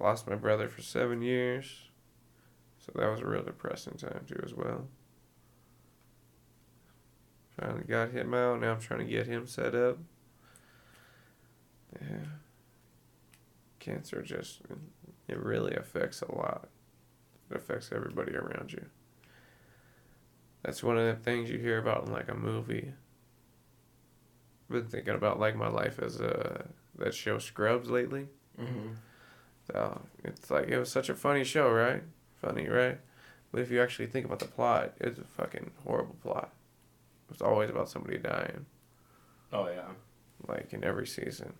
Lost 0.00 0.28
my 0.28 0.36
brother 0.36 0.68
for 0.68 0.82
seven 0.82 1.22
years, 1.22 1.90
so 2.78 2.92
that 2.94 3.10
was 3.10 3.20
a 3.20 3.26
real 3.26 3.42
depressing 3.42 3.94
time 3.94 4.24
too 4.26 4.40
as 4.44 4.54
well. 4.54 4.86
Finally 7.58 7.84
got 7.84 8.10
him 8.10 8.32
out. 8.34 8.60
Now 8.60 8.72
I'm 8.72 8.80
trying 8.80 9.00
to 9.00 9.06
get 9.06 9.26
him 9.26 9.46
set 9.46 9.74
up. 9.74 9.98
Yeah. 12.00 12.26
Cancer 13.88 14.22
just 14.22 14.60
it 15.28 15.38
really 15.38 15.74
affects 15.74 16.22
a 16.22 16.34
lot. 16.34 16.68
It 17.50 17.56
affects 17.56 17.90
everybody 17.92 18.34
around 18.34 18.72
you. 18.72 18.84
That's 20.62 20.82
one 20.82 20.98
of 20.98 21.06
the 21.06 21.22
things 21.22 21.50
you 21.50 21.58
hear 21.58 21.78
about 21.78 22.06
in 22.06 22.12
like 22.12 22.28
a 22.28 22.34
movie. 22.34 22.92
I've 24.68 24.74
Been 24.74 24.86
thinking 24.86 25.14
about 25.14 25.40
like 25.40 25.56
my 25.56 25.68
life 25.68 25.98
as 26.00 26.20
a 26.20 26.66
that 26.98 27.14
show 27.14 27.38
Scrubs 27.38 27.88
lately. 27.88 28.26
Mm-hmm. 28.60 28.88
So 29.70 30.00
it's 30.24 30.50
like 30.50 30.68
it 30.68 30.78
was 30.78 30.90
such 30.90 31.08
a 31.08 31.14
funny 31.14 31.44
show, 31.44 31.70
right? 31.70 32.02
Funny, 32.42 32.68
right? 32.68 32.98
But 33.52 33.62
if 33.62 33.70
you 33.70 33.80
actually 33.82 34.06
think 34.06 34.26
about 34.26 34.40
the 34.40 34.46
plot, 34.46 34.92
it's 35.00 35.18
a 35.18 35.24
fucking 35.24 35.70
horrible 35.84 36.16
plot. 36.22 36.52
It's 37.30 37.40
always 37.42 37.70
about 37.70 37.88
somebody 37.88 38.18
dying, 38.18 38.66
Oh 39.52 39.68
yeah. 39.68 39.88
like 40.46 40.72
in 40.72 40.82
every 40.84 41.06
season. 41.06 41.54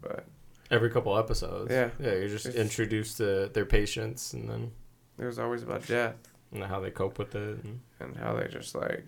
But 0.00 0.26
Every 0.70 0.90
couple 0.90 1.16
episodes. 1.16 1.70
Yeah. 1.72 1.90
Yeah, 1.98 2.12
you're 2.12 2.28
just 2.28 2.46
It's- 2.46 2.60
introduced 2.62 3.16
to 3.18 3.48
their 3.48 3.64
patients 3.64 4.34
and 4.34 4.48
then 4.48 4.72
it 5.18 5.24
was 5.24 5.38
always 5.38 5.62
about 5.62 5.86
death 5.86 6.16
and 6.52 6.62
how 6.64 6.80
they 6.80 6.90
cope 6.90 7.18
with 7.18 7.34
it. 7.34 7.64
And, 7.64 7.80
and 8.00 8.16
how 8.16 8.34
they 8.34 8.48
just 8.48 8.74
like 8.74 9.04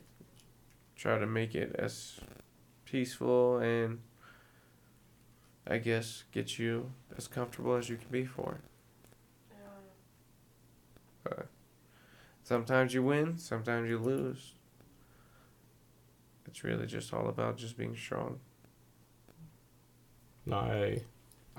try 0.96 1.18
to 1.18 1.26
make 1.26 1.54
it 1.54 1.74
as 1.78 2.18
peaceful 2.84 3.58
and 3.58 4.00
I 5.66 5.78
guess 5.78 6.24
get 6.32 6.58
you 6.58 6.90
as 7.16 7.28
comfortable 7.28 7.74
as 7.76 7.88
you 7.88 7.96
can 7.96 8.08
be 8.10 8.24
for. 8.24 8.58
But 11.22 11.46
sometimes 12.42 12.94
you 12.94 13.02
win, 13.02 13.36
sometimes 13.38 13.88
you 13.88 13.98
lose. 13.98 14.54
It's 16.46 16.64
really 16.64 16.86
just 16.86 17.12
all 17.12 17.28
about 17.28 17.56
just 17.58 17.76
being 17.76 17.94
strong. 17.94 18.40
no, 20.46 20.56
I 20.56 21.02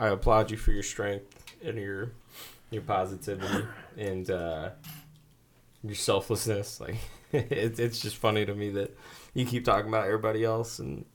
I 0.02 0.08
applaud 0.08 0.50
you 0.50 0.58
for 0.58 0.72
your 0.72 0.82
strength 0.82 1.56
and 1.64 1.78
your 1.78 2.12
your 2.72 2.82
positivity 2.82 3.68
and 3.96 4.30
uh, 4.32 4.72
your 5.84 5.94
selflessness. 5.94 6.82
Like 6.82 6.96
it's 7.32 7.80
it's 7.80 8.00
just 8.00 8.18
funny 8.18 8.44
to 8.48 8.56
me 8.56 8.72
that 8.72 8.98
you 9.36 9.46
keep 9.46 9.64
talking 9.64 9.90
about 9.90 10.08
everybody 10.08 10.44
else 10.44 10.80
and 10.80 11.06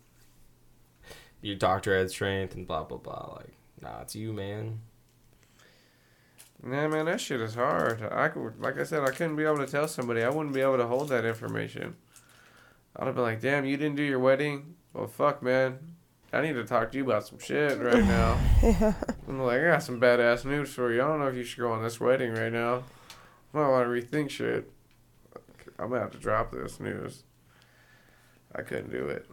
your 1.42 1.56
doctor 1.56 1.98
had 1.98 2.10
strength 2.10 2.54
and 2.54 2.64
blah 2.64 2.84
blah 2.84 2.98
blah. 2.98 3.34
Like, 3.38 3.54
nah, 3.82 4.02
it's 4.02 4.14
you, 4.14 4.32
man. 4.32 4.78
Nah, 6.62 6.86
man, 6.86 7.06
that 7.06 7.20
shit 7.20 7.40
is 7.40 7.56
hard. 7.56 8.02
I 8.10 8.28
could, 8.28 8.60
like 8.60 8.78
I 8.78 8.84
said, 8.84 9.02
I 9.02 9.10
couldn't 9.10 9.36
be 9.36 9.44
able 9.44 9.58
to 9.58 9.66
tell 9.66 9.88
somebody. 9.88 10.22
I 10.22 10.30
wouldn't 10.30 10.54
be 10.54 10.60
able 10.60 10.78
to 10.78 10.86
hold 10.86 11.08
that 11.08 11.24
information. 11.24 11.96
I'd 12.94 13.06
have 13.06 13.16
been 13.16 13.24
like, 13.24 13.40
"Damn, 13.40 13.64
you 13.64 13.76
didn't 13.76 13.96
do 13.96 14.04
your 14.04 14.20
wedding. 14.20 14.76
Well, 14.94 15.08
fuck, 15.08 15.42
man. 15.42 15.95
I 16.32 16.40
need 16.42 16.54
to 16.54 16.64
talk 16.64 16.92
to 16.92 16.98
you 16.98 17.04
about 17.04 17.26
some 17.26 17.38
shit 17.38 17.78
right 17.78 18.04
now." 18.04 18.38
I'm 19.28 19.40
like, 19.40 19.60
I 19.60 19.64
got 19.70 19.82
some 19.82 20.00
badass 20.00 20.44
news 20.44 20.72
for 20.72 20.92
you. 20.92 21.02
I 21.02 21.06
don't 21.06 21.20
know 21.20 21.28
if 21.28 21.34
you 21.34 21.44
should 21.44 21.60
go 21.60 21.72
on 21.72 21.82
this 21.82 22.00
wedding 22.00 22.32
right 22.32 22.52
now. 22.52 22.84
I 23.54 23.58
might 23.58 23.68
want 23.68 23.86
to 23.86 23.90
rethink 23.90 24.30
shit. 24.30 24.70
I'm 25.78 25.90
gonna 25.90 26.00
have 26.00 26.12
to 26.12 26.18
drop 26.18 26.52
this 26.52 26.80
news. 26.80 27.24
I 28.54 28.62
couldn't 28.62 28.90
do 28.90 29.08
it. 29.08 29.26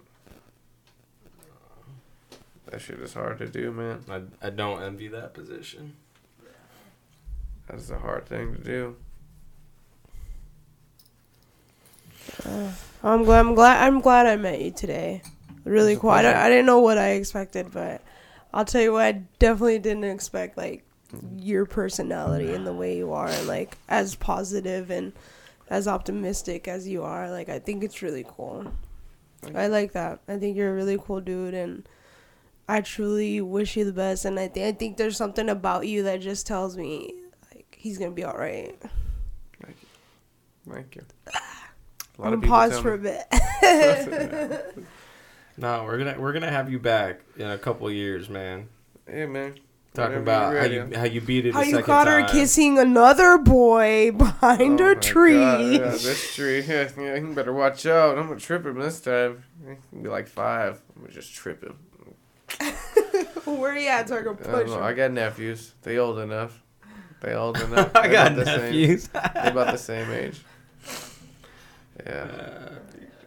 That 2.66 2.82
shit 2.82 3.00
is 3.00 3.14
hard 3.14 3.38
to 3.39 3.48
do, 3.48 3.72
man. 3.72 4.04
I 4.10 4.48
I 4.48 4.50
don't 4.50 4.82
envy 4.82 5.08
that 5.10 5.34
position. 5.34 5.96
That's 7.68 7.89
a 7.89 8.00
hard 8.00 8.26
thing 8.26 8.54
to 8.56 8.62
do. 8.62 8.96
Uh, 12.46 12.72
I'm 13.04 13.24
glad. 13.24 13.39
I'm 13.39 13.56
glad. 13.56 13.88
I'm 13.88 14.02
glad 14.02 14.26
I 14.26 14.36
met 14.36 14.62
you 14.62 14.72
today. 14.72 15.22
Really 15.66 15.95
cool. 15.95 16.09
I, 16.09 16.20
I 16.20 16.49
didn't 16.49 16.66
know 16.66 16.80
what 16.80 16.97
I 16.97 17.11
expected, 17.11 17.72
but 17.72 18.01
I'll 18.53 18.66
tell 18.66 18.82
you 18.82 18.93
what. 18.93 19.03
I 19.03 19.11
definitely 19.39 19.80
didn't 19.80 20.03
expect 20.03 20.57
like 20.57 20.84
your 21.38 21.66
personality 21.66 22.53
and 22.53 22.66
the 22.66 22.74
way 22.74 22.97
you 22.97 23.14
are, 23.14 23.28
and 23.28 23.47
like 23.47 23.78
as 23.88 24.16
positive 24.16 24.89
and 24.89 25.14
as 25.70 25.88
optimistic 25.88 26.68
as 26.68 26.88
you 26.88 27.03
are. 27.03 27.30
Like 27.32 27.49
I 27.49 27.59
think 27.59 27.84
it's 27.84 28.01
really 28.01 28.26
cool. 28.28 28.72
I 29.55 29.68
like 29.68 29.93
that. 29.93 30.20
I 30.28 30.38
think 30.38 30.55
you're 30.55 30.72
a 30.72 30.76
really 30.76 30.97
cool 30.97 31.22
dude, 31.22 31.53
and 31.53 31.88
I 32.68 32.82
truly 32.82 33.41
wish 33.41 33.76
you 33.76 33.86
the 33.86 33.93
best. 33.93 34.26
And 34.26 34.39
I 34.39 34.47
think 34.47 34.66
I 34.66 34.78
think 34.78 34.97
there's 34.97 35.18
something 35.18 35.49
about 35.49 35.88
you 35.88 36.03
that 36.03 36.22
just 36.22 36.45
tells 36.45 36.78
me 36.78 37.14
like 37.53 37.78
he's 37.78 37.97
gonna 37.97 38.11
be 38.11 38.24
all 38.24 38.38
right. 38.38 38.76
Thank 40.70 40.95
you. 40.95 41.03
A 41.28 41.38
I'm 42.20 42.24
gonna 42.24 42.38
people 42.38 42.49
pause 42.49 42.80
for 42.80 42.93
a 42.93 42.97
bit. 42.97 43.26
No, 45.58 45.84
we're 45.84 45.97
gonna 45.97 46.16
we're 46.20 46.34
gonna 46.34 46.49
have 46.51 46.72
you 46.72 46.80
back 46.80 47.22
in 47.38 47.47
a 47.49 47.58
couple 47.58 47.89
years, 47.91 48.30
man. 48.30 48.70
Yeah, 49.08 49.28
man. 49.28 49.56
Talking 49.93 50.16
Whenever 50.16 50.22
about 50.24 50.54
you're 50.54 50.62
how 50.62 50.88
you 50.89 50.97
how 50.97 51.04
you 51.06 51.22
beat 51.22 51.45
it. 51.45 51.54
How 51.54 51.62
a 51.62 51.66
you 51.66 51.72
second 51.72 51.86
caught 51.86 52.08
her 52.08 52.22
time. 52.22 52.30
kissing 52.32 52.80
another 52.80 53.38
boy 53.38 54.12
behind 54.18 54.82
Oh 54.82 54.91
a 54.91 54.95
tree. 54.95 55.34
God, 55.36 55.60
yeah, 55.62 55.78
this 55.91 56.34
tree. 56.36 56.62
Yeah, 56.68 56.89
yeah, 56.97 57.16
you 57.18 57.34
better 57.36 57.54
watch 57.54 57.86
out. 57.86 58.18
I'm 58.18 58.28
gonna 58.28 58.39
trip 58.39 58.66
him 58.66 58.80
this 58.80 58.99
time. 59.01 59.43
He 59.68 59.76
can 59.91 60.01
be 60.04 60.10
like 60.10 60.28
five. 60.28 60.82
I'm 60.95 61.04
gonna 61.04 61.14
just 61.14 61.34
trip 61.36 61.64
him. 61.64 61.78
Where 63.45 63.72
are 63.74 63.78
you 63.78 63.88
at 63.89 64.10
so 64.10 64.16
I 64.18 64.22
can 64.24 64.30
I, 64.30 64.34
don't 64.34 64.51
push 64.51 64.70
know. 64.70 64.82
I 64.82 64.93
got 64.93 65.12
nephews. 65.12 65.74
They 65.84 65.97
old 65.99 66.18
enough. 66.20 66.64
They 67.22 67.34
old 67.36 67.58
enough. 67.62 67.95
I 67.95 68.08
got 68.08 68.32
about 68.32 68.36
the 68.38 68.45
same- 68.45 68.62
nephews. 68.62 69.08
They 69.08 69.20
about 69.49 69.72
the 69.74 69.78
same 69.78 70.10
age. 70.12 70.41
Yeah. 72.06 72.12
Uh, 72.14 72.70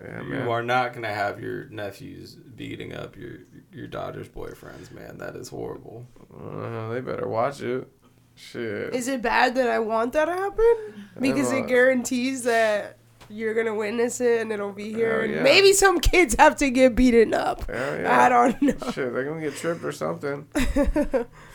Yeah, 0.03 0.23
you 0.45 0.51
are 0.51 0.63
not 0.63 0.93
gonna 0.93 1.13
have 1.15 1.41
your 1.41 1.65
nephews 1.67 2.35
beating 2.37 2.93
up 2.95 3.17
your 3.17 3.39
your 3.73 3.87
daughter's 3.87 4.29
boyfriends, 4.29 4.91
man. 4.93 5.19
That 5.19 5.37
is 5.37 5.49
horrible. 5.49 6.07
Uh, 6.35 6.89
they 6.91 7.01
better 7.01 7.29
watch 7.29 7.61
it. 7.63 7.89
Shit. 8.35 8.95
Is 8.95 9.09
it 9.09 9.23
bad 9.23 9.55
that 9.55 9.69
I 9.69 9.79
want 9.79 10.13
that 10.13 10.27
to 10.27 10.33
happen? 10.33 10.77
Because 11.19 11.51
it 11.53 11.67
guarantees 11.67 12.45
that 12.45 12.99
you're 13.29 13.55
gonna 13.55 13.75
witness 13.75 14.21
it 14.21 14.43
and 14.43 14.53
it'll 14.53 14.73
be 14.73 14.93
here. 14.93 15.23
And 15.23 15.35
yeah. 15.35 15.43
Maybe 15.43 15.73
some 15.73 15.99
kids 16.01 16.37
have 16.39 16.57
to 16.57 16.71
get 16.71 16.95
beaten 16.95 17.33
up. 17.35 17.65
Yeah. 17.69 18.25
I 18.25 18.29
don't 18.29 18.61
know. 18.63 18.91
Shit, 18.93 19.13
they're 19.15 19.25
gonna 19.25 19.41
get 19.41 19.57
tripped 19.57 19.83
or 19.85 19.91
something. 19.93 20.47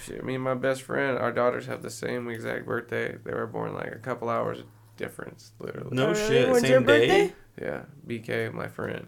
Shit, 0.04 0.24
me 0.26 0.36
and 0.36 0.44
my 0.44 0.56
best 0.56 0.82
friend, 0.82 1.18
our 1.18 1.32
daughters 1.32 1.68
have 1.68 1.82
the 1.84 1.90
same 1.92 2.28
exact 2.30 2.66
birthday. 2.66 3.16
They 3.24 3.32
were 3.34 3.48
born 3.48 3.74
like 3.76 3.92
a 3.92 4.00
couple 4.00 4.28
hours 4.30 4.64
difference, 4.98 5.54
literally. 5.60 5.96
No 5.96 6.08
Oh, 6.08 6.14
really? 6.14 6.28
shit. 6.28 6.50
When's 6.50 6.62
Same 6.62 6.72
your 6.72 6.80
day. 6.82 6.86
birthday? 7.08 7.36
Yeah, 7.60 7.84
BK, 8.08 8.54
my 8.54 8.68
friend, 8.68 9.08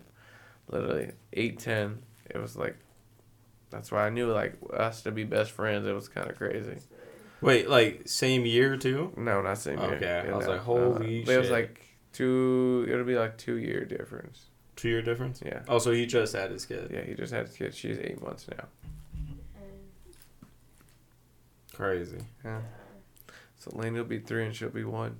literally 0.67 1.11
eight 1.33 1.59
ten. 1.59 1.99
It 2.29 2.37
was 2.37 2.55
like, 2.55 2.77
that's 3.69 3.91
why 3.91 4.05
I 4.05 4.09
knew 4.09 4.31
like 4.31 4.57
us 4.73 5.01
to 5.03 5.11
be 5.11 5.23
best 5.23 5.51
friends. 5.51 5.85
It 5.85 5.93
was 5.93 6.07
kind 6.07 6.29
of 6.29 6.37
crazy. 6.37 6.77
Wait, 7.41 7.69
like 7.69 8.03
same 8.05 8.45
year 8.45 8.77
too? 8.77 9.11
No, 9.17 9.41
not 9.41 9.57
same 9.57 9.79
year. 9.81 9.95
Okay, 9.95 10.09
I 10.09 10.25
Yeah, 10.25 10.35
was 10.35 10.45
no, 10.47 10.53
like, 10.53 10.61
holy 10.61 11.23
But 11.25 11.31
It 11.35 11.39
was 11.39 11.49
like 11.49 11.81
two. 12.13 12.85
It'll 12.89 13.03
be 13.05 13.15
like 13.17 13.37
two 13.37 13.57
year 13.57 13.83
difference. 13.85 14.45
Two 14.75 14.89
year 14.89 15.01
difference. 15.01 15.41
Yeah. 15.45 15.61
Oh, 15.67 15.77
so 15.79 15.91
he 15.91 16.05
just 16.05 16.33
had 16.35 16.51
his 16.51 16.65
kid. 16.65 16.89
Yeah, 16.93 17.01
he 17.01 17.13
just 17.13 17.33
had 17.33 17.47
his 17.47 17.55
kid. 17.55 17.75
She's 17.75 17.99
eight 17.99 18.21
months 18.21 18.47
now. 18.49 18.65
Crazy. 21.73 22.19
Yeah. 22.45 22.61
So 23.57 23.71
Lane 23.75 23.93
will 23.93 24.03
be 24.03 24.19
three 24.19 24.45
and 24.45 24.55
she'll 24.55 24.69
be 24.69 24.83
one. 24.83 25.17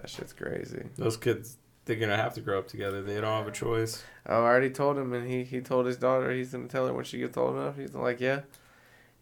That 0.00 0.08
shit's 0.08 0.32
crazy. 0.32 0.84
Those 0.96 1.16
kids, 1.16 1.56
they're 1.84 1.96
gonna 1.96 2.16
have 2.16 2.34
to 2.34 2.40
grow 2.40 2.58
up 2.58 2.68
together. 2.68 3.02
They 3.02 3.14
don't 3.20 3.24
have 3.24 3.48
a 3.48 3.52
choice. 3.52 4.04
I 4.26 4.34
already 4.34 4.70
told 4.70 4.96
him, 4.96 5.12
and 5.12 5.28
he, 5.28 5.42
he 5.42 5.60
told 5.60 5.86
his 5.86 5.96
daughter 5.96 6.30
he's 6.30 6.52
gonna 6.52 6.68
tell 6.68 6.86
her 6.86 6.92
when 6.92 7.04
she 7.04 7.18
gets 7.18 7.36
old 7.36 7.56
enough. 7.56 7.76
He's 7.76 7.94
like, 7.94 8.20
yeah, 8.20 8.42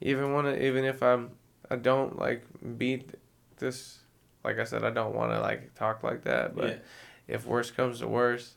even 0.01 0.35
when 0.35 0.47
even 0.61 0.85
if 0.85 1.03
I'm 1.03 1.31
I 1.71 1.77
don't 1.77 2.19
like 2.19 2.45
beat 2.77 3.15
this, 3.57 4.01
like 4.45 4.59
I 4.59 4.65
said, 4.65 4.85
I 4.85 4.91
don't 4.91 5.15
want 5.15 5.33
to 5.33 5.41
like 5.41 5.75
talk 5.75 6.03
like 6.03 6.23
that. 6.25 6.55
But 6.55 6.69
Yeah. 6.69 6.77
if 7.37 7.47
worse 7.47 7.71
comes 7.71 8.01
to 8.01 8.09
worse, 8.09 8.57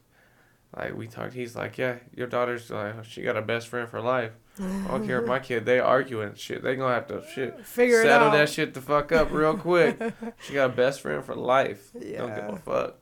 like 0.75 0.95
we 0.97 1.07
talked, 1.07 1.33
he's 1.33 1.55
like, 1.55 1.77
yeah, 1.77 1.99
your 2.13 2.27
daughter's 2.27 2.69
like 2.69 3.05
she 3.05 3.21
got 3.21 3.37
a 3.37 3.41
best 3.41 3.69
friend 3.69 3.87
for 3.87 4.01
life. 4.01 4.33
I 4.59 4.87
don't 4.89 5.05
care 5.07 5.21
if 5.21 5.27
my 5.27 5.39
kid 5.39 5.65
they 5.65 5.79
arguing 5.79 6.33
shit. 6.35 6.61
They 6.63 6.75
gonna 6.75 6.93
have 6.93 7.07
to 7.07 7.23
shit 7.33 7.65
Figure 7.65 8.01
it 8.01 8.05
settle 8.05 8.27
out. 8.27 8.33
that 8.33 8.49
shit 8.49 8.73
the 8.73 8.81
fuck 8.81 9.11
up 9.11 9.31
real 9.31 9.55
quick. 9.57 9.97
she 10.41 10.53
got 10.53 10.71
a 10.71 10.73
best 10.73 11.01
friend 11.01 11.23
for 11.23 11.35
life. 11.35 11.91
Don't 11.93 12.03
give 12.03 12.17
Yeah. 12.17 12.51
a 12.53 12.57
fuck. 12.57 12.95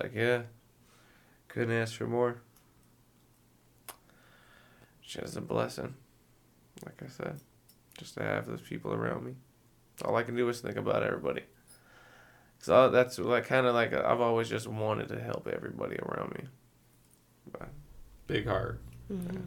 Like, 0.00 0.12
yeah. 0.14 0.42
Couldn't 1.48 1.74
ask 1.76 1.94
for 1.94 2.06
more. 2.06 2.40
Shit 5.00 5.24
is 5.24 5.36
a 5.36 5.40
blessing. 5.40 5.94
Like 6.84 7.02
I 7.04 7.08
said. 7.08 7.40
Just 7.98 8.14
to 8.14 8.22
have 8.22 8.46
those 8.46 8.62
people 8.62 8.92
around 8.94 9.24
me. 9.24 9.34
All 10.04 10.16
I 10.16 10.22
can 10.22 10.34
do 10.34 10.48
is 10.48 10.60
think 10.60 10.76
about 10.76 11.02
everybody. 11.02 11.42
So 12.58 12.88
that's 12.88 13.18
like 13.18 13.44
kind 13.46 13.66
of 13.66 13.74
like 13.74 13.92
I've 13.92 14.20
always 14.20 14.48
just 14.48 14.66
wanted 14.66 15.08
to 15.08 15.20
help 15.20 15.46
everybody 15.46 15.96
around 15.96 16.32
me. 16.36 16.44
But 17.50 17.68
Big 18.26 18.46
heart. 18.46 18.80
Mhm. 19.12 19.34
Yeah. 19.34 19.40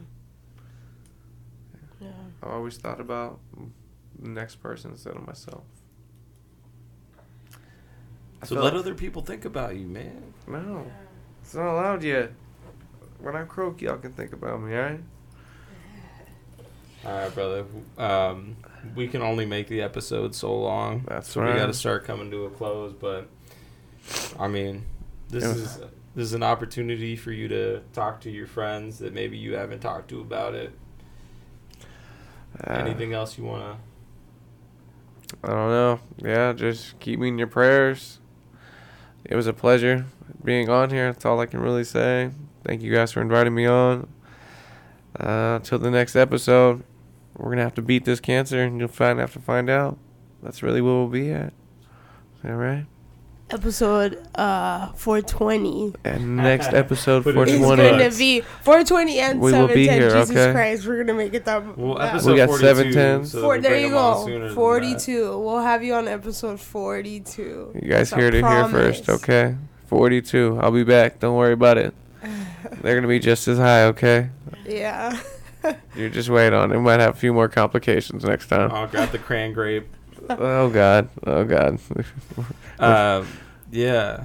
I 2.02 2.46
always 2.48 2.76
thought 2.76 3.00
about 3.00 3.38
the 4.18 4.28
next 4.28 4.56
person 4.56 4.92
instead 4.92 5.14
of 5.14 5.26
myself. 5.26 5.62
I 8.42 8.46
So 8.46 8.54
let 8.56 8.64
like- 8.64 8.74
other 8.74 8.94
people 8.94 9.22
think 9.22 9.44
about 9.44 9.76
you, 9.76 9.86
man. 9.86 10.32
No, 10.46 10.86
it's 11.42 11.54
not 11.54 11.66
allowed 11.72 12.02
yet. 12.02 12.32
When 13.18 13.34
I 13.34 13.44
croak, 13.44 13.80
y'all 13.80 13.96
can 13.96 14.12
think 14.12 14.32
about 14.32 14.60
me, 14.62 14.74
alright? 14.76 15.00
All 17.04 17.12
right, 17.12 17.34
brother. 17.34 17.64
Um, 17.96 18.56
we 18.94 19.08
can 19.08 19.22
only 19.22 19.46
make 19.46 19.68
the 19.68 19.80
episode 19.80 20.34
so 20.34 20.54
long. 20.58 21.04
That's 21.08 21.28
so 21.30 21.40
we 21.40 21.52
got 21.54 21.66
to 21.66 21.74
start 21.74 22.04
coming 22.04 22.30
to 22.32 22.44
a 22.46 22.50
close. 22.50 22.92
But 22.92 23.28
I 24.38 24.48
mean, 24.48 24.84
this 25.28 25.44
Yeah. 25.44 25.50
is 25.52 25.78
this 26.14 26.24
is 26.24 26.32
an 26.34 26.42
opportunity 26.42 27.14
for 27.16 27.30
you 27.30 27.46
to 27.48 27.80
talk 27.92 28.20
to 28.22 28.30
your 28.30 28.46
friends 28.46 28.98
that 28.98 29.12
maybe 29.12 29.36
you 29.36 29.54
haven't 29.54 29.80
talked 29.80 30.08
to 30.08 30.20
about 30.20 30.54
it. 30.54 30.72
Uh, 32.64 32.72
Anything 32.72 33.12
else 33.12 33.36
you 33.36 33.44
wanna? 33.44 33.78
I 35.42 35.48
don't 35.48 35.70
know. 35.70 36.00
Yeah, 36.18 36.52
just 36.52 36.98
keep 37.00 37.18
me 37.18 37.28
in 37.28 37.38
your 37.38 37.46
prayers. 37.48 38.20
It 39.24 39.34
was 39.34 39.46
a 39.46 39.52
pleasure 39.52 40.06
being 40.44 40.68
on 40.68 40.90
here. 40.90 41.12
That's 41.12 41.24
all 41.24 41.40
I 41.40 41.46
can 41.46 41.60
really 41.60 41.84
say. 41.84 42.30
Thank 42.64 42.82
you 42.82 42.92
guys 42.92 43.12
for 43.12 43.20
inviting 43.20 43.54
me 43.54 43.66
on. 43.66 44.08
Uh, 45.18 45.58
till 45.60 45.78
the 45.78 45.90
next 45.90 46.14
episode, 46.14 46.84
we're 47.36 47.50
gonna 47.50 47.62
have 47.62 47.74
to 47.74 47.82
beat 47.82 48.04
this 48.04 48.20
cancer, 48.20 48.62
and 48.62 48.78
you'll 48.78 48.88
find 48.88 49.18
have 49.18 49.32
to 49.32 49.40
find 49.40 49.68
out. 49.68 49.98
That's 50.42 50.62
really 50.62 50.80
where 50.80 50.94
we'll 50.94 51.08
be 51.08 51.30
at. 51.32 51.52
All 52.44 52.54
right. 52.54 52.86
Episode 53.48 54.26
uh 54.34 54.88
420. 54.94 55.94
And 56.04 56.36
next 56.36 56.66
episode, 56.72 57.22
Put 57.22 57.36
it 57.36 57.48
in 57.48 57.54
It's 57.54 57.62
going 57.64 58.10
to 58.10 58.18
be 58.18 58.40
420 58.40 59.20
and 59.20 59.40
We 59.40 59.52
will 59.52 59.68
be 59.68 59.86
710. 59.86 60.00
here, 60.00 60.10
Jesus 60.10 60.30
okay? 60.36 60.52
Christ, 60.52 60.86
we're 60.86 61.04
gonna 61.04 61.16
make 61.16 61.32
it 61.32 61.44
that. 61.44 61.78
Well, 61.78 62.00
episode 62.00 62.32
We 62.32 62.36
got 62.38 62.50
710. 62.50 63.26
so 63.26 63.42
Four, 63.42 63.60
there 63.60 63.78
you 63.78 63.90
go. 63.90 64.24
sooner 64.24 64.38
than 64.40 64.48
that. 64.48 64.54
42. 64.54 65.38
We'll 65.38 65.60
have 65.60 65.84
you 65.84 65.94
on 65.94 66.08
episode 66.08 66.58
42. 66.58 67.42
You 67.42 67.80
guys 67.88 68.10
That's 68.10 68.12
a 68.12 68.16
heard 68.16 68.34
it 68.34 68.44
here 68.44 68.68
first, 68.68 69.08
okay? 69.08 69.54
42. 69.86 70.58
I'll 70.60 70.72
be 70.72 70.82
back. 70.82 71.20
Don't 71.20 71.36
worry 71.36 71.52
about 71.52 71.78
it. 71.78 71.94
They're 72.82 72.96
gonna 72.96 73.06
be 73.06 73.20
just 73.20 73.46
as 73.46 73.58
high, 73.58 73.84
okay? 73.84 74.30
Yeah. 74.66 75.18
You 75.96 76.08
just 76.10 76.28
wait 76.28 76.52
on 76.52 76.70
it. 76.70 76.76
We 76.76 76.82
might 76.82 77.00
have 77.00 77.14
a 77.16 77.18
few 77.18 77.32
more 77.32 77.48
complications 77.48 78.22
next 78.22 78.46
time. 78.46 78.70
I'll 78.70 78.86
grab 78.86 79.10
the 79.10 79.18
cran 79.18 79.52
grape. 79.52 79.88
Oh 80.30 80.68
God. 80.70 81.08
Oh 81.26 81.44
God. 81.44 81.78
Um, 82.78 83.26
yeah. 83.70 84.24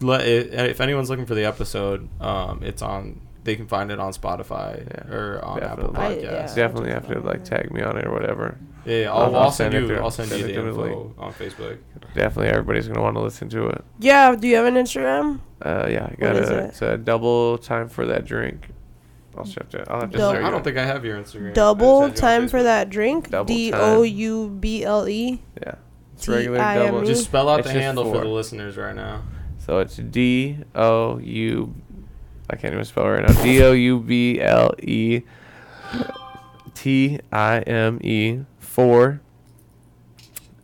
If 0.00 0.80
anyone's 0.80 1.10
looking 1.10 1.26
for 1.26 1.34
the 1.34 1.44
episode, 1.44 2.08
um, 2.20 2.62
it's 2.62 2.82
on. 2.82 3.20
They 3.44 3.56
can 3.56 3.66
find 3.66 3.90
it 3.92 4.00
on 4.00 4.12
Spotify 4.14 4.86
Yeah, 5.06 5.14
or 5.14 5.44
on 5.44 5.62
Apple 5.62 5.92
definitely. 5.92 6.00
I- 6.00 6.14
Podcasts. 6.16 6.22
yeah. 6.48 6.54
Definitely 6.54 6.90
have 6.92 7.06
to 7.08 7.20
like 7.20 7.44
tag 7.44 7.70
me 7.72 7.82
on 7.82 7.98
it 7.98 8.06
or 8.06 8.12
whatever. 8.12 8.56
Yeah, 8.86 8.96
yeah, 9.02 9.12
I'll- 9.12 9.18
I'll, 9.22 9.36
I'll 9.36 9.42
I'll 9.42 9.50
send, 9.50 9.72
send 9.72 9.84
it 9.84 9.88
you. 9.88 9.94
to- 9.96 10.02
I'll 10.02 10.10
send, 10.10 10.28
send 10.30 10.40
you 10.40 10.46
it 10.46 10.48
the 10.48 10.54
to 10.62 10.72
the 10.72 10.84
info 10.86 11.14
on 11.18 11.32
Facebook. 11.34 11.78
Definitely 12.14 12.48
everybody's 12.48 12.88
gonna 12.88 13.02
want 13.02 13.16
to 13.16 13.20
listen 13.20 13.50
to 13.50 13.66
it. 13.68 13.84
Yeah. 13.98 14.34
Do 14.34 14.48
you 14.48 14.56
have 14.56 14.64
an 14.64 14.74
Instagram? 14.76 15.40
Uh, 15.60 15.86
yeah, 15.90 16.08
I 16.10 16.14
got 16.18 16.36
is 16.36 16.48
a 16.48 16.58
it? 16.58 16.64
it's 16.68 16.82
a 16.82 16.96
double 16.96 17.58
time 17.58 17.90
for 17.90 18.06
that 18.06 18.24
drink. 18.24 18.68
I'll 19.36 19.44
have 19.44 19.68
to. 19.70 19.90
I'll 19.90 20.00
have 20.00 20.10
to. 20.12 20.18
Double- 20.18 20.44
I 20.44 20.50
don't 20.50 20.62
think 20.62 20.76
I 20.76 20.84
have 20.84 21.04
your 21.04 21.16
Instagram. 21.20 21.54
Double 21.54 22.00
had 22.02 22.06
you 22.06 22.12
on 22.12 22.14
time 22.14 22.48
for 22.48 22.62
that 22.62 22.90
drink. 22.90 23.30
Double 23.30 23.46
D 23.46 23.70
time. 23.70 23.80
O 23.80 24.02
U 24.02 24.48
B 24.48 24.84
L 24.84 25.08
E. 25.08 25.42
Yeah. 25.62 25.74
It's 26.16 26.28
regular 26.28 26.58
T-I-M-E? 26.58 26.86
double. 26.86 27.04
Just 27.04 27.24
spell 27.24 27.48
out 27.48 27.60
It's 27.60 27.68
the 27.68 27.74
just 27.74 27.82
handle 27.82 28.12
for 28.12 28.20
the 28.20 28.28
listeners 28.28 28.76
right 28.76 28.94
now. 28.94 29.22
So 29.58 29.78
it's 29.80 29.96
D 29.96 30.58
O 30.74 31.18
U. 31.18 31.74
I 32.50 32.56
can't 32.56 32.72
even 32.74 32.84
spell 32.84 33.08
right 33.08 33.26
now. 33.26 33.42
D 33.42 33.62
O 33.62 33.72
U 33.72 33.98
B 34.00 34.40
L 34.40 34.72
E 34.80 35.22
T 36.74 37.18
I 37.32 37.58
M 37.60 37.98
E 38.02 38.40
four. 38.58 39.20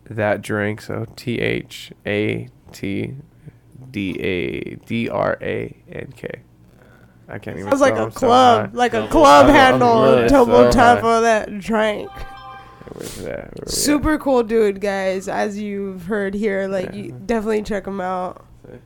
That 0.05 0.43
drink. 0.43 0.81
So 0.83 1.07
T 1.17 1.39
H 1.41 1.93
A 2.07 2.49
T 2.73 3.15
D 3.91 4.21
A 4.21 4.75
D 4.87 5.09
R 5.09 5.39
A 5.41 5.77
N 5.91 6.13
K. 6.17 6.43
I 7.31 7.39
can't 7.39 7.57
even. 7.59 7.71
Sounds 7.71 7.81
like 7.81 7.95
spell, 7.95 8.03
a 8.05 8.07
I'm 8.07 8.13
club, 8.13 8.71
high. 8.71 8.77
like 8.77 8.93
a 8.93 8.97
Double- 9.03 9.09
club 9.09 9.47
I'm- 9.47 9.49
I'm 9.49 9.55
handle. 9.55 10.03
really 10.03 10.29
Double 10.29 10.53
so 10.53 10.71
time 10.73 10.97
high. 10.97 11.01
for 11.01 11.21
that 11.21 11.59
drink. 11.61 12.11
Where's 12.93 13.17
that? 13.19 13.25
Where 13.27 13.51
we 13.57 13.63
at? 13.63 13.71
Super 13.71 14.19
cool 14.19 14.43
dude, 14.43 14.81
guys. 14.81 15.29
As 15.29 15.59
you've 15.59 16.07
heard 16.07 16.35
here, 16.35 16.67
like 16.69 16.93
you 16.95 17.13
definitely 17.13 17.63
check 17.63 17.87
him 17.87 18.01
out. 18.01 18.45
It's 18.65 18.81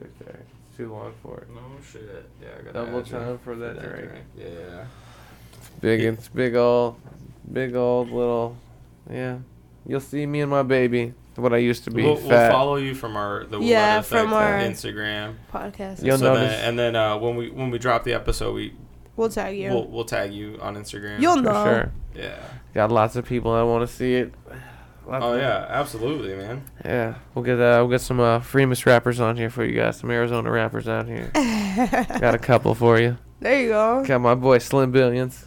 right 0.00 0.18
there. 0.20 0.40
It's 0.68 0.76
too 0.76 0.92
long 0.92 1.12
for 1.22 1.38
it. 1.38 1.48
No 1.54 1.60
shit. 1.90 2.28
Yeah, 2.42 2.48
I 2.58 2.62
got 2.64 2.74
Double 2.74 3.02
time 3.02 3.38
for 3.38 3.54
that 3.56 3.80
drink. 3.80 4.10
Yeah. 4.36 4.84
Big, 5.80 6.00
Yeah. 6.02 6.10
it's 6.10 6.28
big 6.28 6.54
old, 6.54 6.96
big 7.50 7.74
old 7.74 8.10
little, 8.10 8.56
yeah. 9.10 9.38
You'll 9.86 10.00
see 10.00 10.26
me 10.26 10.42
and 10.42 10.50
my 10.50 10.62
baby. 10.62 11.14
What 11.36 11.54
I 11.54 11.58
used 11.58 11.84
to 11.84 11.90
be 11.90 12.02
We'll, 12.02 12.14
we'll 12.16 12.50
follow 12.50 12.76
you 12.76 12.94
from 12.94 13.16
our 13.16 13.44
the 13.44 13.58
Yeah, 13.58 13.96
Letter 13.96 14.02
from 14.02 14.32
Effect 14.32 14.34
our- 14.34 14.58
Instagram. 14.58 15.34
Podcast. 15.52 16.02
You'll 16.04 16.18
so 16.18 16.34
notice- 16.34 16.50
then, 16.50 16.68
and 16.68 16.78
then 16.78 16.96
uh, 16.96 17.16
when 17.18 17.36
we 17.36 17.50
when 17.50 17.70
we 17.70 17.78
drop 17.78 18.04
the 18.04 18.12
episode, 18.14 18.54
we 18.54 18.74
We'll 19.16 19.28
tag 19.28 19.56
you. 19.58 19.70
we'll 19.70 19.86
we'll 19.88 20.04
tag 20.04 20.32
you 20.32 20.58
on 20.60 20.74
Instagram. 20.76 21.20
You'll 21.20 21.36
for 21.36 21.42
know. 21.42 21.64
sure. 21.64 21.92
Yeah. 22.14 22.38
Got 22.74 22.90
lots 22.92 23.16
of 23.16 23.24
people 23.26 23.54
that 23.54 23.62
want 23.66 23.86
to 23.88 23.94
see 23.94 24.14
it. 24.14 24.32
Lots 25.06 25.24
Oh 25.24 25.34
yeah, 25.36 25.66
absolutely, 25.68 26.34
man. 26.36 26.64
Yeah, 26.84 27.14
we'll 27.34 27.44
get 27.44 27.54
uh, 27.58 27.76
we'll 27.80 27.88
get 27.88 28.00
some 28.00 28.20
uh, 28.20 28.40
famous 28.40 28.86
rappers 28.86 29.18
on 29.20 29.36
here 29.36 29.50
for 29.50 29.64
you 29.64 29.74
guys. 29.74 29.98
Some 29.98 30.10
Arizona 30.10 30.50
rappers 30.50 30.86
out 30.88 31.06
here. 31.08 31.30
Got 31.34 32.34
a 32.34 32.38
couple 32.38 32.74
for 32.74 32.98
you. 33.00 33.16
there 33.40 33.60
you 33.62 33.68
go. 33.70 34.04
Got 34.04 34.20
my 34.20 34.34
boy 34.34 34.58
Slim 34.58 34.92
Billions. 34.92 35.44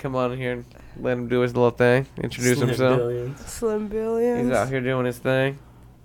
Come 0.00 0.16
on 0.16 0.32
in 0.32 0.38
here 0.38 0.52
and 0.52 0.64
let 0.98 1.12
him 1.12 1.28
do 1.28 1.40
his 1.40 1.54
little 1.54 1.70
thing. 1.70 2.06
Introduce 2.16 2.56
Slim 2.56 2.68
himself. 2.68 2.96
Billions. 2.98 3.40
Slim 3.46 3.88
Billions. 3.88 4.48
He's 4.48 4.56
out 4.56 4.68
here 4.68 4.80
doing 4.80 5.06
his 5.06 5.18
thing. 5.18 5.58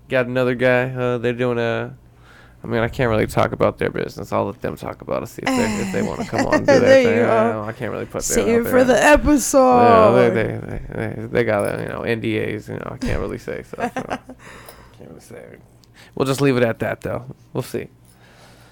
Got 0.09 0.27
another 0.27 0.53
guy. 0.53 0.89
Uh, 0.93 1.17
they're 1.17 1.33
doing 1.33 1.57
a. 1.57 1.95
I 2.63 2.67
mean, 2.67 2.81
I 2.81 2.87
can't 2.87 3.09
really 3.09 3.27
talk 3.27 3.51
about 3.51 3.77
their 3.77 3.89
business. 3.91 4.31
I'll 4.33 4.45
let 4.45 4.61
them 4.61 4.75
talk 4.75 5.01
about 5.01 5.23
it. 5.23 5.27
See 5.27 5.41
if 5.43 5.47
they 5.47 5.81
if 5.87 5.93
they 5.93 6.01
want 6.01 6.19
to 6.21 6.27
come 6.27 6.45
on 6.47 6.55
and 6.55 6.67
do 6.67 6.71
There 6.79 6.79
their 6.81 7.01
you 7.01 7.07
thing. 7.07 7.15
go. 7.25 7.31
I, 7.31 7.51
don't- 7.53 7.69
I 7.69 7.71
can't 7.73 7.91
really 7.91 8.05
put 8.05 8.13
that 8.13 8.23
Save 8.23 8.43
out 8.47 8.49
it 8.49 8.63
there. 8.63 8.71
for 8.71 8.83
the 8.83 8.93
Yeah, 8.93 9.13
episode. 9.13 10.29
they, 10.33 10.43
they, 10.43 10.57
they, 10.57 11.15
they, 11.21 11.27
they 11.27 11.43
got 11.43 11.79
you 11.79 11.87
know 11.87 12.01
NDAs. 12.01 12.67
You 12.67 12.75
know, 12.75 12.89
I 12.91 12.97
can't 12.97 13.19
really 13.19 13.37
say 13.37 13.63
stuff. 13.63 13.93
So. 13.93 14.01
can't 14.97 15.09
really 15.09 15.19
say. 15.21 15.57
We'll 16.15 16.25
just 16.27 16.41
leave 16.41 16.57
it 16.57 16.63
at 16.63 16.79
that, 16.79 17.01
though. 17.01 17.25
We'll 17.53 17.61
see. 17.63 17.87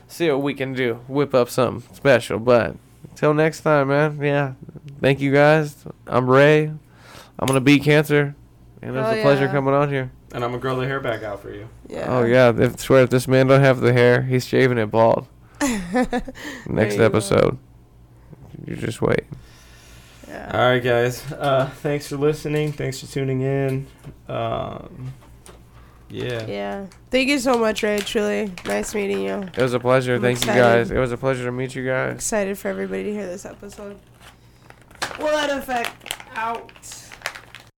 See 0.08 0.30
what 0.30 0.42
we 0.42 0.54
can 0.54 0.74
do. 0.74 0.96
Whip 1.08 1.34
up 1.34 1.50
something 1.50 1.96
special. 1.96 2.40
But 2.40 2.76
until 3.14 3.34
next 3.36 3.62
time, 3.62 3.90
man. 3.90 4.20
Yeah. 4.22 4.54
Thank 5.00 5.22
you 5.22 5.32
guys. 5.32 5.76
I'm 6.08 6.28
Ray. 6.30 6.64
I'm 6.66 7.48
gonna 7.48 7.62
beat 7.62 7.84
cancer, 7.84 8.36
and 8.82 8.96
it 8.96 9.00
was 9.00 9.08
Oh, 9.08 9.20
a 9.20 9.22
pleasure 9.22 9.46
yeah. 9.46 9.52
coming 9.52 9.74
on 9.74 9.90
here. 9.90 10.12
And 10.34 10.44
I'm 10.44 10.50
gonna 10.50 10.62
grow 10.62 10.76
the 10.80 10.88
hair 10.88 11.00
back 11.00 11.22
out 11.22 11.40
for 11.42 11.52
you. 11.54 11.68
yeah. 11.88 12.06
Oh 12.10 12.24
yeah, 12.24 12.52
if, 12.58 12.80
swear 12.80 13.04
if 13.04 13.10
this 13.12 13.28
man 13.28 13.48
don't 13.48 13.62
have 13.62 13.82
the 13.82 13.94
hair, 13.94 14.24
he's 14.24 14.46
shaving 14.48 14.78
it 14.80 14.88
bald. 14.88 15.28
Next 15.62 16.94
you 16.94 17.00
go. 17.00 17.06
episode, 17.06 17.58
you 18.66 18.76
just 18.76 19.02
wait. 19.02 19.26
yeah. 20.28 20.50
All 20.54 20.70
right, 20.72 20.84
guys. 20.84 21.24
Uh, 21.32 21.70
thanks 21.82 22.08
for 22.08 22.18
listening. 22.18 22.72
Thanks 22.72 23.00
for 23.00 23.06
tuning 23.06 23.42
in. 23.42 23.86
Um, 24.28 25.14
yeah. 26.14 26.46
Yeah. 26.48 26.86
Thank 27.10 27.30
you 27.30 27.40
so 27.40 27.58
much, 27.58 27.84
Ray. 27.84 28.00
Truly 28.00 28.52
nice 28.66 28.94
meeting 28.94 29.22
you. 29.22 29.50
It 29.56 29.58
was 29.58 29.74
a 29.74 29.80
pleasure. 29.80 30.16
I'm 30.16 30.22
Thank 30.22 30.38
excited. 30.40 30.58
you 30.58 30.64
guys. 30.64 30.92
It 30.92 30.98
was 31.00 31.12
a 31.12 31.18
pleasure 31.18 31.44
to 31.46 31.52
meet 31.52 31.76
you 31.76 31.86
guys. 31.86 32.16
Excited 32.16 32.58
for 32.58 32.68
everybody 32.68 33.04
to 33.04 33.12
hear 33.12 33.26
this 33.28 33.46
episode. 33.46 33.98
Willetta 35.02 35.58
Effect 35.58 36.16
out? 36.36 36.72